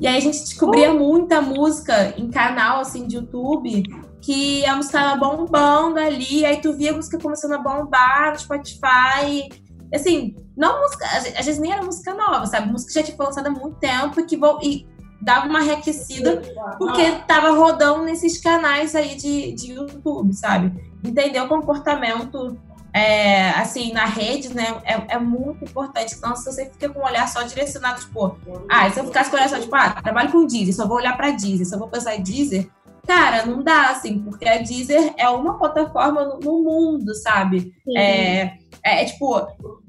E 0.00 0.08
aí 0.08 0.16
a 0.16 0.20
gente 0.20 0.40
descobria 0.40 0.92
muita 0.92 1.40
música 1.40 2.14
em 2.16 2.28
canal 2.30 2.80
assim 2.80 3.06
de 3.06 3.14
YouTube 3.14 3.84
que 4.28 4.62
a 4.66 4.76
música 4.76 4.98
tava 4.98 5.16
bombando 5.16 5.98
ali, 5.98 6.44
aí 6.44 6.60
tu 6.60 6.74
via 6.74 6.92
a 6.92 6.94
música 6.94 7.18
começando 7.18 7.52
a 7.52 7.58
bombar 7.58 8.32
no 8.32 8.38
Spotify, 8.38 9.48
Assim, 9.94 10.36
não 10.54 10.82
música, 10.82 11.06
às 11.16 11.46
vezes 11.46 11.58
nem 11.58 11.72
era 11.72 11.82
música 11.82 12.12
nova, 12.12 12.44
sabe? 12.44 12.70
Música 12.70 12.92
já 12.92 13.02
tinha 13.02 13.16
foi 13.16 13.24
lançada 13.24 13.48
há 13.48 13.52
muito 13.52 13.76
tempo 13.76 14.20
e 14.20 14.26
que 14.26 14.38
e 14.62 14.86
dava 15.18 15.48
uma 15.48 15.60
reaquecida 15.60 16.42
porque 16.76 17.10
tava 17.26 17.52
rodando 17.52 18.04
nesses 18.04 18.38
canais 18.38 18.94
aí 18.94 19.14
de, 19.14 19.52
de 19.52 19.72
YouTube, 19.72 20.34
sabe? 20.34 20.74
Entender 21.02 21.40
o 21.40 21.48
comportamento 21.48 22.58
é, 22.92 23.48
assim, 23.52 23.92
na 23.92 24.04
rede, 24.04 24.54
né, 24.54 24.78
é, 24.84 25.14
é, 25.14 25.18
muito 25.18 25.64
importante. 25.64 26.14
Então, 26.14 26.36
se 26.36 26.44
você 26.44 26.66
fica 26.66 26.90
com 26.90 27.00
o 27.00 27.04
olhar 27.04 27.26
só 27.28 27.42
direcionado, 27.44 28.00
tipo, 28.00 28.36
ah, 28.68 28.90
se 28.90 29.00
eu 29.00 29.06
ficasse 29.06 29.30
com 29.30 29.36
o 29.36 29.38
olhar 29.38 29.48
só, 29.48 29.58
tipo, 29.58 29.74
ah, 29.74 30.02
trabalho 30.02 30.30
com 30.30 30.46
Deezer, 30.46 30.74
só 30.74 30.86
vou 30.86 30.98
olhar 30.98 31.16
para 31.16 31.30
Deezer, 31.30 31.66
só 31.66 31.78
vou 31.78 31.88
pensar 31.88 32.14
em 32.16 32.22
Deezer, 32.22 32.68
cara, 33.08 33.46
não 33.46 33.62
dá, 33.62 33.88
assim, 33.88 34.18
porque 34.18 34.46
a 34.46 34.58
Deezer 34.58 35.14
é 35.16 35.26
uma 35.30 35.58
plataforma 35.58 36.26
no, 36.26 36.38
no 36.40 36.62
mundo, 36.62 37.14
sabe? 37.14 37.72
É, 37.96 38.42
é, 38.42 38.58
é, 38.84 39.04
tipo, 39.06 39.34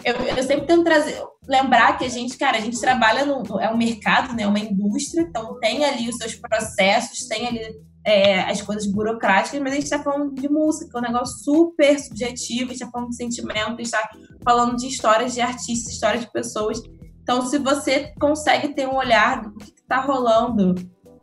eu, 0.05 0.15
eu 0.37 0.43
sempre 0.43 0.65
tento 0.65 0.85
trazer, 0.85 1.21
lembrar 1.45 1.97
que 1.97 2.05
a 2.05 2.09
gente, 2.09 2.37
cara, 2.37 2.57
a 2.57 2.61
gente 2.61 2.79
trabalha 2.79 3.25
no, 3.25 3.59
é 3.59 3.69
um 3.69 3.75
mercado, 3.75 4.33
né, 4.33 4.47
uma 4.47 4.57
indústria, 4.57 5.23
então 5.23 5.59
tem 5.59 5.83
ali 5.83 6.07
os 6.07 6.15
seus 6.15 6.33
processos, 6.35 7.27
tem 7.27 7.45
ali 7.45 7.59
é, 8.05 8.39
as 8.43 8.61
coisas 8.61 8.87
burocráticas, 8.87 9.59
mas 9.59 9.73
a 9.73 9.75
gente 9.75 9.83
está 9.83 10.01
falando 10.01 10.33
de 10.33 10.47
música, 10.47 10.97
é 10.97 11.01
um 11.01 11.03
negócio 11.03 11.43
super 11.43 11.99
subjetivo, 11.99 12.63
a 12.63 12.73
gente 12.73 12.75
está 12.75 12.89
falando 12.89 13.09
de 13.09 13.17
sentimento, 13.17 13.59
a 13.59 13.69
gente 13.71 13.81
está 13.81 14.09
falando 14.45 14.77
de 14.77 14.87
histórias 14.87 15.33
de 15.33 15.41
artistas, 15.41 15.91
histórias 15.91 16.21
de 16.21 16.31
pessoas. 16.31 16.81
Então, 17.21 17.45
se 17.45 17.59
você 17.59 18.13
consegue 18.17 18.73
ter 18.73 18.87
um 18.87 18.95
olhar 18.95 19.41
do 19.41 19.53
que 19.57 19.71
está 19.71 19.99
rolando, 19.99 20.73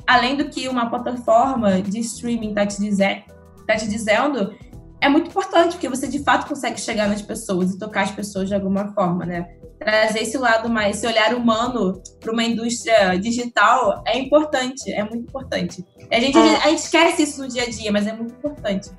além 0.06 0.36
do 0.36 0.48
que 0.48 0.68
uma 0.68 0.88
plataforma 0.88 1.82
de 1.82 2.00
streaming 2.00 2.50
está 2.50 2.66
te, 2.66 2.80
dizer, 2.80 3.24
tá 3.66 3.76
te 3.76 3.88
dizendo, 3.88 4.54
é 5.00 5.08
muito 5.08 5.28
importante, 5.28 5.72
porque 5.72 5.88
você 5.88 6.06
de 6.06 6.22
fato 6.22 6.48
consegue 6.48 6.80
chegar 6.80 7.08
nas 7.08 7.22
pessoas 7.22 7.72
e 7.72 7.78
tocar 7.78 8.02
as 8.02 8.10
pessoas 8.10 8.48
de 8.48 8.54
alguma 8.54 8.92
forma, 8.94 9.26
né? 9.26 9.48
Trazer 9.78 10.20
esse 10.20 10.38
lado 10.38 10.68
mais, 10.68 10.96
esse 10.96 11.06
olhar 11.06 11.34
humano 11.34 12.00
para 12.18 12.32
uma 12.32 12.42
indústria 12.42 13.16
digital 13.16 14.02
é 14.06 14.18
importante, 14.18 14.90
é 14.90 15.02
muito 15.02 15.28
importante. 15.28 15.84
A 16.10 16.18
gente, 16.18 16.38
é. 16.38 16.56
a 16.56 16.68
gente 16.68 16.78
esquece 16.78 17.22
isso 17.22 17.42
no 17.42 17.48
dia 17.48 17.64
a 17.64 17.70
dia, 17.70 17.92
mas 17.92 18.06
é 18.06 18.12
muito 18.12 18.32
importante 18.32 18.90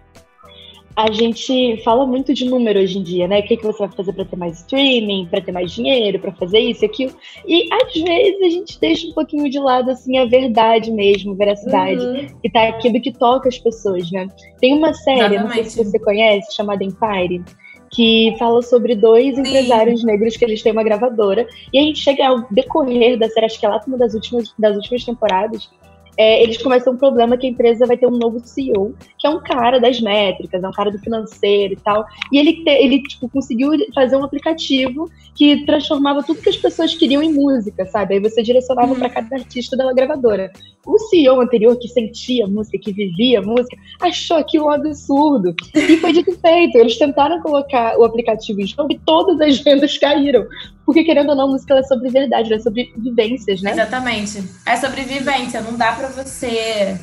a 0.98 1.12
gente 1.12 1.80
fala 1.84 2.08
muito 2.08 2.34
de 2.34 2.44
número 2.46 2.80
hoje 2.80 2.98
em 2.98 3.04
dia, 3.04 3.28
né? 3.28 3.40
O 3.40 3.44
que, 3.44 3.56
que 3.56 3.64
você 3.64 3.78
vai 3.78 3.96
fazer 3.96 4.14
para 4.14 4.26
ter 4.26 4.36
mais 4.36 4.62
streaming, 4.62 5.28
para 5.30 5.40
ter 5.40 5.52
mais 5.52 5.72
dinheiro, 5.72 6.18
para 6.18 6.32
fazer 6.32 6.58
isso 6.58 6.84
e 6.84 6.88
aquilo. 6.88 7.14
E 7.48 7.70
às 7.72 7.94
vezes 7.94 8.42
a 8.42 8.50
gente 8.50 8.80
deixa 8.80 9.08
um 9.08 9.12
pouquinho 9.14 9.48
de 9.48 9.60
lado 9.60 9.92
assim 9.92 10.18
a 10.18 10.26
verdade 10.26 10.92
mesmo, 10.92 11.34
a 11.34 11.36
veracidade, 11.36 12.04
uhum. 12.04 12.28
que 12.42 12.50
tá 12.50 12.70
aquilo 12.70 13.00
que 13.00 13.14
toca 13.14 13.48
as 13.48 13.60
pessoas, 13.60 14.10
né? 14.12 14.28
Tem 14.60 14.74
uma 14.74 14.92
série, 14.92 15.38
não 15.38 15.52
sei 15.52 15.66
se 15.66 15.78
você 15.78 16.00
conhece, 16.00 16.56
chamada 16.56 16.84
Empire 16.84 17.44
que 17.92 18.36
fala 18.38 18.62
sobre 18.62 18.96
dois 18.96 19.36
Sim. 19.36 19.42
empresários 19.42 20.04
negros 20.04 20.36
que 20.36 20.44
eles 20.44 20.62
têm 20.62 20.72
uma 20.72 20.84
gravadora. 20.84 21.48
E 21.72 21.80
a 21.80 21.82
gente 21.82 22.00
chega 22.00 22.28
ao 22.28 22.46
decorrer 22.52 23.18
da 23.18 23.30
série, 23.30 23.46
acho 23.46 23.60
que 23.60 23.66
é 23.66 23.70
lá 23.70 23.82
uma 23.88 23.98
das 23.98 24.14
últimas, 24.14 24.54
das 24.58 24.76
últimas 24.76 25.06
temporadas, 25.06 25.70
é, 26.18 26.42
eles 26.42 26.58
começam 26.58 26.94
um 26.94 26.98
problema 26.98 27.38
que 27.38 27.46
a 27.46 27.50
empresa 27.50 27.86
vai 27.86 27.96
ter 27.96 28.08
um 28.08 28.18
novo 28.18 28.40
CEO, 28.44 28.96
que 29.18 29.28
é 29.28 29.30
um 29.30 29.40
cara 29.40 29.80
das 29.80 30.02
métricas, 30.02 30.64
é 30.64 30.68
um 30.68 30.72
cara 30.72 30.92
do 30.92 30.98
financeiro 31.00 31.74
e 31.74 31.78
tal. 31.78 32.06
E 32.32 32.40
ele, 32.40 32.64
te, 32.64 32.72
ele 32.72 33.04
tipo, 33.04 33.30
conseguiu 33.30 33.72
fazer 33.94 34.16
um 34.16 34.24
aplicativo 34.24 35.10
que 35.36 35.66
transformava 35.66 36.24
tudo 36.24 36.42
que 36.42 36.50
as 36.50 36.58
pessoas 36.58 36.96
queriam 36.96 37.22
em 37.22 37.32
música, 37.32 37.86
sabe? 37.86 38.16
Aí 38.16 38.20
você 38.20 38.42
direcionava 38.42 38.96
para 38.96 39.10
cada 39.10 39.36
artista 39.36 39.78
da 39.78 39.94
gravadora. 39.94 40.52
O 40.86 40.98
CEO 40.98 41.42
anterior, 41.42 41.78
que 41.78 41.88
sentia 41.88 42.48
música, 42.48 42.80
que 42.80 42.92
vivia 42.92 43.42
música, 43.42 43.78
achou 44.02 44.38
aquilo 44.38 44.66
um 44.66 44.72
absurdo. 44.72 45.54
E 45.76 45.98
foi 45.98 46.14
dito 46.14 46.32
feito. 46.40 46.78
Eles 46.78 46.98
tentaram 46.98 47.42
colocar 47.42 47.98
o 48.00 48.04
aplicativo 48.04 48.62
em 48.62 48.66
jogo 48.66 48.92
e 48.92 49.00
todas 49.00 49.40
as 49.42 49.60
vendas 49.60 49.98
caíram. 49.98 50.48
Porque, 50.86 51.04
querendo 51.04 51.32
ou 51.32 51.36
não, 51.36 51.50
música 51.50 51.74
é 51.76 51.84
sobre 51.84 52.10
verdade, 52.10 52.54
é 52.54 52.60
sobre 52.60 52.94
vivências, 52.96 53.62
né? 53.62 53.72
Exatamente. 53.72 54.42
É 54.66 54.78
sobre 54.78 55.02
vivência. 55.02 55.60
Não 55.60 55.76
dá 55.78 55.92
pra 55.92 56.07
você 56.10 57.00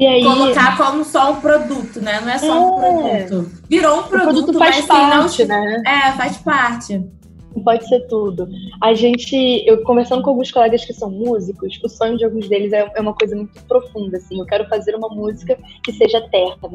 aí, 0.00 0.24
colocar 0.24 0.76
como 0.76 1.04
só 1.04 1.32
um 1.32 1.40
produto, 1.40 2.00
né? 2.00 2.20
Não 2.20 2.28
é 2.28 2.38
só 2.38 2.46
é. 2.46 2.58
um 2.58 2.78
produto. 2.78 3.52
Virou 3.68 4.00
um 4.00 4.02
produto, 4.04 4.50
o 4.50 4.52
produto 4.52 4.58
faz 4.58 4.86
parte, 4.86 5.44
não... 5.44 5.60
né? 5.60 5.82
É, 5.86 6.12
faz 6.12 6.36
parte 6.38 7.02
pode 7.62 7.86
ser 7.88 8.00
tudo. 8.06 8.48
A 8.82 8.94
gente, 8.94 9.36
eu 9.66 9.82
conversando 9.82 10.22
com 10.22 10.30
alguns 10.30 10.50
colegas 10.50 10.84
que 10.84 10.92
são 10.92 11.10
músicos, 11.10 11.78
o 11.82 11.88
sonho 11.88 12.16
de 12.16 12.24
alguns 12.24 12.48
deles 12.48 12.72
é, 12.72 12.90
é 12.94 13.00
uma 13.00 13.14
coisa 13.14 13.36
muito 13.36 13.62
profunda, 13.64 14.16
assim. 14.16 14.38
Eu 14.38 14.46
quero 14.46 14.68
fazer 14.68 14.94
uma 14.94 15.08
música 15.08 15.56
que 15.82 15.92
seja 15.92 16.20
terna, 16.30 16.68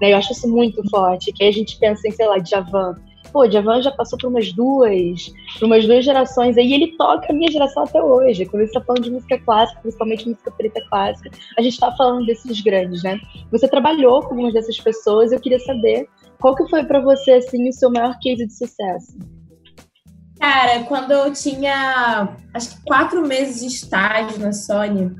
né? 0.00 0.12
Eu 0.12 0.16
acho 0.16 0.32
isso 0.32 0.48
muito 0.48 0.88
forte. 0.88 1.32
Que 1.32 1.44
aí 1.44 1.50
a 1.50 1.52
gente 1.52 1.78
pensa 1.78 2.06
em, 2.06 2.12
sei 2.12 2.26
lá, 2.26 2.38
Javan. 2.38 2.94
Pô, 3.32 3.50
Javan 3.50 3.80
já 3.82 3.90
passou 3.92 4.18
por 4.18 4.28
umas 4.28 4.52
duas, 4.52 5.32
por 5.58 5.66
umas 5.66 5.86
duas 5.86 6.04
gerações 6.04 6.56
aí, 6.58 6.72
ele 6.72 6.96
toca 6.96 7.26
a 7.30 7.32
minha 7.32 7.50
geração 7.50 7.84
até 7.84 8.02
hoje. 8.02 8.46
Quando 8.46 8.62
gente 8.62 8.72
tá 8.72 8.80
falando 8.80 9.04
de 9.04 9.10
música 9.10 9.38
clássica, 9.38 9.80
principalmente 9.80 10.28
música 10.28 10.50
preta 10.50 10.80
clássica, 10.88 11.30
a 11.58 11.62
gente 11.62 11.78
tá 11.78 11.94
falando 11.96 12.26
desses 12.26 12.60
grandes, 12.60 13.02
né? 13.02 13.18
Você 13.50 13.68
trabalhou 13.68 14.20
com 14.22 14.30
algumas 14.30 14.52
dessas 14.52 14.78
pessoas, 14.78 15.32
eu 15.32 15.40
queria 15.40 15.58
saber 15.60 16.08
qual 16.40 16.54
que 16.54 16.68
foi 16.68 16.84
para 16.84 17.00
você, 17.00 17.32
assim, 17.32 17.68
o 17.68 17.72
seu 17.72 17.90
maior 17.90 18.18
case 18.20 18.46
de 18.46 18.52
sucesso? 18.52 19.18
Cara, 20.40 20.84
quando 20.84 21.10
eu 21.10 21.32
tinha 21.32 22.34
acho 22.54 22.76
que 22.76 22.84
quatro 22.84 23.26
meses 23.26 23.60
de 23.60 23.66
estágio 23.66 24.38
na 24.38 24.52
Sony, 24.52 25.14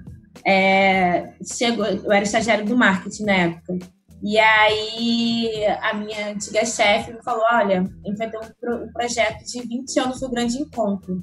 é, 0.46 1.34
chegou, 1.44 1.84
eu 1.84 2.10
era 2.10 2.24
estagiário 2.24 2.64
do 2.64 2.76
marketing 2.76 3.24
na 3.24 3.32
época. 3.32 3.78
E 4.22 4.38
aí 4.38 5.66
a 5.80 5.94
minha 5.94 6.28
antiga 6.28 6.64
chefe 6.64 7.12
me 7.12 7.22
falou: 7.22 7.42
olha, 7.50 7.80
a 8.04 8.08
gente 8.08 8.18
vai 8.18 8.30
ter 8.30 8.38
um, 8.38 8.84
um, 8.84 8.92
projeto 8.92 9.44
de 9.44 9.62
20 9.62 10.00
anos 10.00 10.20
do 10.20 10.30
Grande 10.30 10.58
Encontro, 10.58 11.22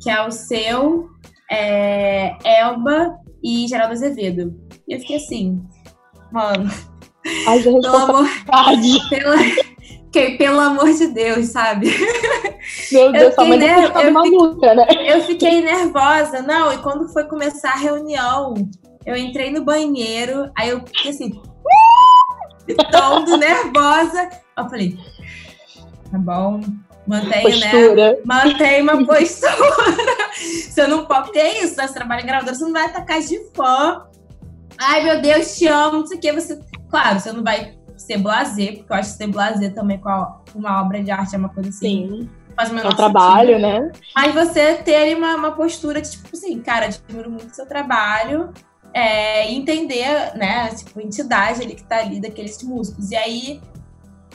que 0.00 0.08
é 0.08 0.26
o 0.26 0.30
seu, 0.30 1.08
é, 1.50 2.36
Elba 2.44 3.18
e 3.42 3.68
Geraldo 3.68 3.92
Azevedo. 3.92 4.58
E 4.88 4.94
eu 4.94 5.00
fiquei 5.00 5.16
assim, 5.16 5.62
mano. 6.32 6.70
Ai, 7.46 7.62
pelo 7.62 7.86
amor, 7.86 8.26
pela, 9.10 9.36
que, 10.10 10.30
pelo 10.38 10.60
amor 10.60 10.92
de 10.94 11.08
Deus, 11.08 11.46
sabe? 11.48 11.88
Meu 12.90 13.12
Deus, 13.12 13.24
eu 13.24 13.30
fiquei, 13.30 13.56
ner... 13.56 13.92
eu, 13.96 14.12
maluca, 14.12 14.74
né? 14.74 14.86
eu 15.06 15.22
fiquei 15.24 15.60
nervosa. 15.60 16.42
Não, 16.42 16.72
e 16.72 16.78
quando 16.78 17.12
foi 17.12 17.24
começar 17.24 17.72
a 17.72 17.78
reunião, 17.78 18.54
eu 19.04 19.16
entrei 19.16 19.50
no 19.50 19.64
banheiro, 19.64 20.50
aí 20.56 20.70
eu 20.70 20.80
fiquei 20.80 21.10
assim, 21.10 21.42
todo 22.74 23.36
nervosa. 23.36 24.30
Eu 24.56 24.68
falei, 24.68 24.98
tá 26.10 26.18
bom, 26.18 26.60
mantenha, 27.06 27.94
né? 27.94 28.16
Mantém 28.24 28.82
uma 28.82 29.04
postura. 29.04 29.52
você 30.36 30.86
não 30.86 31.06
pode, 31.06 31.24
porque 31.24 31.38
é 31.38 31.64
isso, 31.64 31.76
né? 31.76 31.86
você 31.86 31.94
trabalha 31.94 32.22
em 32.22 32.26
gravadora, 32.26 32.54
você 32.54 32.64
não 32.64 32.72
vai 32.72 32.84
atacar 32.84 33.20
de 33.20 33.38
fã. 33.54 34.06
Ai, 34.78 35.04
meu 35.04 35.20
Deus, 35.20 35.56
te 35.56 35.66
amo, 35.66 35.98
não 35.98 36.06
sei 36.06 36.18
o 36.18 36.20
que. 36.20 36.32
Você... 36.32 36.60
Claro, 36.88 37.20
você 37.20 37.32
não 37.32 37.42
vai 37.42 37.74
ser 37.96 38.18
blazer, 38.18 38.78
porque 38.78 38.92
eu 38.92 38.96
acho 38.96 39.10
que 39.12 39.16
ser 39.16 39.26
blazer 39.26 39.74
também 39.74 39.98
com 39.98 40.10
uma 40.54 40.80
obra 40.80 41.02
de 41.02 41.10
arte 41.10 41.34
é 41.34 41.38
uma 41.38 41.50
coisa 41.50 41.68
assim. 41.68 42.08
Sim. 42.08 42.30
Faz 42.56 42.70
o 42.70 42.74
menor 42.74 42.90
é 42.90 42.92
um 42.92 42.96
trabalho, 42.96 43.58
né? 43.58 43.92
Mas 44.14 44.34
você 44.34 44.74
ter 44.74 45.16
uma, 45.16 45.34
uma 45.36 45.52
postura 45.52 46.00
de, 46.00 46.10
tipo 46.10 46.28
assim, 46.32 46.60
cara, 46.60 46.86
admiro 46.86 47.30
muito 47.30 47.50
o 47.50 47.54
seu 47.54 47.66
trabalho. 47.66 48.52
É, 48.92 49.52
entender, 49.52 50.36
né, 50.36 50.68
tipo, 50.74 51.00
entidade 51.00 51.62
ali 51.62 51.74
que 51.74 51.84
tá 51.84 51.98
ali 51.98 52.20
daqueles 52.20 52.60
músicos. 52.62 53.10
E 53.10 53.16
aí, 53.16 53.60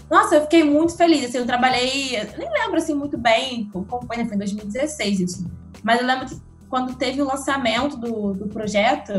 nossa, 0.10 0.36
eu 0.36 0.42
fiquei 0.44 0.64
muito 0.64 0.96
feliz. 0.96 1.26
Assim, 1.26 1.40
eu 1.40 1.46
trabalhei, 1.46 2.18
eu 2.18 2.38
nem 2.38 2.50
lembro 2.52 2.78
assim 2.78 2.94
muito 2.94 3.18
bem 3.18 3.70
como 3.72 3.86
foi, 3.86 4.18
né? 4.18 4.26
Foi 4.26 4.36
em 4.36 4.40
2016 4.40 5.20
isso. 5.20 5.52
Mas 5.84 6.00
eu 6.00 6.08
lembro 6.08 6.28
que 6.28 6.40
quando 6.70 6.96
teve 6.96 7.22
o 7.22 7.26
lançamento 7.26 7.98
do, 7.98 8.34
do 8.34 8.48
projeto, 8.48 9.14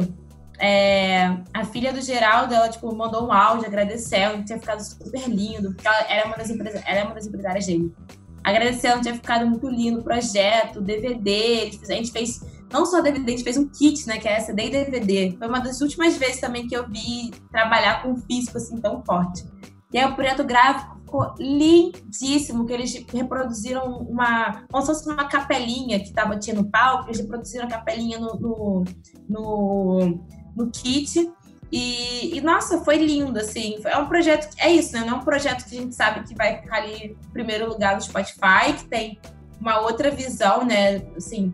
é, 0.59 1.37
a 1.53 1.64
filha 1.64 1.92
do 1.92 2.01
Geraldo, 2.01 2.55
ela, 2.55 2.68
tipo, 2.68 2.94
mandou 2.94 3.27
um 3.27 3.33
áudio 3.33 3.66
agradecendo, 3.66 4.44
tinha 4.44 4.59
ficado 4.59 4.81
super 4.81 5.29
lindo, 5.29 5.72
porque 5.72 5.87
ela 5.87 6.11
era 6.11 6.27
uma 6.27 6.37
das, 6.37 6.51
empresa, 6.51 6.83
ela 6.87 6.99
é 6.99 7.05
uma 7.05 7.14
das 7.14 7.27
empresárias 7.27 7.66
dele. 7.66 7.94
Agradecendo, 8.42 9.03
tinha 9.03 9.14
ficado 9.14 9.46
muito 9.46 9.68
lindo 9.68 10.01
o 10.01 10.05
projeto, 10.05 10.81
DVD, 10.81 11.70
a 11.88 11.92
gente 11.92 12.12
fez, 12.12 12.40
não 12.72 12.85
só 12.85 13.00
a 13.00 13.05
gente 13.05 13.44
fez 13.44 13.57
um 13.57 13.68
kit, 13.68 14.07
né, 14.07 14.18
que 14.18 14.29
é 14.29 14.40
CD 14.40 14.66
e 14.66 14.70
DVD. 14.70 15.37
Foi 15.38 15.48
uma 15.48 15.61
das 15.61 15.81
últimas 15.81 16.16
vezes 16.16 16.40
também 16.40 16.66
que 16.66 16.76
eu 16.76 16.88
vi 16.88 17.31
trabalhar 17.50 18.02
com 18.02 18.16
físico 18.16 18.59
assim 18.59 18.76
tão 18.81 19.05
forte. 19.05 19.44
E 19.92 19.98
aí 19.98 20.05
o 20.05 20.14
projeto 20.14 20.44
gráfico 20.44 20.98
ficou 21.00 21.35
lindíssimo, 21.38 22.66
que 22.66 22.72
eles 22.72 23.05
reproduziram 23.12 23.98
uma, 24.00 24.64
como 24.70 24.83
se 24.83 24.88
fosse 24.88 25.09
uma 25.09 25.29
capelinha 25.29 26.00
que 26.00 26.12
tava, 26.12 26.37
tinha 26.38 26.57
no 26.57 26.68
palco, 26.68 27.09
eles 27.09 27.20
reproduziram 27.20 27.66
a 27.66 27.70
capelinha 27.70 28.18
no, 28.18 28.35
no, 28.35 28.85
no 29.29 30.26
no 30.57 30.70
kit. 30.70 31.31
E, 31.70 32.36
e, 32.36 32.41
nossa, 32.41 32.82
foi 32.82 32.97
lindo, 32.97 33.38
assim. 33.38 33.78
É 33.84 33.99
um 33.99 34.07
projeto, 34.07 34.49
é 34.59 34.70
isso, 34.70 34.93
né? 34.95 35.01
Não 35.01 35.14
é 35.14 35.16
um 35.16 35.24
projeto 35.24 35.64
que 35.68 35.76
a 35.76 35.80
gente 35.80 35.95
sabe 35.95 36.26
que 36.26 36.34
vai 36.34 36.61
ficar 36.61 36.76
ali 36.78 37.07
em 37.07 37.32
primeiro 37.32 37.68
lugar 37.68 37.95
no 37.95 38.01
Spotify, 38.01 38.72
que 38.76 38.84
tem 38.88 39.18
uma 39.61 39.80
outra 39.80 40.11
visão, 40.11 40.64
né? 40.64 41.03
Assim, 41.16 41.53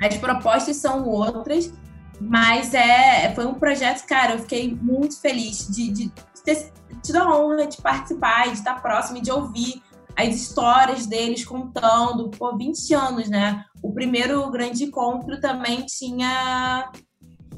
as 0.00 0.16
propostas 0.16 0.76
são 0.76 1.06
outras, 1.08 1.72
mas 2.20 2.74
é, 2.74 3.34
foi 3.34 3.46
um 3.46 3.54
projeto, 3.54 4.06
cara, 4.06 4.34
eu 4.34 4.38
fiquei 4.40 4.74
muito 4.74 5.20
feliz 5.20 5.68
de, 5.68 5.90
de 5.90 6.12
ter 6.44 6.72
tido 7.02 7.16
a 7.16 7.36
honra 7.36 7.66
de 7.66 7.76
participar, 7.78 8.48
de 8.48 8.54
estar 8.54 8.80
próximo, 8.80 9.20
de 9.20 9.30
ouvir 9.30 9.82
as 10.16 10.34
histórias 10.34 11.06
deles 11.06 11.44
contando, 11.44 12.30
por 12.30 12.56
20 12.56 12.94
anos, 12.94 13.28
né? 13.28 13.64
O 13.82 13.92
primeiro 13.92 14.50
grande 14.50 14.84
encontro 14.84 15.38
também 15.40 15.84
tinha 15.84 16.90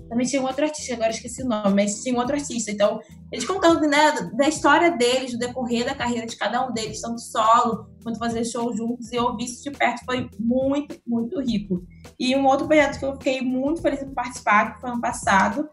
também 0.09 0.26
tinha 0.26 0.40
um 0.40 0.46
outro 0.46 0.64
artista, 0.64 0.94
agora 0.94 1.11
esqueci 1.11 1.42
o 1.42 1.46
nome, 1.46 1.74
mas 1.74 2.02
tinha 2.02 2.14
um 2.14 2.18
outro 2.18 2.34
artista. 2.34 2.70
Então, 2.70 3.00
eles 3.30 3.44
contando 3.44 3.80
né, 3.86 4.30
da 4.34 4.48
história 4.48 4.90
deles, 4.90 5.32
do 5.32 5.38
decorrer 5.38 5.84
da 5.84 5.94
carreira 5.94 6.26
de 6.26 6.36
cada 6.36 6.66
um 6.66 6.72
deles, 6.72 7.00
tanto 7.00 7.20
solo 7.20 7.88
quanto 8.02 8.18
fazer 8.18 8.44
show 8.44 8.74
juntos, 8.74 9.12
e 9.12 9.18
ouvir 9.18 9.44
isso 9.44 9.62
de 9.62 9.70
perto 9.70 10.04
foi 10.04 10.28
muito, 10.40 10.98
muito 11.06 11.40
rico. 11.40 11.82
E 12.18 12.34
um 12.34 12.46
outro 12.46 12.66
projeto 12.66 12.98
que 12.98 13.04
eu 13.04 13.12
fiquei 13.12 13.42
muito 13.42 13.82
feliz 13.82 14.02
em 14.02 14.14
participar, 14.14 14.74
que 14.74 14.80
foi 14.80 14.90
ano 14.90 15.00
passado, 15.00 15.68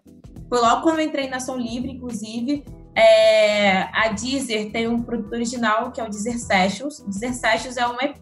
foi 0.49 0.59
logo 0.59 0.81
quando 0.81 0.99
eu 0.99 1.05
entrei 1.05 1.29
na 1.29 1.39
Som 1.39 1.55
Livre, 1.55 1.91
inclusive, 1.91 2.65
é, 2.93 3.83
a 3.93 4.09
Deezer 4.09 4.71
tem 4.71 4.87
um 4.87 5.01
produto 5.01 5.33
original 5.33 5.91
que 5.91 5.99
é 5.99 6.03
o 6.03 6.09
Deezer 6.09 6.39
Sessions. 6.39 6.99
Deezer 7.07 7.33
Sessions 7.33 7.77
é 7.77 7.87
um 7.87 7.95
EP, 7.99 8.19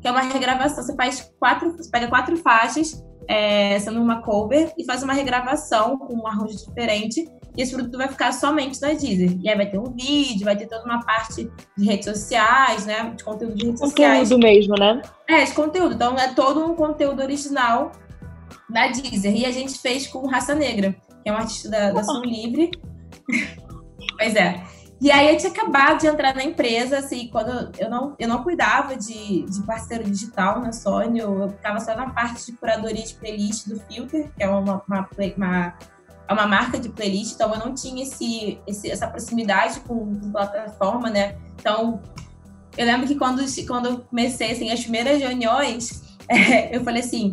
que 0.00 0.06
é 0.06 0.10
uma 0.10 0.20
regravação. 0.20 0.84
Você 0.84 0.94
faz 0.94 1.32
quatro, 1.38 1.76
você 1.76 1.90
pega 1.90 2.08
quatro 2.08 2.36
faixas 2.36 3.02
é, 3.28 3.78
sendo 3.78 4.00
uma 4.00 4.22
cover, 4.22 4.72
e 4.76 4.84
faz 4.84 5.02
uma 5.02 5.12
regravação 5.12 5.98
com 5.98 6.14
um 6.14 6.26
arranjo 6.26 6.56
diferente. 6.66 7.28
E 7.56 7.62
esse 7.62 7.74
produto 7.74 7.98
vai 7.98 8.08
ficar 8.08 8.32
somente 8.32 8.80
na 8.80 8.88
Deezer. 8.88 9.36
E 9.42 9.48
aí 9.48 9.56
vai 9.56 9.70
ter 9.70 9.78
um 9.78 9.92
vídeo, 9.92 10.44
vai 10.44 10.56
ter 10.56 10.66
toda 10.66 10.84
uma 10.84 11.04
parte 11.04 11.50
de 11.76 11.84
redes 11.84 12.06
sociais, 12.06 12.86
né? 12.86 13.12
De 13.16 13.22
conteúdo 13.22 13.54
de 13.54 13.66
redes 13.66 13.80
conteúdo 13.80 13.96
sociais. 13.96 14.28
Conteúdo 14.28 14.42
mesmo, 14.42 14.74
né? 14.78 15.02
É, 15.28 15.44
de 15.44 15.52
conteúdo. 15.52 15.94
Então 15.94 16.16
é 16.16 16.32
todo 16.32 16.64
um 16.64 16.74
conteúdo 16.74 17.20
original 17.20 17.92
da 18.70 18.86
Deezer. 18.88 19.36
E 19.36 19.44
a 19.44 19.50
gente 19.50 19.78
fez 19.78 20.06
com 20.06 20.26
Raça 20.26 20.54
Negra, 20.54 20.96
que 21.22 21.28
é 21.28 21.32
um 21.32 21.36
artista 21.36 21.68
da, 21.68 21.90
da 21.90 22.02
Som 22.02 22.22
Livre. 22.22 22.70
pois 24.16 24.36
é. 24.36 24.62
E 25.00 25.12
aí 25.12 25.32
eu 25.32 25.36
tinha 25.36 25.52
acabado 25.52 26.00
de 26.00 26.08
entrar 26.08 26.34
na 26.34 26.42
empresa, 26.42 26.98
assim, 26.98 27.28
quando 27.28 27.70
eu 27.78 27.88
não, 27.88 28.16
eu 28.18 28.28
não 28.28 28.42
cuidava 28.42 28.96
de, 28.96 29.44
de 29.44 29.62
parceiro 29.62 30.02
digital 30.02 30.60
na 30.60 30.72
Sony, 30.72 31.20
eu 31.20 31.48
ficava 31.50 31.78
só 31.78 31.94
na 31.94 32.10
parte 32.10 32.46
de 32.46 32.52
curadoria 32.52 33.04
de 33.04 33.14
playlist 33.14 33.68
do 33.68 33.78
Filter, 33.80 34.28
que 34.36 34.42
é 34.42 34.48
uma, 34.48 34.82
uma, 34.88 35.08
uma, 35.36 35.74
é 36.26 36.32
uma 36.32 36.46
marca 36.48 36.80
de 36.80 36.88
playlist, 36.88 37.34
então 37.34 37.54
eu 37.54 37.60
não 37.60 37.74
tinha 37.74 38.02
esse, 38.02 38.58
esse 38.66 38.90
essa 38.90 39.06
proximidade 39.06 39.78
com, 39.80 40.16
com 40.16 40.32
plataforma, 40.32 41.08
né? 41.08 41.36
Então, 41.60 42.02
eu 42.76 42.84
lembro 42.84 43.06
que 43.06 43.14
quando, 43.14 43.40
quando 43.68 43.86
eu 43.86 43.98
comecei, 44.00 44.50
assim, 44.50 44.70
as 44.70 44.80
primeiras 44.80 45.20
reuniões, 45.20 46.02
é, 46.28 46.76
eu 46.76 46.82
falei 46.82 47.02
assim, 47.02 47.32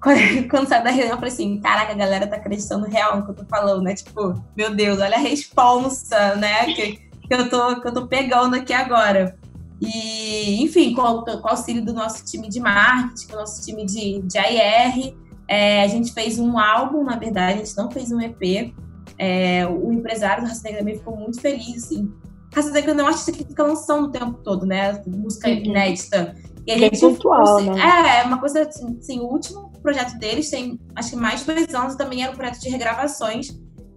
quando, 0.00 0.48
quando 0.48 0.68
sai 0.68 0.82
da 0.82 0.90
reunião, 0.90 1.14
eu 1.14 1.18
falei 1.18 1.32
assim, 1.32 1.60
caraca, 1.60 1.92
a 1.92 1.96
galera 1.96 2.26
tá 2.26 2.36
acreditando 2.36 2.86
real 2.86 3.16
no 3.16 3.24
que 3.24 3.30
eu 3.30 3.34
tô 3.34 3.44
falando, 3.44 3.82
né? 3.82 3.94
Tipo, 3.94 4.34
meu 4.56 4.74
Deus, 4.74 5.00
olha 5.00 5.16
a 5.16 5.20
responsa, 5.20 6.36
né? 6.36 6.66
Que, 6.66 6.92
que, 6.96 7.34
eu, 7.34 7.48
tô, 7.48 7.80
que 7.80 7.88
eu 7.88 7.94
tô 7.94 8.06
pegando 8.06 8.54
aqui 8.54 8.72
agora. 8.72 9.36
E, 9.80 10.62
enfim, 10.62 10.94
com, 10.94 11.02
com 11.02 11.30
o 11.30 11.48
auxílio 11.48 11.84
do 11.84 11.92
nosso 11.92 12.24
time 12.24 12.48
de 12.48 12.60
marketing, 12.60 13.26
com 13.28 13.34
o 13.34 13.40
nosso 13.40 13.64
time 13.64 13.84
de, 13.84 14.20
de 14.22 14.38
AR, 14.38 15.14
é, 15.48 15.82
a 15.82 15.88
gente 15.88 16.12
fez 16.12 16.38
um 16.38 16.58
álbum, 16.58 17.04
na 17.04 17.16
verdade, 17.16 17.60
a 17.60 17.64
gente 17.64 17.76
não 17.76 17.90
fez 17.90 18.12
um 18.12 18.20
EP. 18.20 18.74
É, 19.16 19.66
o 19.66 19.92
empresário 19.92 20.44
do 20.44 20.48
Raça 20.48 20.62
Negra 20.62 20.80
também 20.80 20.96
ficou 20.96 21.16
muito 21.16 21.40
feliz, 21.40 21.84
assim. 21.84 22.12
Raça 22.54 22.70
Negra 22.70 22.94
não 22.94 23.04
é 23.04 23.04
um 23.04 23.08
artista 23.08 23.32
que 23.32 23.44
fica 23.44 23.62
lançando 23.62 24.06
o 24.06 24.10
tempo 24.10 24.38
todo, 24.44 24.66
né? 24.66 25.02
Música 25.06 25.48
uhum. 25.48 25.56
inédita. 25.56 26.36
E 26.66 26.72
a 26.72 26.78
gente, 26.78 27.00
pontual, 27.00 27.60
né? 27.62 27.80
É, 27.80 28.20
é, 28.20 28.24
uma 28.24 28.38
coisa 28.38 28.62
assim, 28.62 28.98
assim, 28.98 29.20
o 29.20 29.24
último 29.24 29.67
projeto 29.80 30.18
deles 30.18 30.50
tem 30.50 30.78
acho 30.94 31.10
que 31.10 31.16
mais 31.16 31.40
de 31.40 31.46
dois 31.46 31.74
anos 31.74 31.96
também 31.96 32.22
era 32.22 32.32
um 32.32 32.36
projeto 32.36 32.60
de 32.60 32.68
regravações. 32.68 33.48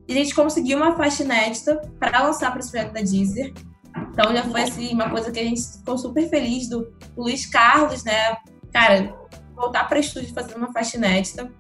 E 0.08 0.14
a 0.14 0.16
gente 0.16 0.36
conseguiu 0.36 0.78
uma 0.78 0.96
faixa 0.96 1.24
inédita 1.24 1.82
para 2.00 2.24
lançar 2.24 2.52
para 2.52 2.60
esse 2.60 2.72
projeto 2.72 2.94
da 2.94 3.02
Deezer. 3.02 3.54
Então 4.12 4.34
já 4.36 4.44
foi 4.44 4.64
assim, 4.64 4.94
uma 4.94 5.10
coisa 5.10 5.32
que 5.32 5.40
a 5.40 5.44
gente 5.44 5.62
ficou 5.62 5.98
super 5.98 6.30
feliz 6.30 6.68
do 6.68 6.92
Luiz 7.16 7.46
Carlos, 7.46 8.04
né? 8.04 8.38
Cara, 8.74 9.16
voltar 9.56 9.88
para 9.88 10.00
estúdio 10.00 10.34
fazer 10.34 10.56
uma 10.56 10.72
faixa 10.72 10.98
inédita. 10.98 11.52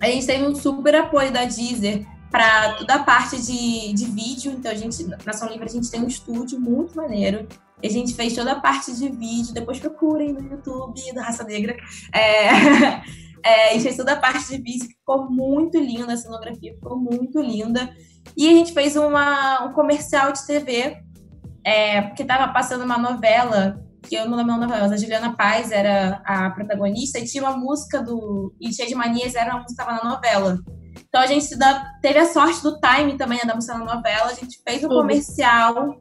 A 0.00 0.06
gente 0.06 0.26
teve 0.26 0.46
um 0.46 0.54
super 0.54 0.94
apoio 0.94 1.32
da 1.32 1.44
Deezer 1.44 2.06
para 2.30 2.74
toda 2.74 2.94
a 2.94 3.02
parte 3.02 3.40
de, 3.42 3.92
de 3.92 4.04
vídeo. 4.06 4.52
Então, 4.52 4.70
a 4.70 4.74
gente, 4.74 5.04
na 5.24 5.32
São 5.32 5.48
Livre, 5.48 5.66
a 5.66 5.72
gente 5.72 5.90
tem 5.90 6.00
um 6.00 6.06
estúdio 6.06 6.60
muito 6.60 6.96
maneiro. 6.96 7.46
A 7.82 7.88
gente 7.88 8.14
fez 8.14 8.34
toda 8.34 8.52
a 8.52 8.60
parte 8.60 8.94
de 8.94 9.08
vídeo, 9.08 9.52
depois 9.52 9.80
procurem 9.80 10.32
no 10.32 10.40
YouTube 10.40 11.00
da 11.14 11.22
Raça 11.22 11.44
Negra. 11.44 11.76
É, 12.14 13.02
é, 13.44 13.72
gente 13.72 13.82
fez 13.82 13.96
toda 13.96 14.12
a 14.12 14.16
parte 14.16 14.48
de 14.48 14.62
vídeo, 14.62 14.88
ficou 14.88 15.30
muito 15.30 15.78
linda, 15.78 16.12
a 16.12 16.16
cenografia 16.16 16.74
ficou 16.74 16.98
muito 16.98 17.40
linda. 17.40 17.94
E 18.36 18.48
a 18.48 18.52
gente 18.52 18.72
fez 18.72 18.96
uma, 18.96 19.64
um 19.64 19.72
comercial 19.72 20.32
de 20.32 20.46
TV, 20.46 20.96
é, 21.64 22.02
porque 22.02 22.22
estava 22.22 22.52
passando 22.52 22.84
uma 22.84 22.98
novela, 22.98 23.82
que 24.02 24.14
eu 24.14 24.28
não 24.28 24.36
lembro 24.36 24.54
a 24.54 24.58
novela, 24.58 24.82
mas 24.82 24.92
a 24.92 24.96
Juliana 24.96 25.36
Paz 25.36 25.70
era 25.70 26.22
a 26.24 26.50
protagonista, 26.50 27.18
e 27.18 27.24
tinha 27.24 27.42
uma 27.42 27.56
música 27.56 28.02
do. 28.02 28.54
E 28.60 28.72
Cheia 28.72 28.88
de 28.88 28.94
Manias 28.94 29.34
era 29.34 29.50
uma 29.50 29.62
música 29.62 29.82
que 29.82 29.90
estava 29.90 30.04
na 30.04 30.10
novela. 30.14 30.58
Então 31.08 31.20
a 31.20 31.26
gente 31.26 31.48
teve 32.02 32.18
a 32.18 32.26
sorte 32.26 32.62
do 32.62 32.78
time 32.80 33.16
também 33.16 33.38
né, 33.38 33.44
da 33.44 33.54
música 33.54 33.76
na 33.76 33.96
novela, 33.96 34.30
a 34.30 34.34
gente 34.34 34.60
fez 34.64 34.84
um 34.84 34.88
comercial 34.88 35.98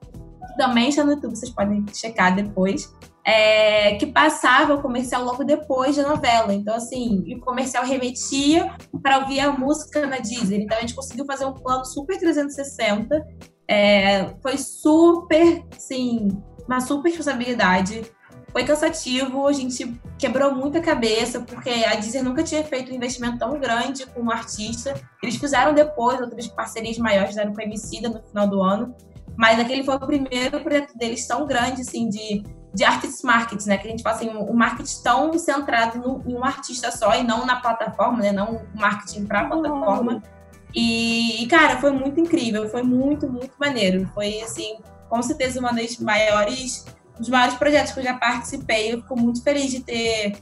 também 0.59 0.89
está 0.89 1.05
no 1.05 1.13
YouTube, 1.13 1.37
vocês 1.37 1.51
podem 1.51 1.85
checar 1.93 2.35
depois. 2.35 2.93
É, 3.29 3.93
que 3.97 4.07
passava 4.07 4.73
o 4.73 4.81
comercial 4.81 5.23
logo 5.23 5.43
depois 5.43 5.95
da 5.95 6.01
novela. 6.01 6.51
Então, 6.51 6.73
assim, 6.73 7.23
o 7.35 7.39
comercial 7.41 7.85
remetia 7.85 8.73
para 9.03 9.19
ouvir 9.19 9.39
a 9.39 9.51
música 9.51 10.07
na 10.07 10.17
Deezer. 10.17 10.59
Então, 10.59 10.75
a 10.75 10.81
gente 10.81 10.95
conseguiu 10.95 11.25
fazer 11.25 11.45
um 11.45 11.53
plano 11.53 11.85
super 11.85 12.17
360. 12.17 13.23
É, 13.67 14.25
foi 14.41 14.57
super, 14.57 15.63
sim, 15.77 16.29
uma 16.67 16.81
super 16.81 17.09
responsabilidade. 17.09 18.01
Foi 18.51 18.63
cansativo, 18.63 19.45
a 19.45 19.53
gente 19.53 20.01
quebrou 20.17 20.55
muita 20.55 20.81
cabeça, 20.81 21.39
porque 21.39 21.69
a 21.69 21.93
Deezer 21.97 22.23
nunca 22.23 22.41
tinha 22.41 22.63
feito 22.63 22.91
um 22.91 22.95
investimento 22.95 23.37
tão 23.37 23.59
grande 23.59 24.07
com 24.07 24.21
um 24.21 24.31
artista. 24.31 24.99
Eles 25.21 25.35
fizeram 25.35 25.75
depois 25.75 26.19
outras 26.19 26.47
parcerias 26.47 26.97
maiores, 26.97 27.29
fizeram 27.29 27.53
com 27.53 27.61
a 27.61 27.63
Emicida 27.63 28.09
no 28.09 28.23
final 28.23 28.47
do 28.47 28.59
ano. 28.59 28.95
Mas 29.37 29.59
aquele 29.59 29.83
foi 29.83 29.95
o 29.95 29.99
primeiro 29.99 30.59
projeto 30.61 30.97
deles 30.97 31.27
tão 31.27 31.45
grande, 31.45 31.81
assim, 31.81 32.09
de, 32.09 32.43
de 32.73 32.83
artist 32.83 33.23
marketing, 33.23 33.69
né? 33.69 33.77
Que 33.77 33.87
a 33.87 33.91
gente 33.91 34.03
fala 34.03 34.15
assim, 34.15 34.29
um, 34.29 34.53
marketing 34.53 35.01
tão 35.03 35.37
centrado 35.37 35.97
no, 35.97 36.23
em 36.29 36.35
um 36.35 36.43
artista 36.43 36.91
só 36.91 37.15
e 37.15 37.23
não 37.23 37.45
na 37.45 37.57
plataforma, 37.57 38.19
né? 38.19 38.31
Não 38.31 38.61
marketing 38.75 39.25
para 39.25 39.41
a 39.41 39.45
plataforma. 39.45 40.21
E, 40.73 41.47
cara, 41.49 41.77
foi 41.79 41.91
muito 41.91 42.19
incrível, 42.19 42.69
foi 42.69 42.83
muito, 42.83 43.27
muito 43.27 43.53
maneiro. 43.59 44.07
Foi, 44.13 44.41
assim, 44.41 44.77
com 45.09 45.21
certeza 45.21 45.59
uma 45.59 45.73
das 45.73 45.97
maiores, 45.97 46.85
dos 47.17 47.29
maiores 47.29 47.55
projetos 47.55 47.91
que 47.91 47.99
eu 47.99 48.03
já 48.03 48.13
participei. 48.13 48.93
Eu 48.93 49.01
fico 49.01 49.19
muito 49.19 49.43
feliz 49.43 49.71
de 49.71 49.81
ter 49.81 50.37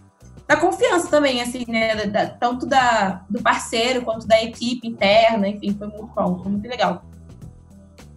da 0.47 0.55
confiança 0.55 1.09
também, 1.09 1.41
assim, 1.41 1.65
né? 1.67 2.07
Da, 2.07 2.27
tanto 2.27 2.65
da, 2.65 3.25
do 3.29 3.41
parceiro 3.41 4.01
quanto 4.01 4.27
da 4.27 4.41
equipe 4.41 4.87
interna, 4.87 5.47
enfim, 5.47 5.75
foi 5.77 5.87
muito 5.87 6.13
bom, 6.13 6.41
foi 6.41 6.51
muito 6.51 6.67
legal. 6.67 7.03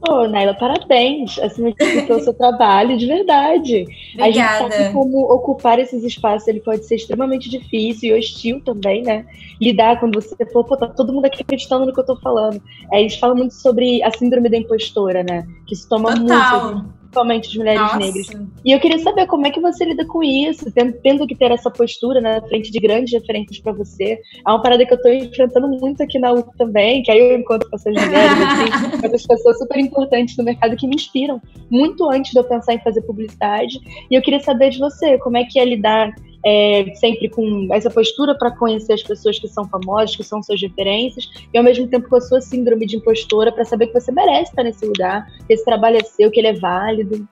Ô, 0.09 0.13
oh, 0.13 0.29
Naila, 0.29 0.55
parabéns, 0.55 1.39
acima 1.39 1.71
de 1.73 1.77
tudo, 1.77 2.07
pelo 2.07 2.21
seu 2.21 2.33
trabalho, 2.33 2.97
de 2.97 3.07
verdade. 3.07 3.85
Obrigada. 4.15 4.25
A 4.25 4.31
gente 4.31 4.75
sabe 4.75 4.93
como 4.95 5.31
ocupar 5.31 5.79
esses 5.79 6.03
espaços, 6.03 6.49
ele 6.49 6.61
pode 6.61 6.87
ser 6.87 6.95
extremamente 6.95 7.51
difícil 7.51 8.17
e 8.17 8.19
hostil 8.19 8.63
também, 8.65 9.03
né? 9.03 9.27
Lidar 9.61 10.01
quando 10.01 10.15
você 10.15 10.35
for, 10.47 10.65
pô, 10.65 10.75
tá 10.75 10.89
todo 10.89 11.13
mundo 11.13 11.27
aqui 11.27 11.43
acreditando 11.43 11.85
no 11.85 11.93
que 11.93 12.01
eu 12.01 12.07
tô 12.07 12.17
falando. 12.17 12.63
É, 12.91 13.01
eles 13.01 13.17
falam 13.17 13.37
muito 13.37 13.53
sobre 13.53 14.03
a 14.03 14.11
síndrome 14.11 14.49
da 14.49 14.57
impostora, 14.57 15.23
né? 15.23 15.47
Que 15.67 15.77
se 15.77 15.87
toma 15.87 16.15
Total. 16.15 16.75
muito 16.77 17.00
principalmente 17.11 17.51
de 17.51 17.59
mulheres 17.59 17.81
Nossa. 17.81 17.99
negras. 17.99 18.27
E 18.65 18.73
eu 18.73 18.81
queria 18.81 18.99
saber 19.01 19.27
como 19.27 19.47
é 19.47 19.51
que 19.51 19.61
você 19.61 19.85
lida 19.85 20.07
com 20.07 20.23
isso, 20.23 20.71
tendo, 20.71 20.93
tendo 21.03 21.27
que 21.27 21.35
ter 21.35 21.51
essa 21.51 21.71
postura 21.71 22.21
na 22.21 22.41
frente 22.43 22.71
de 22.71 22.79
grandes 22.79 23.13
referências 23.13 23.59
para 23.59 23.73
você. 23.73 24.19
É 24.47 24.51
uma 24.51 24.63
parada 24.63 24.87
que 24.87 24.93
eu 24.93 24.97
estou 24.97 25.13
enfrentando 25.13 25.69
muito 25.69 26.03
aqui 26.03 26.19
na 26.19 26.33
UF 26.33 26.49
também, 26.57 27.03
que 27.03 27.11
aí 27.11 27.19
eu 27.19 27.37
encontro 27.37 27.69
com 27.69 27.77
essas 27.77 27.93
mulheres, 27.93 28.33
assim, 28.41 28.97
outras 29.03 29.27
pessoas 29.27 29.59
super 29.59 29.79
importantes 29.79 30.37
no 30.37 30.45
mercado 30.45 30.77
que 30.77 30.87
me 30.87 30.95
inspiram 30.95 31.43
muito 31.69 32.09
antes 32.09 32.33
de 32.33 32.39
eu 32.39 32.45
pensar 32.45 32.75
em 32.75 32.81
fazer 32.81 33.03
publicidade. 33.03 33.79
E 34.11 34.15
eu 34.15 34.23
queria 34.23 34.41
saber 34.41 34.71
de 34.71 34.79
você, 34.79 35.19
como 35.19 35.37
é 35.37 35.45
que 35.45 35.59
é 35.59 35.65
lidar 35.65 36.15
é, 36.45 36.93
sempre 36.95 37.29
com 37.29 37.69
essa 37.73 37.91
postura 37.91 38.37
para 38.37 38.51
conhecer 38.51 38.95
as 38.95 39.03
pessoas 39.03 39.39
que 39.39 39.49
são 39.49 39.69
famosas, 39.69 40.17
que 40.17 40.25
são 40.25 40.43
suas 40.43 40.61
referências, 40.61 41.29
e 41.53 41.59
ao 41.59 41.65
mesmo 41.65 41.87
tempo 41.89 42.09
com 42.09 42.17
a 42.17 42.21
sua 42.21 42.41
síndrome 42.41 42.87
de 42.87 42.97
impostora 42.97 43.53
para 43.53 43.65
saber 43.65 43.89
que 43.89 44.01
você 44.01 44.11
merece 44.13 44.51
estar 44.51 44.63
nesse 44.63 44.85
lugar, 44.85 45.27
que 45.47 45.53
esse 45.53 45.65
trabalho 45.65 45.99
é 45.99 46.05
seu, 46.05 46.31
que 46.31 46.41
ele 46.41 46.49
é 46.49 46.55
válido. 46.55 47.29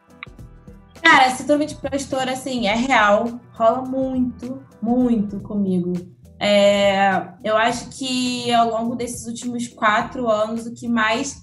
Cara, 1.03 1.27
a 1.27 1.31
síndrome 1.31 1.67
de 1.67 1.75
impostora, 1.75 2.33
assim, 2.33 2.67
é 2.67 2.75
real, 2.75 3.41
rola 3.53 3.83
muito, 3.83 4.63
muito 4.83 5.41
comigo. 5.41 5.93
É, 6.41 7.33
eu 7.43 7.57
acho 7.57 7.91
que 7.91 8.53
ao 8.53 8.71
longo 8.71 8.95
desses 8.95 9.27
últimos 9.27 9.67
quatro 9.69 10.29
anos, 10.29 10.67
o 10.67 10.75
que 10.75 10.87
mais 10.89 11.43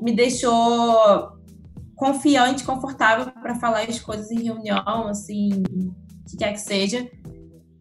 me 0.00 0.12
deixou 0.12 1.38
confiante, 1.94 2.64
confortável 2.64 3.26
para 3.42 3.54
falar 3.56 3.82
as 3.82 4.00
coisas 4.00 4.30
em 4.30 4.42
reunião, 4.42 5.06
assim, 5.08 5.62
que 6.28 6.36
quer 6.36 6.52
que 6.52 6.60
seja. 6.60 7.08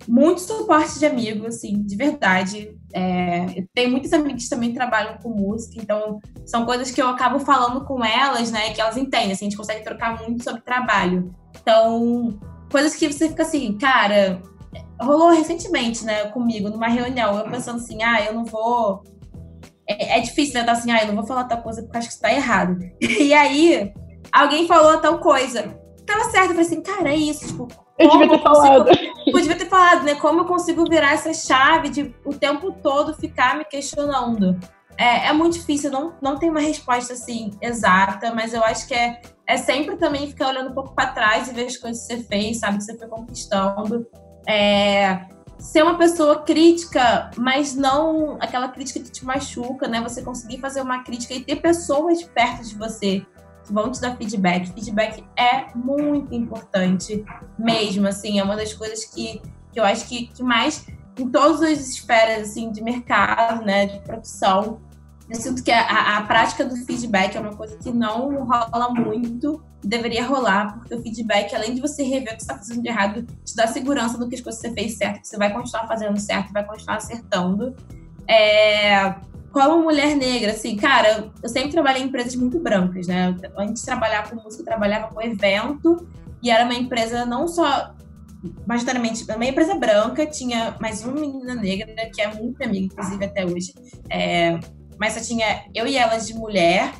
Muito 0.08 0.42
suporte 0.42 0.98
de 0.98 1.06
amigo, 1.06 1.46
assim, 1.46 1.82
de 1.82 1.96
verdade. 1.96 2.76
É, 2.94 3.60
eu 3.60 3.68
tenho 3.74 3.92
muitas 3.92 4.12
amigas 4.14 4.44
que 4.44 4.50
também 4.50 4.74
trabalham 4.74 5.18
com 5.22 5.30
música, 5.30 5.80
então 5.80 6.20
são 6.46 6.66
coisas 6.66 6.90
que 6.90 7.02
eu 7.02 7.08
acabo 7.08 7.40
falando 7.40 7.86
com 7.86 8.04
elas, 8.04 8.52
né? 8.52 8.74
Que 8.74 8.82
elas 8.82 8.98
entendem, 8.98 9.32
assim, 9.32 9.46
a 9.46 9.50
gente 9.50 9.58
consegue 9.58 9.84
trocar 9.84 10.20
muito 10.22 10.44
sobre 10.44 10.62
trabalho. 10.62 11.34
Então, 11.62 12.40
coisas 12.72 12.96
que 12.96 13.12
você 13.12 13.30
fica 13.30 13.44
assim, 13.44 13.78
cara, 13.78 14.42
rolou 15.02 15.30
recentemente, 15.30 16.04
né, 16.06 16.26
comigo, 16.26 16.70
numa 16.70 16.88
reunião, 16.88 17.38
eu 17.38 17.50
pensando 17.50 17.78
assim, 17.78 18.04
ah, 18.04 18.24
eu 18.24 18.34
não 18.34 18.46
vou. 18.46 19.04
É, 19.88 20.18
é 20.18 20.22
difícil, 20.22 20.56
né? 20.56 20.64
Tá 20.64 20.74
assim, 20.74 20.92
ah, 20.92 21.02
eu 21.02 21.08
não 21.08 21.16
vou 21.16 21.26
falar 21.26 21.46
tal 21.46 21.62
coisa 21.62 21.82
porque 21.82 21.98
acho 21.98 22.08
que 22.08 22.14
isso 22.14 22.22
tá 22.22 22.32
errado. 22.32 22.78
E 23.02 23.34
aí, 23.34 23.92
alguém 24.32 24.68
falou 24.68 25.00
tal 25.00 25.20
coisa. 25.20 25.78
Tava 26.06 26.26
certo, 26.26 26.52
eu 26.52 26.56
falei 26.56 26.66
assim, 26.66 26.82
cara, 26.82 27.10
é 27.10 27.16
isso, 27.16 27.48
tipo. 27.48 27.68
Eu 28.00 28.10
devia 28.10 28.30
ter 28.30 28.42
falado. 28.42 28.90
Eu 29.28 29.34
devia 29.34 29.58
ter 29.58 29.70
falado, 29.70 30.04
né? 30.04 30.16
Como 30.16 30.40
eu 30.40 30.46
consigo 30.46 30.84
virar 30.90 31.14
essa 31.14 31.32
chave 31.34 31.90
de 31.90 32.16
o 32.26 32.34
tempo 32.34 32.72
todo 32.72 33.14
ficar 33.14 33.56
me 33.56 33.66
questionando. 33.66 34.58
É, 34.98 35.28
é 35.28 35.34
muito 35.34 35.54
difícil, 35.54 35.92
não, 35.92 36.14
não 36.22 36.38
tem 36.38 36.50
uma 36.50 36.60
resposta 36.60 37.14
assim 37.14 37.52
exata, 37.62 38.34
mas 38.34 38.54
eu 38.54 38.64
acho 38.64 38.88
que 38.88 38.94
é, 38.94 39.22
é 39.48 39.56
sempre 39.56 39.98
também 39.98 40.28
ficar 40.28 40.48
olhando 40.48 40.72
um 40.72 40.74
pouco 40.74 40.96
para 40.96 41.12
trás 41.12 41.48
e 41.48 41.54
ver 41.54 41.68
as 41.68 41.78
coisas 41.78 42.08
que 42.08 42.16
você 42.16 42.24
fez, 42.24 42.60
sabe? 42.60 42.80
Que 42.80 42.84
você 42.86 42.98
foi 42.98 43.08
conquistando. 43.08 44.08
É, 44.48 45.28
ser 45.60 45.84
uma 45.84 45.98
pessoa 45.98 46.42
crítica, 46.42 47.30
mas 47.38 47.76
não 47.76 48.38
aquela 48.40 48.70
crítica 48.70 49.00
que 49.00 49.12
te 49.12 49.24
machuca, 49.24 49.88
né? 49.88 50.02
Você 50.02 50.22
conseguir 50.22 50.60
fazer 50.60 50.82
uma 50.82 51.04
crítica 51.04 51.34
e 51.34 51.44
ter 51.44 51.58
pessoas 51.58 52.24
perto 52.24 52.64
de 52.64 52.76
você 52.76 53.26
vão 53.72 53.92
te 53.92 54.02
dar 54.02 54.16
feedback. 54.18 54.72
Feedback 54.74 55.24
é 55.38 55.68
muito 55.76 56.34
importante 56.34 57.24
mesmo, 57.58 58.08
assim, 58.08 58.40
é 58.40 58.44
uma 58.44 58.56
das 58.56 58.74
coisas 58.74 59.06
que, 59.06 59.42
que 59.72 59.80
eu 59.80 59.86
acho 59.86 60.08
que, 60.08 60.28
que 60.28 60.44
mais 60.44 60.86
em 61.18 61.30
todas 61.30 61.62
as 61.62 61.80
esferas 61.80 62.50
assim 62.50 62.72
de 62.72 62.82
mercado, 62.82 63.66
né, 63.66 63.88
de 63.88 64.00
produção, 64.02 64.80
eu 65.30 65.36
sinto 65.36 65.64
que 65.64 65.72
a, 65.72 66.18
a, 66.18 66.24
prática 66.24 66.66
do 66.66 66.76
feedback 66.76 67.36
é 67.36 67.40
uma 67.40 67.56
coisa 67.56 67.78
que 67.78 67.92
não 67.92 68.46
rola 68.46 68.90
muito, 68.90 69.64
deveria 69.84 70.26
rolar, 70.26 70.80
porque 70.80 70.96
o 70.96 71.02
feedback, 71.04 71.54
além 71.54 71.76
de 71.76 71.82
você 71.82 72.02
rever 72.02 72.34
o 72.34 72.38
que 72.38 72.44
você 72.44 72.52
está 72.52 72.58
fazendo 72.58 72.82
de 72.82 72.88
errado, 72.88 73.28
te 73.46 73.56
dá 73.56 73.68
segurança 73.68 74.18
do 74.18 74.28
que 74.28 74.36
as 74.36 74.42
coisas 74.42 74.60
que 74.60 74.70
você 74.70 74.74
fez 74.74 74.98
certo, 74.98 75.22
que 75.22 75.28
você 75.28 75.38
vai 75.38 75.54
continuar 75.54 75.88
fazendo 75.88 76.20
certo, 76.20 76.52
vai 76.52 76.66
continuar 76.66 76.98
acertando. 76.98 77.76
É, 78.28 79.16
como 79.52 79.84
mulher 79.84 80.16
negra, 80.16 80.52
assim, 80.52 80.76
cara, 80.76 81.32
eu 81.42 81.50
sempre 81.50 81.72
trabalhei 81.72 82.04
em 82.04 82.06
empresas 82.06 82.36
muito 82.36 82.60
brancas, 82.60 83.08
né? 83.08 83.36
Antes 83.58 83.82
de 83.82 83.86
trabalhar 83.86 84.30
com 84.30 84.36
música, 84.36 84.62
eu 84.62 84.66
trabalhava 84.66 85.14
com 85.14 85.22
evento, 85.22 86.08
e 86.42 86.50
era 86.50 86.64
uma 86.64 86.74
empresa 86.74 87.26
não 87.26 87.48
só 87.48 87.94
majoritariamente 88.66 89.26
uma 89.30 89.46
empresa 89.46 89.76
branca, 89.76 90.26
tinha 90.26 90.76
mais 90.80 91.04
uma 91.04 91.14
menina 91.14 91.56
negra, 91.56 91.94
que 92.14 92.22
é 92.22 92.34
muito 92.34 92.62
amiga, 92.64 92.86
inclusive, 92.86 93.26
até 93.26 93.46
hoje. 93.46 93.74
É, 94.10 94.60
mas 94.98 95.14
só 95.14 95.22
tinha 95.22 95.66
eu 95.74 95.86
e 95.86 95.98
elas 95.98 96.28
de 96.28 96.34
mulher, 96.34 96.94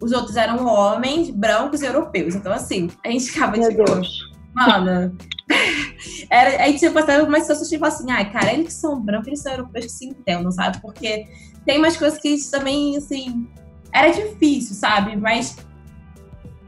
os 0.00 0.12
outros 0.12 0.36
eram 0.36 0.66
homens, 0.66 1.30
brancos 1.30 1.82
e 1.82 1.86
europeus. 1.86 2.34
Então, 2.34 2.52
assim, 2.52 2.88
a 3.04 3.10
gente 3.10 3.26
ficava 3.26 3.56
Meu 3.56 3.68
tipo. 3.68 3.84
Deus. 3.84 4.32
Mano. 4.54 5.16
Era, 6.30 6.62
a 6.62 6.66
gente 6.66 6.78
tinha 6.78 6.90
passado 6.90 7.20
algumas 7.20 7.42
situações 7.42 7.68
tipo 7.68 7.84
assim, 7.84 8.10
ai, 8.10 8.30
cara, 8.30 8.52
eles 8.52 8.66
que 8.66 8.72
são 8.72 9.00
brancos, 9.00 9.28
eles 9.28 9.40
são 9.40 9.52
europeus 9.52 9.86
que 9.86 9.92
se 9.92 10.06
entendam, 10.06 10.50
sabe? 10.52 10.80
Porque 10.80 11.26
tem 11.68 11.76
umas 11.76 11.98
coisas 11.98 12.18
que 12.18 12.34
também, 12.50 12.96
assim, 12.96 13.46
era 13.92 14.08
difícil, 14.08 14.74
sabe? 14.74 15.14
Mas 15.16 15.54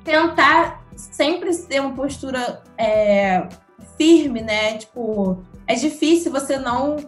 tentar 0.05 0.85
sempre 0.95 1.57
ter 1.57 1.81
uma 1.81 1.95
postura 1.95 2.63
é, 2.77 3.49
firme, 3.97 4.43
né? 4.43 4.77
Tipo, 4.77 5.43
é 5.67 5.75
difícil 5.75 6.31
você 6.31 6.59
não 6.59 6.99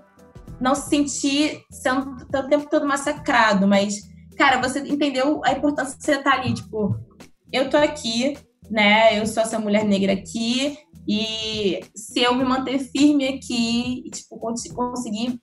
não 0.58 0.74
se 0.74 0.88
sentir 0.88 1.64
sendo 1.70 2.16
o 2.34 2.48
tempo 2.48 2.70
todo 2.70 2.86
massacrado, 2.86 3.66
mas, 3.68 4.08
cara, 4.38 4.58
você 4.58 4.78
entendeu 4.78 5.42
a 5.44 5.52
importância 5.52 5.98
de 5.98 6.02
você 6.02 6.12
estar 6.12 6.38
ali, 6.38 6.54
tipo, 6.54 6.96
eu 7.52 7.68
tô 7.68 7.76
aqui, 7.76 8.38
né? 8.70 9.18
Eu 9.20 9.26
sou 9.26 9.42
essa 9.42 9.58
mulher 9.58 9.84
negra 9.84 10.14
aqui, 10.14 10.78
e 11.06 11.80
se 11.94 12.22
eu 12.22 12.34
me 12.34 12.44
manter 12.44 12.78
firme 12.78 13.26
aqui 13.28 14.08
tipo, 14.10 14.38
conseguir 14.38 15.41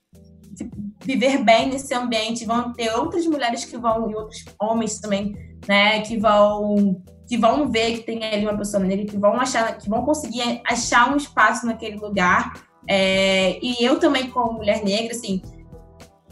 viver 1.04 1.44
bem 1.44 1.68
nesse 1.68 1.94
ambiente, 1.94 2.44
vão 2.44 2.72
ter 2.72 2.90
outras 2.92 3.26
mulheres 3.26 3.64
que 3.64 3.76
vão, 3.76 4.10
e 4.10 4.14
outros 4.14 4.44
homens 4.60 4.98
também, 4.98 5.34
né, 5.68 6.00
que 6.00 6.18
vão 6.18 7.02
que 7.26 7.38
vão 7.38 7.70
ver 7.70 7.98
que 7.98 8.02
tem 8.02 8.24
ali 8.24 8.44
uma 8.44 8.58
pessoa 8.58 8.82
negra, 8.82 9.06
que 9.06 9.16
vão 9.16 9.40
achar, 9.40 9.78
que 9.78 9.88
vão 9.88 10.04
conseguir 10.04 10.60
achar 10.66 11.12
um 11.12 11.16
espaço 11.16 11.64
naquele 11.64 11.96
lugar. 11.96 12.52
É, 12.88 13.56
e 13.64 13.76
eu 13.84 14.00
também, 14.00 14.28
como 14.30 14.54
mulher 14.54 14.82
negra, 14.82 15.12
assim, 15.12 15.40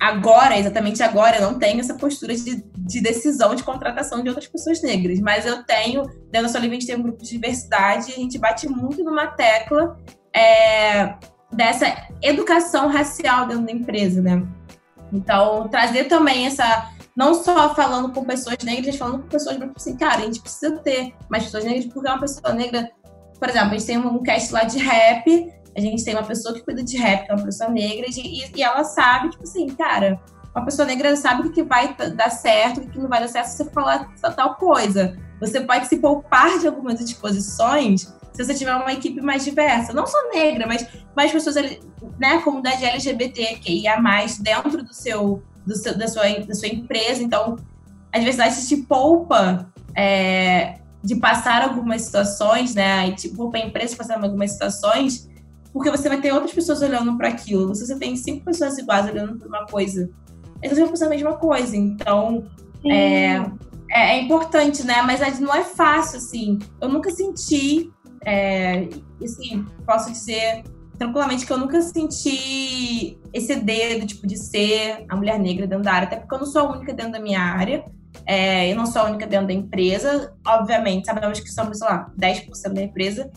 agora, 0.01 0.59
exatamente 0.59 1.01
agora, 1.01 1.37
eu 1.37 1.53
não 1.53 1.57
tenho 1.57 1.79
essa 1.79 1.95
postura 1.95 2.35
de, 2.35 2.65
de 2.77 3.01
decisão 3.01 3.55
de 3.55 3.63
contratação 3.63 4.25
de 4.25 4.29
outras 4.29 4.49
pessoas 4.49 4.83
negras, 4.83 5.21
mas 5.21 5.47
eu 5.47 5.63
tenho, 5.63 6.03
dentro 6.03 6.43
da 6.43 6.49
Soliva, 6.49 6.73
a 6.73 6.75
gente 6.75 6.87
tem 6.89 6.97
um 6.97 7.03
grupo 7.03 7.23
de 7.23 7.31
diversidade 7.31 8.13
a 8.13 8.17
gente 8.17 8.37
bate 8.37 8.69
muito 8.69 9.05
numa 9.05 9.29
tecla 9.29 9.97
é, 10.35 11.15
dessa 11.53 12.09
educação 12.23 12.89
racial 12.89 13.47
dentro 13.47 13.67
da 13.67 13.73
empresa, 13.73 14.23
né? 14.23 14.47
Então, 15.13 15.69
trazer 15.69 16.05
também 16.05 16.47
essa. 16.47 16.91
Não 17.17 17.35
só 17.35 17.75
falando 17.75 18.13
com 18.13 18.25
pessoas 18.25 18.59
negras, 18.63 18.97
falando 18.97 19.23
com 19.23 19.29
pessoas 19.29 19.57
brancas, 19.57 19.83
assim, 19.83 19.97
cara, 19.97 20.19
a 20.19 20.25
gente 20.27 20.41
precisa 20.41 20.79
ter 20.79 21.15
mais 21.29 21.45
pessoas 21.45 21.65
negras, 21.65 21.87
porque 21.87 22.09
uma 22.09 22.21
pessoa 22.21 22.55
negra, 22.55 22.89
por 23.41 23.49
exemplo, 23.49 23.71
a 23.71 23.73
gente 23.73 23.87
tem 23.87 23.99
um 23.99 24.23
cast 24.23 24.53
lá 24.53 24.63
de 24.63 24.79
rap, 24.79 25.53
a 25.77 25.81
gente 25.81 26.05
tem 26.05 26.15
uma 26.15 26.23
pessoa 26.23 26.55
que 26.55 26.61
cuida 26.61 26.81
de 26.83 26.97
rap, 26.97 27.27
que 27.27 27.33
é 27.33 27.35
uma 27.35 27.45
pessoa 27.45 27.71
negra, 27.71 28.07
e, 28.09 28.53
e 28.55 28.63
ela 28.63 28.85
sabe, 28.85 29.31
tipo 29.31 29.43
assim, 29.43 29.67
cara, 29.71 30.21
uma 30.55 30.65
pessoa 30.65 30.87
negra 30.87 31.17
sabe 31.17 31.49
o 31.49 31.53
que 31.53 31.65
vai 31.65 31.95
dar 32.15 32.31
certo, 32.31 32.81
o 32.81 32.89
que 32.89 32.99
não 32.99 33.09
vai 33.09 33.21
dar 33.21 33.29
certo 33.29 33.47
se 33.47 33.65
você 33.65 33.71
falar 33.71 34.09
tal 34.37 34.55
coisa. 34.55 35.17
Você 35.41 35.61
pode 35.61 35.87
se 35.87 35.99
poupar 35.99 36.59
de 36.59 36.67
algumas 36.67 37.01
exposições 37.01 38.13
se 38.33 38.45
você 38.45 38.55
tiver 38.55 38.75
uma 38.75 38.93
equipe 38.93 39.21
mais 39.21 39.45
diversa. 39.45 39.93
Não 39.93 40.07
só 40.07 40.17
negra, 40.31 40.67
mas 40.67 40.87
mais 41.17 41.33
pessoas, 41.33 41.57
né, 42.19 42.39
comunidade 42.43 42.85
LGBT, 42.85 43.57
que 43.57 43.73
ia 43.83 44.01
mais 44.01 44.39
dentro 44.39 44.83
do 44.83 44.95
seu, 44.95 45.43
do 45.67 45.77
seu, 45.77 45.97
da, 45.97 46.09
sua, 46.09 46.29
da 46.41 46.55
sua 46.55 46.69
empresa. 46.69 47.23
Então, 47.23 47.57
a 48.13 48.19
diversidade 48.19 48.67
te 48.67 48.77
poupa 48.79 49.71
é, 49.97 50.79
de 51.03 51.17
passar 51.17 51.63
algumas 51.63 52.03
situações, 52.03 52.75
né? 52.75 53.09
E 53.09 53.15
te 53.15 53.29
poupa 53.29 53.59
a 53.59 53.61
empresa 53.61 53.93
de 53.93 53.97
passar 53.99 54.23
algumas 54.23 54.53
situações 54.53 55.29
porque 55.73 55.91
você 55.91 56.09
vai 56.09 56.21
ter 56.21 56.33
outras 56.33 56.53
pessoas 56.53 56.83
olhando 56.83 57.17
para 57.17 57.29
aquilo. 57.29 57.75
Se 57.75 57.87
você 57.87 57.97
tem 57.97 58.17
cinco 58.17 58.45
pessoas 58.45 58.79
iguais 58.79 59.07
olhando 59.07 59.39
para 59.39 59.49
uma 59.49 59.67
coisa, 59.67 60.11
eles 60.63 60.79
vão 60.79 60.89
pensar 60.89 61.07
a 61.07 61.11
mesma 61.11 61.35
coisa. 61.37 61.77
Então, 61.77 62.45
é, 62.85 63.37
é, 63.91 64.17
é, 64.17 64.23
importante, 64.23 64.85
né? 64.85 65.03
Mas 65.03 65.39
não 65.39 65.55
é 65.55 65.63
fácil, 65.63 66.19
assim. 66.19 66.59
Eu 66.81 66.89
nunca 66.89 67.11
senti, 67.11 67.93
é, 68.25 68.89
assim, 69.23 69.65
posso 69.87 70.11
dizer 70.13 70.65
tranquilamente 70.99 71.47
que 71.47 71.53
eu 71.53 71.59
nunca 71.59 71.81
senti 71.81 73.19
esse 73.33 73.55
dedo, 73.55 74.05
tipo, 74.05 74.27
de 74.27 74.37
ser 74.37 75.05
a 75.09 75.17
mulher 75.17 75.39
negra 75.39 75.67
dentro 75.67 75.85
da 75.85 75.93
área, 75.93 76.07
até 76.09 76.17
porque 76.17 76.35
eu 76.35 76.41
não 76.41 76.47
sou 76.47 76.63
a 76.63 76.77
única 76.77 76.93
dentro 76.93 77.13
da 77.13 77.21
minha 77.21 77.41
área. 77.41 77.85
É, 78.27 78.71
eu 78.71 78.77
não 78.77 78.85
sou 78.85 79.03
a 79.03 79.05
única 79.05 79.27
dentro 79.27 79.47
da 79.47 79.53
empresa. 79.53 80.35
Obviamente, 80.45 81.07
sabemos 81.07 81.39
que 81.39 81.49
somos, 81.51 81.79
sei 81.79 81.89
lá, 81.89 82.11
10% 82.19 82.73
da 82.73 82.83
empresa, 82.83 83.31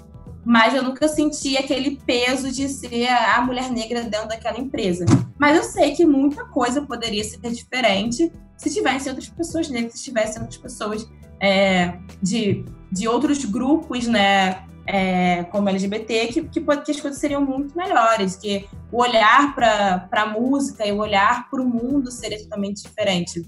mas 0.44 0.74
eu 0.74 0.82
nunca 0.82 1.08
senti 1.08 1.56
aquele 1.56 1.98
peso 1.98 2.52
de 2.52 2.68
ser 2.68 3.08
a 3.08 3.42
mulher 3.42 3.70
negra 3.70 4.02
dentro 4.02 4.28
daquela 4.28 4.60
empresa. 4.60 5.06
Mas 5.38 5.56
eu 5.56 5.64
sei 5.64 5.92
que 5.92 6.04
muita 6.04 6.46
coisa 6.46 6.82
poderia 6.82 7.24
ser 7.24 7.40
diferente 7.52 8.32
se 8.58 8.74
tivessem 8.74 9.12
outras 9.12 9.30
pessoas 9.30 9.70
negras, 9.70 9.94
se 9.94 10.04
tivessem 10.04 10.42
outras 10.42 10.60
pessoas 10.60 11.08
é, 11.40 11.98
de, 12.22 12.66
de 12.92 13.08
outros 13.08 13.44
grupos, 13.46 14.08
né, 14.08 14.64
é, 14.86 15.44
como 15.46 15.70
LGBT, 15.70 16.28
que, 16.28 16.44
que, 16.44 16.62
que, 16.62 16.92
as 16.92 17.00
coisas 17.00 17.20
seriam 17.20 17.42
muito 17.42 17.78
melhores, 17.78 18.36
que 18.36 18.68
o 18.92 19.02
olhar 19.02 19.56
para 19.56 20.08
a 20.12 20.26
música 20.26 20.86
e 20.86 20.92
o 20.92 20.98
olhar 20.98 21.50
para 21.50 21.62
o 21.62 21.66
mundo 21.66 22.12
seria 22.12 22.40
totalmente 22.40 22.84
diferente. 22.84 23.46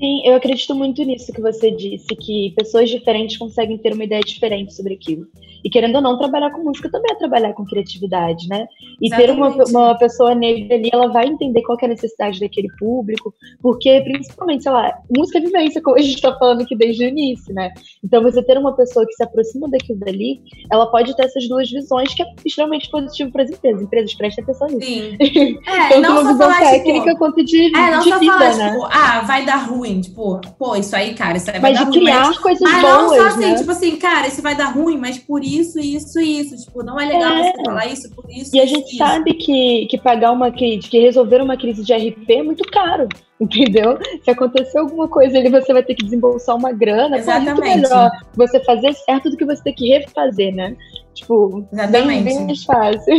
Sim, 0.00 0.22
eu 0.24 0.34
acredito 0.34 0.74
muito 0.74 1.04
nisso 1.04 1.30
que 1.30 1.42
você 1.42 1.70
disse, 1.70 2.06
que 2.16 2.54
pessoas 2.56 2.88
diferentes 2.88 3.36
conseguem 3.36 3.76
ter 3.76 3.92
uma 3.92 4.04
ideia 4.04 4.22
diferente 4.22 4.74
sobre 4.74 4.94
aquilo. 4.94 5.26
E 5.62 5.68
querendo 5.68 5.96
ou 5.96 6.00
não, 6.00 6.16
trabalhar 6.16 6.50
com 6.52 6.62
música 6.62 6.90
também 6.90 7.12
é 7.12 7.18
trabalhar 7.18 7.52
com 7.52 7.66
criatividade, 7.66 8.48
né? 8.48 8.66
E 8.98 9.08
Exatamente. 9.08 9.26
ter 9.26 9.70
uma, 9.70 9.88
uma 9.88 9.98
pessoa 9.98 10.34
negra 10.34 10.74
ali, 10.74 10.88
ela 10.90 11.08
vai 11.08 11.26
entender 11.26 11.60
qual 11.60 11.76
é 11.82 11.84
a 11.84 11.88
necessidade 11.88 12.40
daquele 12.40 12.68
público, 12.78 13.34
porque 13.60 14.00
principalmente, 14.00 14.62
sei 14.62 14.72
lá, 14.72 14.90
música 15.14 15.36
é 15.36 15.42
vivência, 15.42 15.82
como 15.82 15.98
a 15.98 16.00
gente 16.00 16.14
está 16.14 16.34
falando 16.38 16.62
aqui 16.62 16.74
desde 16.74 17.04
o 17.04 17.08
início, 17.08 17.52
né? 17.52 17.70
Então 18.02 18.22
você 18.22 18.42
ter 18.42 18.56
uma 18.56 18.74
pessoa 18.74 19.04
que 19.04 19.12
se 19.12 19.22
aproxima 19.22 19.68
daquilo 19.68 19.98
dali, 19.98 20.40
ela 20.72 20.86
pode 20.90 21.14
ter 21.14 21.26
essas 21.26 21.46
duas 21.46 21.70
visões, 21.70 22.14
que 22.14 22.22
é 22.22 22.26
extremamente 22.42 22.90
positivo 22.90 23.30
para 23.30 23.42
as 23.42 23.50
empresas. 23.50 23.82
Empresas 23.82 24.14
prestem 24.14 24.44
atenção 24.44 24.66
nisso. 24.68 24.88
Sim. 24.90 25.10
É, 25.70 25.88
Tanto 25.90 26.00
não 26.02 26.12
uma 26.12 26.32
visão 26.32 26.50
falar, 26.50 26.70
técnica 26.70 27.06
tipo, 27.06 27.18
quanto 27.18 27.44
de, 27.44 27.66
é, 27.76 27.90
não 27.90 28.00
de 28.00 28.08
só 28.08 28.18
vida, 28.18 28.32
falar, 28.32 28.56
né? 28.56 28.70
Tipo, 28.70 28.84
ah, 28.84 29.20
vai 29.26 29.44
dar 29.44 29.56
ruim 29.56 29.89
ruim. 29.90 30.00
Tipo, 30.00 30.40
pô, 30.58 30.76
isso 30.76 30.94
aí, 30.94 31.14
cara, 31.14 31.36
isso 31.36 31.50
aí 31.50 31.58
vai 31.58 31.72
mas 31.72 31.80
dar 31.80 31.86
ruim. 31.86 32.00
Criar 32.00 32.26
mas 32.26 32.38
coisas 32.38 32.60
mas 32.60 32.82
boas, 32.82 32.94
não 32.94 33.08
só 33.08 33.26
assim, 33.26 33.40
né? 33.40 33.54
tipo 33.56 33.70
assim, 33.70 33.96
cara, 33.96 34.28
isso 34.28 34.42
vai 34.42 34.54
dar 34.54 34.66
ruim, 34.66 34.96
mas 34.96 35.18
por 35.18 35.44
isso, 35.44 35.78
isso, 35.78 36.20
isso. 36.20 36.56
Tipo, 36.56 36.82
não 36.82 36.98
é 36.98 37.06
legal 37.06 37.32
é. 37.32 37.52
você 37.52 37.64
falar 37.64 37.86
isso 37.86 38.10
por 38.14 38.30
isso. 38.30 38.54
E 38.54 38.60
a 38.60 38.66
gente 38.66 38.88
isso. 38.88 38.96
sabe 38.96 39.34
que, 39.34 39.86
que 39.86 39.98
pagar 39.98 40.32
uma 40.32 40.50
crise, 40.50 40.88
que 40.88 40.98
resolver 40.98 41.42
uma 41.42 41.56
crise 41.56 41.82
de 41.84 41.92
RP 41.92 42.30
é 42.30 42.42
muito 42.42 42.64
caro. 42.70 43.08
Entendeu? 43.40 43.98
Se 44.22 44.30
acontecer 44.30 44.78
alguma 44.78 45.08
coisa 45.08 45.38
ali, 45.38 45.48
você 45.48 45.72
vai 45.72 45.82
ter 45.82 45.94
que 45.94 46.04
desembolsar 46.04 46.54
uma 46.54 46.72
grana. 46.72 47.16
Exatamente. 47.16 47.56
Pô, 47.56 47.64
é 47.64 47.74
muito 47.74 47.88
melhor 47.88 48.10
você 48.36 48.62
fazer 48.64 48.92
certo 48.92 49.30
do 49.30 49.36
que 49.36 49.46
você 49.46 49.62
ter 49.62 49.72
que 49.72 49.88
refazer, 49.88 50.54
né? 50.54 50.76
Tipo, 51.14 51.66
Exatamente. 51.72 52.22
bem, 52.22 52.24
bem 52.24 52.46
mais 52.46 52.64
fácil. 52.64 53.14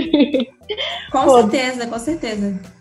Com 1.11 1.23
Pô, 1.25 1.41
certeza, 1.41 1.87
com 1.87 1.97
certeza. 1.97 2.80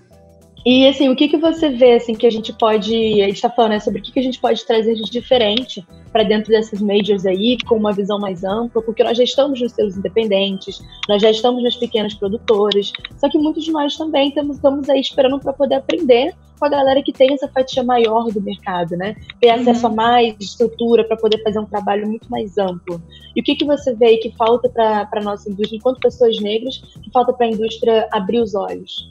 E 0.64 0.86
assim, 0.86 1.08
o 1.08 1.16
que, 1.16 1.28
que 1.28 1.38
você 1.38 1.70
vê 1.70 1.94
assim 1.94 2.14
que 2.14 2.26
a 2.26 2.30
gente 2.30 2.52
pode, 2.52 2.94
a 2.94 3.26
gente 3.26 3.36
está 3.36 3.48
falando 3.48 3.72
né, 3.72 3.80
sobre 3.80 4.00
o 4.00 4.02
que, 4.02 4.12
que 4.12 4.20
a 4.20 4.22
gente 4.22 4.38
pode 4.38 4.64
trazer 4.66 4.94
de 4.94 5.11
diferente 5.11 5.86
para 6.12 6.22
dentro 6.22 6.50
dessas 6.50 6.82
majors 6.82 7.24
aí, 7.24 7.56
com 7.66 7.76
uma 7.76 7.92
visão 7.92 8.18
mais 8.18 8.44
ampla, 8.44 8.82
porque 8.82 9.02
nós 9.02 9.16
já 9.16 9.24
estamos 9.24 9.61
nos 9.61 9.72
selos 9.72 9.96
independentes, 9.96 10.82
nós 11.08 11.22
já 11.22 11.30
estamos 11.30 11.62
nas 11.62 11.76
pequenas 11.76 12.14
produtoras, 12.14 12.92
só 13.16 13.28
que 13.28 13.38
muitos 13.38 13.64
de 13.64 13.72
nós 13.72 13.96
também 13.96 14.28
estamos, 14.28 14.56
estamos 14.56 14.90
aí 14.90 15.00
esperando 15.00 15.38
para 15.38 15.52
poder 15.52 15.76
aprender 15.76 16.34
com 16.58 16.66
a 16.66 16.68
galera 16.68 17.02
que 17.02 17.12
tem 17.12 17.32
essa 17.32 17.48
fatia 17.48 17.82
maior 17.82 18.30
do 18.30 18.40
mercado, 18.42 18.94
né? 18.96 19.16
Ter 19.40 19.48
uhum. 19.48 19.62
acesso 19.62 19.86
a 19.86 19.90
mais 19.90 20.36
estrutura 20.38 21.04
para 21.04 21.16
poder 21.16 21.42
fazer 21.42 21.58
um 21.58 21.64
trabalho 21.64 22.06
muito 22.06 22.30
mais 22.30 22.58
amplo. 22.58 23.00
E 23.34 23.40
o 23.40 23.42
que, 23.42 23.56
que 23.56 23.64
você 23.64 23.94
vê 23.94 24.06
aí 24.06 24.16
que 24.18 24.30
falta 24.36 24.68
para 24.68 25.08
a 25.11 25.22
nossa 25.22 25.48
indústria, 25.48 25.78
enquanto 25.78 26.00
pessoas 26.00 26.38
negras, 26.38 26.76
que 27.02 27.11
falta 27.11 27.32
para 27.32 27.46
a 27.46 27.50
indústria 27.50 28.06
abrir 28.12 28.40
os 28.40 28.54
olhos? 28.54 29.11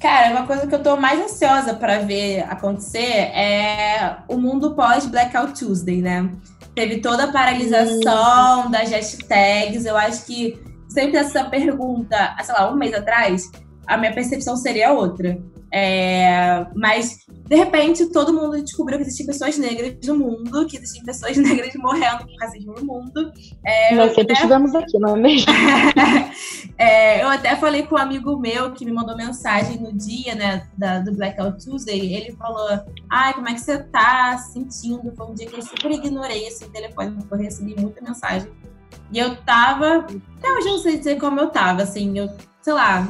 Cara, 0.00 0.30
uma 0.30 0.46
coisa 0.46 0.66
que 0.66 0.74
eu 0.74 0.82
tô 0.82 0.96
mais 0.96 1.18
ansiosa 1.20 1.74
para 1.74 2.00
ver 2.00 2.44
acontecer 2.50 3.30
é 3.34 4.16
o 4.28 4.36
mundo 4.36 4.74
pós-Blackout 4.74 5.58
Tuesday, 5.58 6.02
né? 6.02 6.30
Teve 6.74 6.98
toda 6.98 7.24
a 7.24 7.32
paralisação 7.32 8.66
hum. 8.66 8.70
das 8.70 8.90
hashtags. 8.90 9.86
Eu 9.86 9.96
acho 9.96 10.26
que 10.26 10.58
sempre 10.88 11.16
essa 11.16 11.44
pergunta, 11.44 12.36
sei 12.42 12.54
lá, 12.54 12.70
um 12.70 12.76
mês 12.76 12.92
atrás, 12.92 13.50
a 13.86 13.96
minha 13.96 14.12
percepção 14.12 14.56
seria 14.56 14.92
outra. 14.92 15.38
É, 15.78 16.66
mas, 16.74 17.18
de 17.28 17.54
repente, 17.54 18.06
todo 18.06 18.32
mundo 18.32 18.58
descobriu 18.62 18.96
que 18.96 19.02
existem 19.02 19.26
pessoas 19.26 19.58
negras 19.58 19.94
no 20.06 20.16
mundo, 20.16 20.66
que 20.66 20.78
existem 20.78 21.04
pessoas 21.04 21.36
negras 21.36 21.74
morrendo 21.74 22.24
por 22.24 22.34
racismo 22.40 22.72
no 22.72 22.86
mundo. 22.86 23.30
É, 23.62 23.94
Nós 23.94 24.14
sempre 24.14 24.22
até... 24.22 24.32
estivemos 24.32 24.74
aqui, 24.74 24.98
não 24.98 25.14
é 25.14 25.20
mesmo? 25.20 25.52
é, 26.78 27.22
eu 27.22 27.28
até 27.28 27.54
falei 27.56 27.82
com 27.82 27.94
um 27.94 27.98
amigo 27.98 28.38
meu 28.38 28.72
que 28.72 28.86
me 28.86 28.92
mandou 28.92 29.14
mensagem 29.18 29.78
no 29.78 29.92
dia 29.92 30.34
né, 30.34 30.66
da, 30.78 31.00
do 31.00 31.12
Blackout 31.12 31.62
Tuesday. 31.62 32.14
Ele 32.14 32.32
falou: 32.36 32.80
Ai, 33.10 33.34
como 33.34 33.46
é 33.46 33.52
que 33.52 33.60
você 33.60 33.76
tá 33.76 34.38
sentindo? 34.38 35.14
Foi 35.14 35.26
um 35.26 35.34
dia 35.34 35.46
que 35.46 35.56
eu 35.56 35.62
super 35.62 35.90
ignorei 35.90 36.46
esse 36.46 36.66
telefone, 36.70 37.16
porque 37.16 37.34
eu 37.34 37.38
recebi 37.38 37.78
muita 37.78 38.00
mensagem. 38.00 38.50
E 39.12 39.18
eu 39.18 39.36
tava. 39.42 40.06
Até 40.38 40.52
hoje 40.52 40.68
eu 40.68 40.72
não 40.72 40.78
sei 40.78 40.96
dizer 40.96 41.20
como 41.20 41.38
eu 41.38 41.50
tava, 41.50 41.82
assim, 41.82 42.18
eu, 42.18 42.30
sei 42.62 42.72
lá, 42.72 43.06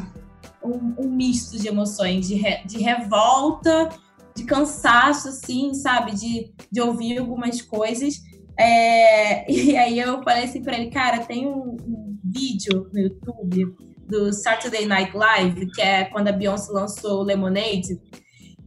um, 0.67 0.95
um 0.99 1.09
misto 1.09 1.59
de 1.59 1.69
emoções, 1.69 2.27
de, 2.27 2.35
re, 2.35 2.65
de 2.67 2.79
revolta, 2.79 3.89
de 4.35 4.45
cansaço, 4.45 5.29
assim, 5.29 5.73
sabe? 5.75 6.15
De, 6.15 6.53
de 6.71 6.81
ouvir 6.81 7.19
algumas 7.19 7.63
coisas. 7.63 8.21
É, 8.59 9.51
e 9.53 9.77
aí 9.77 9.99
eu 9.99 10.23
falei 10.23 10.45
assim 10.45 10.63
pra 10.63 10.77
ele, 10.77 10.91
cara, 10.91 11.21
tem 11.21 11.47
um, 11.47 11.77
um, 11.87 12.19
vídeo 12.25 12.91
no 12.93 13.01
YouTube 13.01 13.75
do 14.09 14.33
Saturday 14.33 14.85
Night 14.85 15.17
Live, 15.17 15.71
que 15.71 15.81
é 15.81 16.05
quando 16.05 16.29
a 16.29 16.33
Beyoncé 16.33 16.73
lançou 16.73 17.21
o 17.21 17.25
Lemonade, 17.25 18.01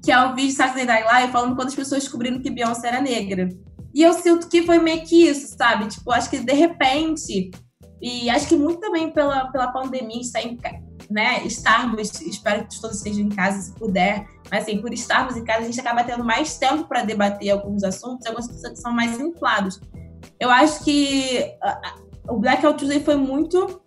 que 0.03 0.11
é 0.11 0.25
o 0.25 0.33
vídeo 0.33 0.53
do 0.53 0.57
Saturday 0.57 0.85
Night 0.85 1.05
Live 1.05 1.31
falando 1.31 1.55
quando 1.55 1.67
as 1.67 1.75
pessoas 1.75 2.03
descobriram 2.03 2.41
que 2.41 2.49
Beyoncé 2.49 2.87
era 2.87 3.01
negra. 3.01 3.49
E 3.93 4.03
eu 4.03 4.13
sinto 4.13 4.47
que 4.47 4.63
foi 4.63 4.79
meio 4.79 5.03
que 5.03 5.27
isso, 5.27 5.55
sabe? 5.57 5.87
Tipo, 5.87 6.11
acho 6.11 6.29
que 6.29 6.39
de 6.39 6.53
repente, 6.53 7.51
e 8.01 8.29
acho 8.29 8.47
que 8.47 8.55
muito 8.55 8.79
também 8.79 9.11
pela, 9.11 9.51
pela 9.51 9.71
pandemia, 9.71 10.21
está 10.21 10.41
em, 10.41 10.57
né, 11.09 11.43
estarmos, 11.43 12.21
espero 12.21 12.67
que 12.67 12.79
todos 12.79 12.97
estejam 12.97 13.21
em 13.21 13.29
casa 13.29 13.61
se 13.61 13.73
puder, 13.73 14.27
mas 14.51 14.63
assim, 14.63 14.79
por 14.79 14.93
estarmos 14.93 15.35
em 15.35 15.43
casa, 15.43 15.61
a 15.61 15.65
gente 15.65 15.79
acaba 15.79 16.03
tendo 16.03 16.23
mais 16.23 16.57
tempo 16.57 16.85
para 16.85 17.03
debater 17.03 17.49
alguns 17.49 17.83
assuntos, 17.83 18.27
alguns 18.27 18.47
que 18.47 18.75
são 18.75 18.93
mais 18.93 19.19
inflados. 19.19 19.81
Eu 20.39 20.49
acho 20.51 20.83
que 20.83 21.51
o 22.27 22.37
Blackout 22.37 22.77
Tuesday 22.77 23.03
foi 23.03 23.15
muito 23.15 23.81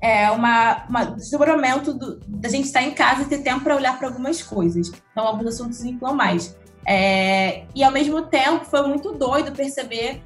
é, 0.00 0.30
uma, 0.30 0.86
uma 0.88 1.04
desdobramento 1.04 1.92
do, 1.92 2.20
da 2.26 2.48
gente 2.48 2.64
estar 2.64 2.82
em 2.82 2.92
casa 2.92 3.22
e 3.22 3.26
ter 3.26 3.38
tempo 3.38 3.60
para 3.60 3.76
olhar 3.76 3.98
para 3.98 4.08
algumas 4.08 4.42
coisas. 4.42 4.90
Então, 5.12 5.26
alguns 5.26 5.48
assuntos 5.48 5.82
inflam 5.84 6.14
mais. 6.14 6.56
É, 6.86 7.64
e 7.74 7.82
ao 7.82 7.90
mesmo 7.90 8.22
tempo, 8.22 8.64
foi 8.64 8.86
muito 8.86 9.12
doido 9.12 9.52
perceber 9.52 10.22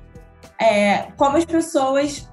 é, 0.60 1.10
como 1.16 1.36
as 1.36 1.44
pessoas 1.44 2.29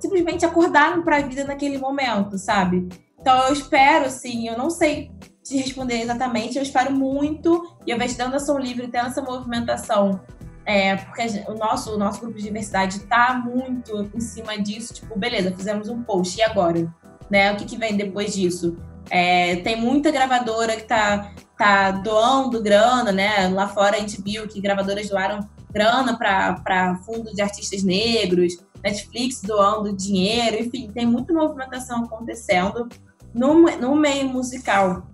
simplesmente 0.00 0.44
acordaram 0.44 1.02
para 1.02 1.18
a 1.18 1.20
vida 1.20 1.44
naquele 1.44 1.78
momento, 1.78 2.38
sabe? 2.38 2.88
Então 3.20 3.46
eu 3.48 3.52
espero, 3.52 4.06
assim, 4.06 4.48
eu 4.48 4.56
não 4.56 4.70
sei 4.70 5.10
te 5.44 5.56
responder 5.56 6.00
exatamente, 6.00 6.56
eu 6.56 6.62
espero 6.62 6.92
muito, 6.92 7.76
e 7.86 7.90
eu 7.90 7.98
vejo 7.98 8.16
dando 8.16 8.36
ação 8.36 8.58
livre 8.58 8.88
tendo 8.88 9.08
essa 9.08 9.20
movimentação, 9.20 10.20
é, 10.64 10.96
porque 10.96 11.22
o 11.48 11.54
nosso, 11.54 11.94
o 11.94 11.98
nosso 11.98 12.20
grupo 12.20 12.36
de 12.36 12.44
diversidade 12.44 12.98
está 12.98 13.34
muito 13.34 14.10
em 14.14 14.20
cima 14.20 14.56
disso, 14.58 14.94
tipo, 14.94 15.18
beleza, 15.18 15.54
fizemos 15.54 15.88
um 15.88 16.02
post, 16.02 16.38
e 16.38 16.42
agora? 16.42 16.92
Né? 17.30 17.52
O 17.52 17.56
que, 17.56 17.64
que 17.64 17.76
vem 17.76 17.96
depois 17.96 18.34
disso? 18.34 18.76
É, 19.10 19.56
tem 19.56 19.80
muita 19.80 20.10
gravadora 20.10 20.76
que 20.76 20.82
está 20.82 21.32
tá 21.56 21.90
doando 21.90 22.62
grana, 22.62 23.10
né? 23.12 23.48
Lá 23.48 23.68
fora 23.68 23.96
a 23.96 24.00
gente 24.00 24.20
viu 24.22 24.46
que 24.46 24.60
gravadoras 24.60 25.08
doaram 25.08 25.40
grana 25.72 26.16
para 26.16 26.94
fundo 27.04 27.34
de 27.34 27.42
artistas 27.42 27.82
negros, 27.82 28.54
Netflix 28.82 29.42
doando 29.42 29.94
dinheiro, 29.94 30.62
enfim, 30.62 30.90
tem 30.92 31.06
muita 31.06 31.32
movimentação 31.32 32.04
acontecendo 32.04 32.88
no, 33.34 33.64
no 33.76 33.96
meio 33.96 34.28
musical. 34.28 35.06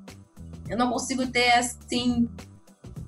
Eu 0.68 0.76
não 0.76 0.90
consigo 0.90 1.26
ter, 1.26 1.52
assim, 1.52 2.28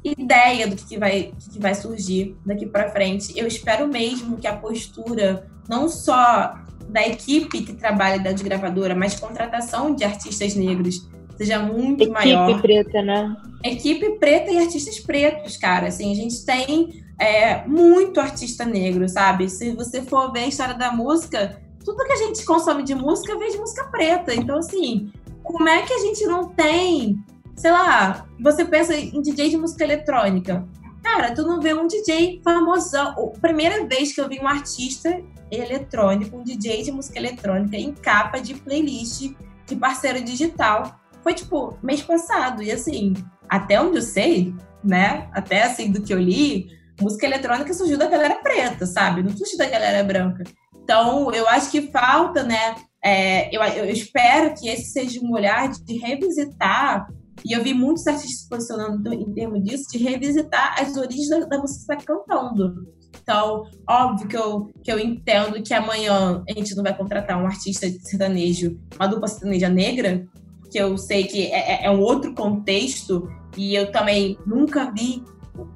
ideia 0.04 0.66
do 0.66 0.76
que, 0.76 0.86
que 0.86 0.98
vai, 0.98 1.32
que, 1.38 1.50
que 1.50 1.58
vai 1.58 1.74
surgir 1.74 2.36
daqui 2.44 2.66
para 2.66 2.90
frente. 2.90 3.32
Eu 3.36 3.46
espero 3.46 3.88
mesmo 3.88 4.36
que 4.36 4.46
a 4.46 4.56
postura, 4.56 5.48
não 5.68 5.88
só 5.88 6.54
da 6.88 7.06
equipe 7.06 7.62
que 7.62 7.74
trabalha 7.74 8.18
da 8.18 8.32
gravadora, 8.32 8.94
mas 8.94 9.18
contratação 9.18 9.94
de 9.94 10.04
artistas 10.04 10.54
negros 10.54 11.08
seja 11.36 11.58
muito 11.58 12.02
equipe 12.02 12.12
maior. 12.12 12.50
Equipe 12.50 12.62
preta, 12.62 13.02
né? 13.02 13.36
Equipe 13.62 14.18
preta 14.18 14.50
e 14.50 14.58
artistas 14.58 14.98
pretos, 14.98 15.56
cara. 15.56 15.88
Assim, 15.88 16.10
a 16.10 16.14
gente 16.14 16.44
tem 16.44 17.04
é, 17.18 17.66
muito 17.66 18.20
artista 18.20 18.64
negro, 18.64 19.08
sabe? 19.08 19.48
Se 19.48 19.72
você 19.72 20.02
for 20.02 20.32
ver 20.32 20.40
a 20.40 20.46
história 20.46 20.74
da 20.74 20.92
música, 20.92 21.60
tudo 21.84 22.04
que 22.04 22.12
a 22.12 22.16
gente 22.16 22.44
consome 22.44 22.82
de 22.82 22.94
música 22.94 23.36
vem 23.38 23.50
de 23.50 23.58
música 23.58 23.84
preta. 23.84 24.34
Então, 24.34 24.58
assim, 24.58 25.12
como 25.42 25.68
é 25.68 25.82
que 25.82 25.92
a 25.92 25.98
gente 25.98 26.24
não 26.26 26.48
tem, 26.48 27.18
sei 27.56 27.70
lá, 27.70 28.26
você 28.40 28.64
pensa 28.64 28.94
em 28.94 29.20
DJ 29.20 29.50
de 29.50 29.56
música 29.56 29.84
eletrônica. 29.84 30.66
Cara, 31.02 31.34
tu 31.34 31.42
não 31.42 31.60
vê 31.60 31.74
um 31.74 31.86
DJ 31.86 32.40
famosão. 32.44 33.32
Primeira 33.40 33.86
vez 33.86 34.12
que 34.12 34.20
eu 34.20 34.28
vi 34.28 34.38
um 34.40 34.46
artista 34.46 35.22
eletrônico, 35.50 36.36
um 36.36 36.42
DJ 36.42 36.82
de 36.82 36.92
música 36.92 37.18
eletrônica 37.18 37.76
em 37.76 37.92
capa 37.92 38.38
de 38.38 38.54
playlist 38.54 39.32
de 39.66 39.76
parceiro 39.76 40.22
digital 40.22 40.98
foi 41.22 41.34
tipo 41.34 41.76
mês 41.82 42.02
passado. 42.02 42.62
E 42.62 42.70
assim, 42.70 43.14
até 43.48 43.80
onde 43.80 43.96
eu 43.96 44.02
sei, 44.02 44.54
né? 44.82 45.28
Até 45.32 45.62
assim 45.62 45.90
do 45.90 46.02
que 46.02 46.12
eu 46.12 46.18
li, 46.18 46.77
música 47.00 47.26
eletrônica 47.26 47.72
surgiu 47.74 47.98
da 47.98 48.08
galera 48.08 48.36
preta, 48.36 48.86
sabe? 48.86 49.22
Não 49.22 49.36
surgiu 49.36 49.58
da 49.58 49.66
galera 49.66 50.02
branca. 50.02 50.44
Então, 50.82 51.32
eu 51.32 51.48
acho 51.48 51.70
que 51.70 51.90
falta, 51.90 52.42
né? 52.42 52.74
É, 53.04 53.54
eu, 53.54 53.62
eu, 53.62 53.90
espero 53.90 54.54
que 54.54 54.68
esse 54.68 54.90
seja 54.90 55.20
um 55.20 55.32
olhar 55.32 55.70
de 55.70 55.98
revisitar, 55.98 57.06
e 57.44 57.52
eu 57.52 57.62
vi 57.62 57.72
muitos 57.72 58.06
artistas 58.06 58.40
se 58.40 58.48
posicionando 58.48 59.12
em 59.12 59.32
termos 59.32 59.62
disso, 59.62 59.84
de 59.92 59.98
revisitar 59.98 60.74
as 60.80 60.96
origens 60.96 61.28
da, 61.28 61.40
da 61.40 61.58
música 61.58 61.94
está 61.94 61.96
cantando. 61.96 62.88
Então, 63.22 63.64
óbvio 63.88 64.28
que 64.28 64.36
eu, 64.36 64.70
que 64.82 64.90
eu 64.90 64.98
entendo 64.98 65.62
que 65.62 65.74
amanhã 65.74 66.42
a 66.48 66.52
gente 66.52 66.74
não 66.74 66.82
vai 66.82 66.96
contratar 66.96 67.40
um 67.40 67.46
artista 67.46 67.88
de 67.88 68.00
sertanejo, 68.08 68.80
uma 68.96 69.06
dupla 69.06 69.28
sertaneja 69.28 69.68
negra, 69.68 70.26
que 70.70 70.78
eu 70.78 70.96
sei 70.96 71.24
que 71.24 71.46
é, 71.46 71.82
é, 71.82 71.86
é 71.86 71.90
um 71.90 72.00
outro 72.00 72.34
contexto, 72.34 73.28
e 73.56 73.74
eu 73.74 73.92
também 73.92 74.38
nunca 74.46 74.90
vi 74.90 75.22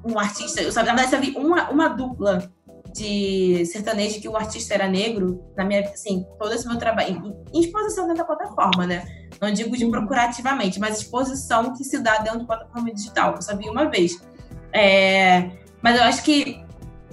um 0.05 0.17
artista, 0.17 0.61
eu 0.61 0.71
só, 0.71 0.81
na 0.81 0.93
verdade, 0.93 1.09
só 1.09 1.19
vi 1.19 1.31
uma, 1.37 1.69
uma 1.69 1.87
dupla 1.87 2.51
de 2.93 3.65
sertanejo 3.65 4.21
que 4.21 4.29
o 4.29 4.37
artista 4.37 4.73
era 4.73 4.87
negro, 4.87 5.43
na 5.57 5.65
minha, 5.65 5.81
assim, 5.81 6.25
todo 6.37 6.53
esse 6.53 6.67
meu 6.67 6.77
trabalho, 6.77 7.35
em, 7.51 7.59
exposição 7.59 8.07
dentro 8.07 8.25
da 8.25 8.35
plataforma, 8.35 8.85
né? 8.85 9.03
Não 9.41 9.51
digo 9.51 9.75
de 9.75 9.85
procurar 9.87 10.25
ativamente, 10.25 10.79
mas 10.79 10.99
exposição 10.99 11.73
que 11.73 11.83
se 11.83 11.99
dá 11.99 12.19
dentro 12.19 12.39
da 12.39 12.45
plataforma 12.45 12.93
digital. 12.93 13.35
Eu 13.35 13.41
só 13.41 13.55
vi 13.55 13.67
uma 13.67 13.89
vez. 13.89 14.21
É, 14.71 15.49
mas 15.81 15.97
eu 15.97 16.03
acho 16.03 16.23
que 16.23 16.63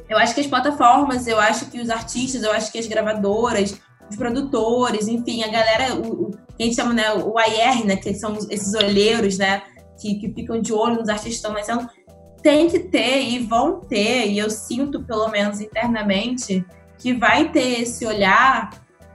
eu 0.09 0.19
acho 0.19 0.35
que 0.35 0.41
as 0.41 0.47
plataformas, 0.47 1.27
eu 1.29 1.39
acho 1.39 1.67
que 1.67 1.81
os 1.81 1.89
artistas, 1.89 2.43
eu 2.43 2.51
acho 2.51 2.73
que 2.73 2.79
as 2.79 2.87
gravadoras, 2.87 3.81
os 4.11 4.17
produtores, 4.17 5.07
enfim, 5.07 5.45
a 5.45 5.49
galera, 5.49 5.95
o, 5.95 6.25
o 6.25 6.31
que 6.31 6.63
a 6.63 6.65
gente 6.65 6.75
chama, 6.75 6.93
né, 6.93 7.13
o 7.13 7.39
AR, 7.39 7.87
né, 7.87 7.95
que 7.95 8.13
são 8.15 8.35
esses 8.51 8.75
olheiros, 8.75 9.39
né, 9.39 9.63
que, 10.01 10.17
que 10.17 10.33
ficam 10.35 10.61
de 10.61 10.73
olho 10.73 10.97
nos 10.97 11.09
artistas 11.09 11.35
que 11.35 11.37
estão 11.37 11.53
nascendo, 11.53 11.89
tem 12.43 12.69
que 12.69 12.79
ter 12.79 13.23
e 13.23 13.39
vão 13.39 13.81
ter, 13.81 14.29
e 14.29 14.39
eu 14.39 14.51
sinto 14.51 15.03
pelo 15.03 15.29
menos 15.29 15.61
internamente, 15.61 16.65
que 16.99 17.15
vai 17.15 17.51
ter 17.51 17.83
esse 17.83 18.07
olhar, 18.07 18.71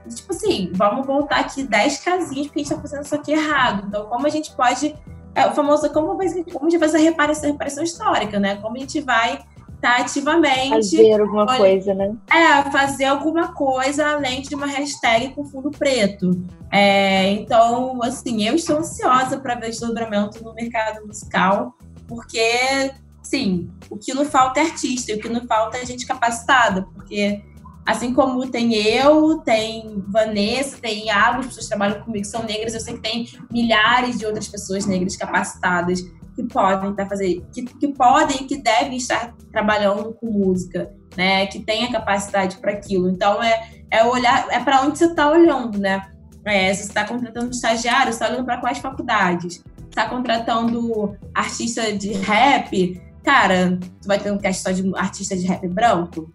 tipo 0.08 0.32
assim, 0.32 0.70
vamos 0.74 1.06
voltar 1.06 1.40
aqui 1.40 1.62
10 1.62 2.00
casinhas 2.00 2.46
porque 2.46 2.60
a 2.60 2.62
gente 2.62 2.74
tá 2.74 2.80
fazendo 2.80 3.04
isso 3.04 3.14
aqui 3.14 3.32
errado. 3.32 3.84
Então, 3.86 4.06
como 4.06 4.26
a 4.26 4.30
gente 4.30 4.54
pode. 4.54 4.94
É 5.34 5.46
o 5.46 5.52
famoso 5.52 5.92
como, 5.92 6.08
como 6.08 6.22
a 6.22 6.26
gente 6.70 6.78
faz 6.78 6.94
essa 6.94 6.98
reparação, 6.98 7.50
reparação 7.50 7.84
histórica, 7.84 8.40
né? 8.40 8.56
Como 8.56 8.74
a 8.76 8.80
gente 8.80 9.00
vai 9.02 9.44
tá 9.80 9.98
ativamente. 9.98 10.96
Fazer 10.96 11.20
alguma 11.20 11.42
olha, 11.42 11.58
coisa, 11.58 11.94
né? 11.94 12.14
É, 12.30 12.70
fazer 12.70 13.04
alguma 13.04 13.52
coisa 13.52 14.06
além 14.06 14.42
de 14.42 14.54
uma 14.54 14.66
hashtag 14.66 15.34
com 15.34 15.44
fundo 15.44 15.70
preto. 15.70 16.30
É, 16.72 17.30
então, 17.30 18.02
assim, 18.02 18.46
eu 18.46 18.54
estou 18.54 18.78
ansiosa 18.78 19.38
para 19.38 19.54
ver 19.54 19.70
desdobramento 19.70 20.42
no 20.42 20.54
mercado 20.54 21.06
musical, 21.06 21.74
porque, 22.08 22.90
sim, 23.28 23.70
o 23.90 23.96
que 23.96 24.14
não 24.14 24.24
falta 24.24 24.60
é 24.60 24.64
artista, 24.64 25.12
o 25.12 25.18
que 25.18 25.28
não 25.28 25.46
falta 25.46 25.78
é 25.78 25.84
gente 25.84 26.06
capacitada, 26.06 26.82
porque 26.94 27.42
assim 27.84 28.12
como 28.12 28.48
tem 28.48 28.74
eu, 28.74 29.38
tem 29.38 30.02
Vanessa, 30.08 30.76
tem 30.78 31.10
algumas 31.10 31.46
pessoas 31.46 31.64
que 31.66 31.70
trabalham 31.70 32.02
comigo 32.02 32.24
são 32.24 32.42
negras, 32.44 32.74
eu 32.74 32.80
sei 32.80 32.94
que 32.94 33.00
tem 33.00 33.28
milhares 33.50 34.18
de 34.18 34.26
outras 34.26 34.48
pessoas 34.48 34.86
negras 34.86 35.16
capacitadas 35.16 36.00
que 36.36 36.44
podem 36.44 36.90
estar 36.90 37.04
tá 37.04 37.08
fazendo, 37.08 37.46
que, 37.52 37.62
que 37.62 37.88
podem 37.88 38.42
e 38.42 38.44
que 38.44 38.58
devem 38.58 38.96
estar 38.96 39.34
trabalhando 39.50 40.12
com 40.14 40.26
música, 40.26 40.92
né? 41.16 41.46
Que 41.46 41.60
tem 41.60 41.84
a 41.84 41.92
capacidade 41.92 42.58
para 42.58 42.72
aquilo. 42.72 43.08
Então 43.08 43.42
é, 43.42 43.70
é 43.90 44.04
olhar, 44.04 44.46
é 44.50 44.60
para 44.60 44.82
onde 44.82 44.98
você 44.98 45.06
está 45.06 45.30
olhando, 45.30 45.78
né? 45.78 46.06
É, 46.44 46.72
se 46.74 46.82
você 46.82 46.88
está 46.88 47.04
contratando 47.04 47.50
estagiário, 47.50 48.12
você 48.12 48.22
está 48.22 48.28
olhando 48.28 48.44
para 48.44 48.58
quais 48.58 48.78
faculdades? 48.78 49.64
Está 49.88 50.08
contratando 50.10 51.16
artista 51.34 51.90
de 51.96 52.12
rap, 52.12 53.00
cara, 53.26 53.76
tu 54.00 54.06
vai 54.06 54.20
ter 54.20 54.30
um 54.30 54.38
cast 54.38 54.62
só 54.62 54.70
de 54.70 54.88
artista 54.94 55.36
de 55.36 55.44
rap 55.48 55.66
branco, 55.66 56.32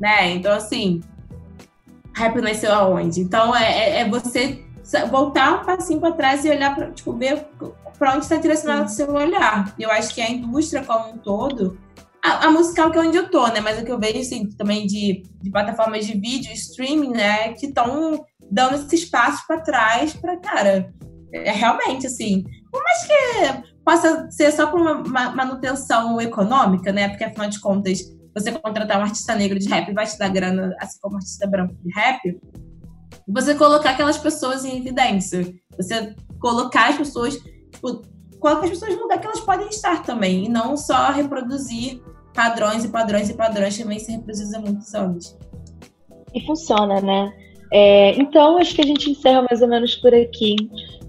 né? 0.00 0.32
Então 0.32 0.52
assim, 0.52 1.00
rap 2.12 2.34
nasceu 2.40 2.74
aonde? 2.74 3.20
Então 3.20 3.54
é, 3.54 4.00
é, 4.00 4.00
é 4.00 4.08
você 4.08 4.64
voltar 5.08 5.62
um 5.62 5.64
passinho 5.64 6.00
para 6.00 6.12
trás 6.12 6.44
e 6.44 6.50
olhar 6.50 6.74
para 6.74 6.90
tipo 6.90 7.12
ver 7.12 7.46
para 7.96 8.14
onde 8.14 8.24
está 8.24 8.36
direcionado 8.36 8.86
o 8.86 8.88
seu 8.88 9.14
olhar. 9.14 9.72
Eu 9.78 9.88
acho 9.92 10.12
que 10.12 10.20
a 10.20 10.28
indústria 10.28 10.84
como 10.84 11.14
um 11.14 11.18
todo, 11.18 11.78
a, 12.24 12.46
a, 12.46 12.50
musical 12.50 12.90
que 12.90 12.98
é 12.98 13.02
onde 13.02 13.16
eu 13.16 13.30
tô, 13.30 13.46
né? 13.46 13.60
Mas 13.60 13.80
o 13.80 13.84
que 13.84 13.92
eu 13.92 13.98
vejo, 14.00 14.18
assim, 14.18 14.48
também 14.48 14.84
de, 14.84 15.22
de 15.40 15.50
plataformas 15.50 16.04
de 16.04 16.18
vídeo, 16.18 16.52
streaming, 16.52 17.12
né? 17.12 17.52
Que 17.52 17.66
estão 17.66 18.24
dando 18.50 18.74
esse 18.74 18.96
espaço 18.96 19.46
para 19.46 19.60
trás 19.60 20.12
para, 20.14 20.36
cara, 20.38 20.92
é 21.32 21.52
realmente, 21.52 22.08
assim, 22.08 22.44
por 22.72 22.82
mais 22.82 23.06
que 23.06 23.71
possa 23.84 24.30
ser 24.30 24.52
só 24.52 24.66
por 24.66 24.80
uma, 24.80 25.30
manutenção 25.30 26.20
econômica, 26.20 26.92
né? 26.92 27.08
Porque, 27.08 27.24
afinal 27.24 27.48
de 27.48 27.60
contas, 27.60 28.00
você 28.34 28.52
contratar 28.52 28.98
um 28.98 29.02
artista 29.02 29.34
negro 29.34 29.58
de 29.58 29.68
rap 29.68 29.92
vai 29.92 30.06
te 30.06 30.18
dar 30.18 30.28
grana, 30.28 30.74
assim 30.80 30.98
como 31.00 31.14
um 31.14 31.18
artista 31.18 31.46
branco 31.46 31.74
de 31.74 31.92
rap, 31.92 32.40
você 33.28 33.54
colocar 33.54 33.90
aquelas 33.90 34.18
pessoas 34.18 34.64
em 34.64 34.78
evidência. 34.78 35.52
Você 35.76 36.14
colocar 36.38 36.90
as 36.90 36.96
pessoas 36.96 37.34
tipo, 37.34 38.02
coloca 38.38 38.64
as 38.64 38.70
pessoas 38.70 38.94
no 38.94 39.02
lugar 39.02 39.20
que 39.20 39.26
elas 39.26 39.40
podem 39.40 39.68
estar 39.68 40.02
também, 40.02 40.46
e 40.46 40.48
não 40.48 40.76
só 40.76 41.10
reproduzir 41.10 42.02
padrões 42.34 42.84
e 42.84 42.88
padrões 42.88 43.28
e 43.30 43.34
padrões 43.34 43.76
que 43.76 43.84
vem 43.84 43.98
se 43.98 44.12
reproduzindo 44.12 44.56
há 44.56 44.60
muitos 44.60 44.94
anos. 44.94 45.36
E 46.34 46.44
funciona, 46.46 47.00
né? 47.00 47.32
É, 47.72 48.14
então, 48.20 48.58
acho 48.58 48.74
que 48.74 48.82
a 48.82 48.86
gente 48.86 49.10
encerra 49.10 49.46
mais 49.48 49.62
ou 49.62 49.68
menos 49.68 49.96
por 49.96 50.14
aqui. 50.14 50.56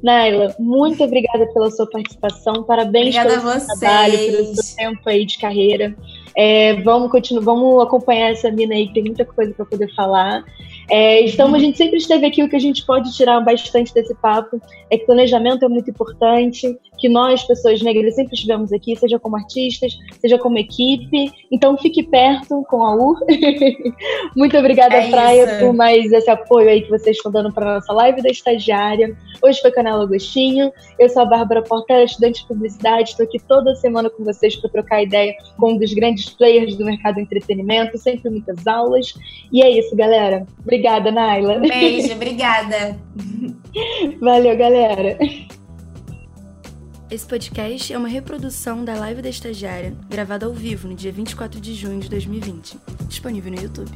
Naila, 0.02 0.56
muito 0.58 1.04
obrigada 1.04 1.46
pela 1.54 1.70
sua 1.72 1.90
participação, 1.90 2.64
parabéns 2.64 3.16
obrigada 3.16 3.40
pelo 3.40 3.60
seu 3.60 3.80
trabalho, 3.80 4.18
pelo 4.18 4.56
seu 4.56 4.76
tempo 4.76 5.10
aí 5.10 5.26
de 5.26 5.38
carreira. 5.38 5.96
É, 6.36 6.74
vamos 6.82 7.12
continuar, 7.12 7.44
vamos 7.44 7.84
acompanhar 7.84 8.32
essa 8.32 8.50
mina 8.50 8.74
aí, 8.74 8.88
que 8.88 8.94
tem 8.96 9.04
muita 9.04 9.26
coisa 9.26 9.54
para 9.54 9.66
poder 9.66 9.94
falar. 9.94 10.44
É, 10.90 11.26
então, 11.26 11.54
a 11.54 11.60
gente 11.60 11.78
sempre 11.78 11.98
esteve 11.98 12.26
aqui, 12.26 12.44
o 12.44 12.50
que 12.50 12.56
a 12.56 12.60
gente 12.60 12.86
pode 12.86 13.14
tirar 13.16 13.40
bastante 13.42 13.94
desse 13.94 14.16
papo 14.16 14.62
é 14.90 14.98
que 14.98 15.06
planejamento 15.06 15.64
é 15.64 15.68
muito 15.70 15.90
importante, 15.90 16.78
que 17.04 17.10
nós, 17.10 17.44
pessoas 17.44 17.82
negras, 17.82 18.16
sempre 18.16 18.34
estivemos 18.34 18.72
aqui, 18.72 18.96
seja 18.96 19.20
como 19.20 19.36
artistas, 19.36 20.00
seja 20.22 20.38
como 20.38 20.58
equipe. 20.58 21.30
Então, 21.52 21.78
fique 21.78 22.02
perto 22.02 22.64
com 22.70 22.82
a 22.82 22.96
UR. 22.96 23.20
muito 24.38 24.58
obrigada, 24.58 24.96
é 24.96 25.10
Praia, 25.10 25.44
isso. 25.44 25.60
por 25.60 25.74
mais 25.74 26.14
esse 26.14 26.30
apoio 26.30 26.70
aí 26.70 26.82
que 26.82 26.90
vocês 26.90 27.18
estão 27.18 27.30
dando 27.30 27.52
para 27.52 27.74
nossa 27.74 27.92
live 27.92 28.22
da 28.22 28.30
estagiária. 28.30 29.18
Hoje 29.42 29.60
foi 29.60 29.70
Canal 29.72 30.00
Agostinho. 30.00 30.72
Eu 30.98 31.10
sou 31.10 31.24
a 31.24 31.26
Bárbara 31.26 31.62
Portela, 31.62 32.06
estudante 32.06 32.40
de 32.40 32.48
publicidade. 32.48 33.10
Estou 33.10 33.26
aqui 33.26 33.38
toda 33.50 33.76
semana 33.76 34.10
com 34.10 34.24
vocês 34.24 34.56
para 34.56 34.70
trocar 34.70 35.04
ideia 35.04 35.36
com 35.58 35.74
um 35.74 35.78
dos 35.78 35.94
grandes 35.94 36.30
players 36.30 36.78
do 36.78 36.86
mercado 36.86 37.16
do 37.16 37.20
entretenimento, 37.20 37.98
sempre 37.98 38.30
muitas 38.30 38.66
aulas. 38.66 39.14
E 39.52 39.62
é 39.62 39.70
isso, 39.70 39.94
galera. 39.94 40.48
Obrigada, 40.62 41.12
Naila. 41.12 41.60
Beijo, 41.60 42.14
obrigada. 42.14 42.98
Valeu, 44.22 44.56
galera. 44.56 45.18
Esse 47.14 47.28
podcast 47.28 47.94
é 47.94 47.98
uma 47.98 48.08
reprodução 48.08 48.84
da 48.84 48.96
live 48.96 49.22
da 49.22 49.30
estagiária, 49.30 49.94
gravada 50.10 50.48
ao 50.48 50.52
vivo 50.52 50.88
no 50.88 50.96
dia 50.96 51.12
24 51.12 51.62
de 51.62 51.76
junho 51.76 52.00
de 52.00 52.10
2020, 52.10 52.76
disponível 53.08 53.52
no 53.52 53.62
YouTube. 53.62 53.92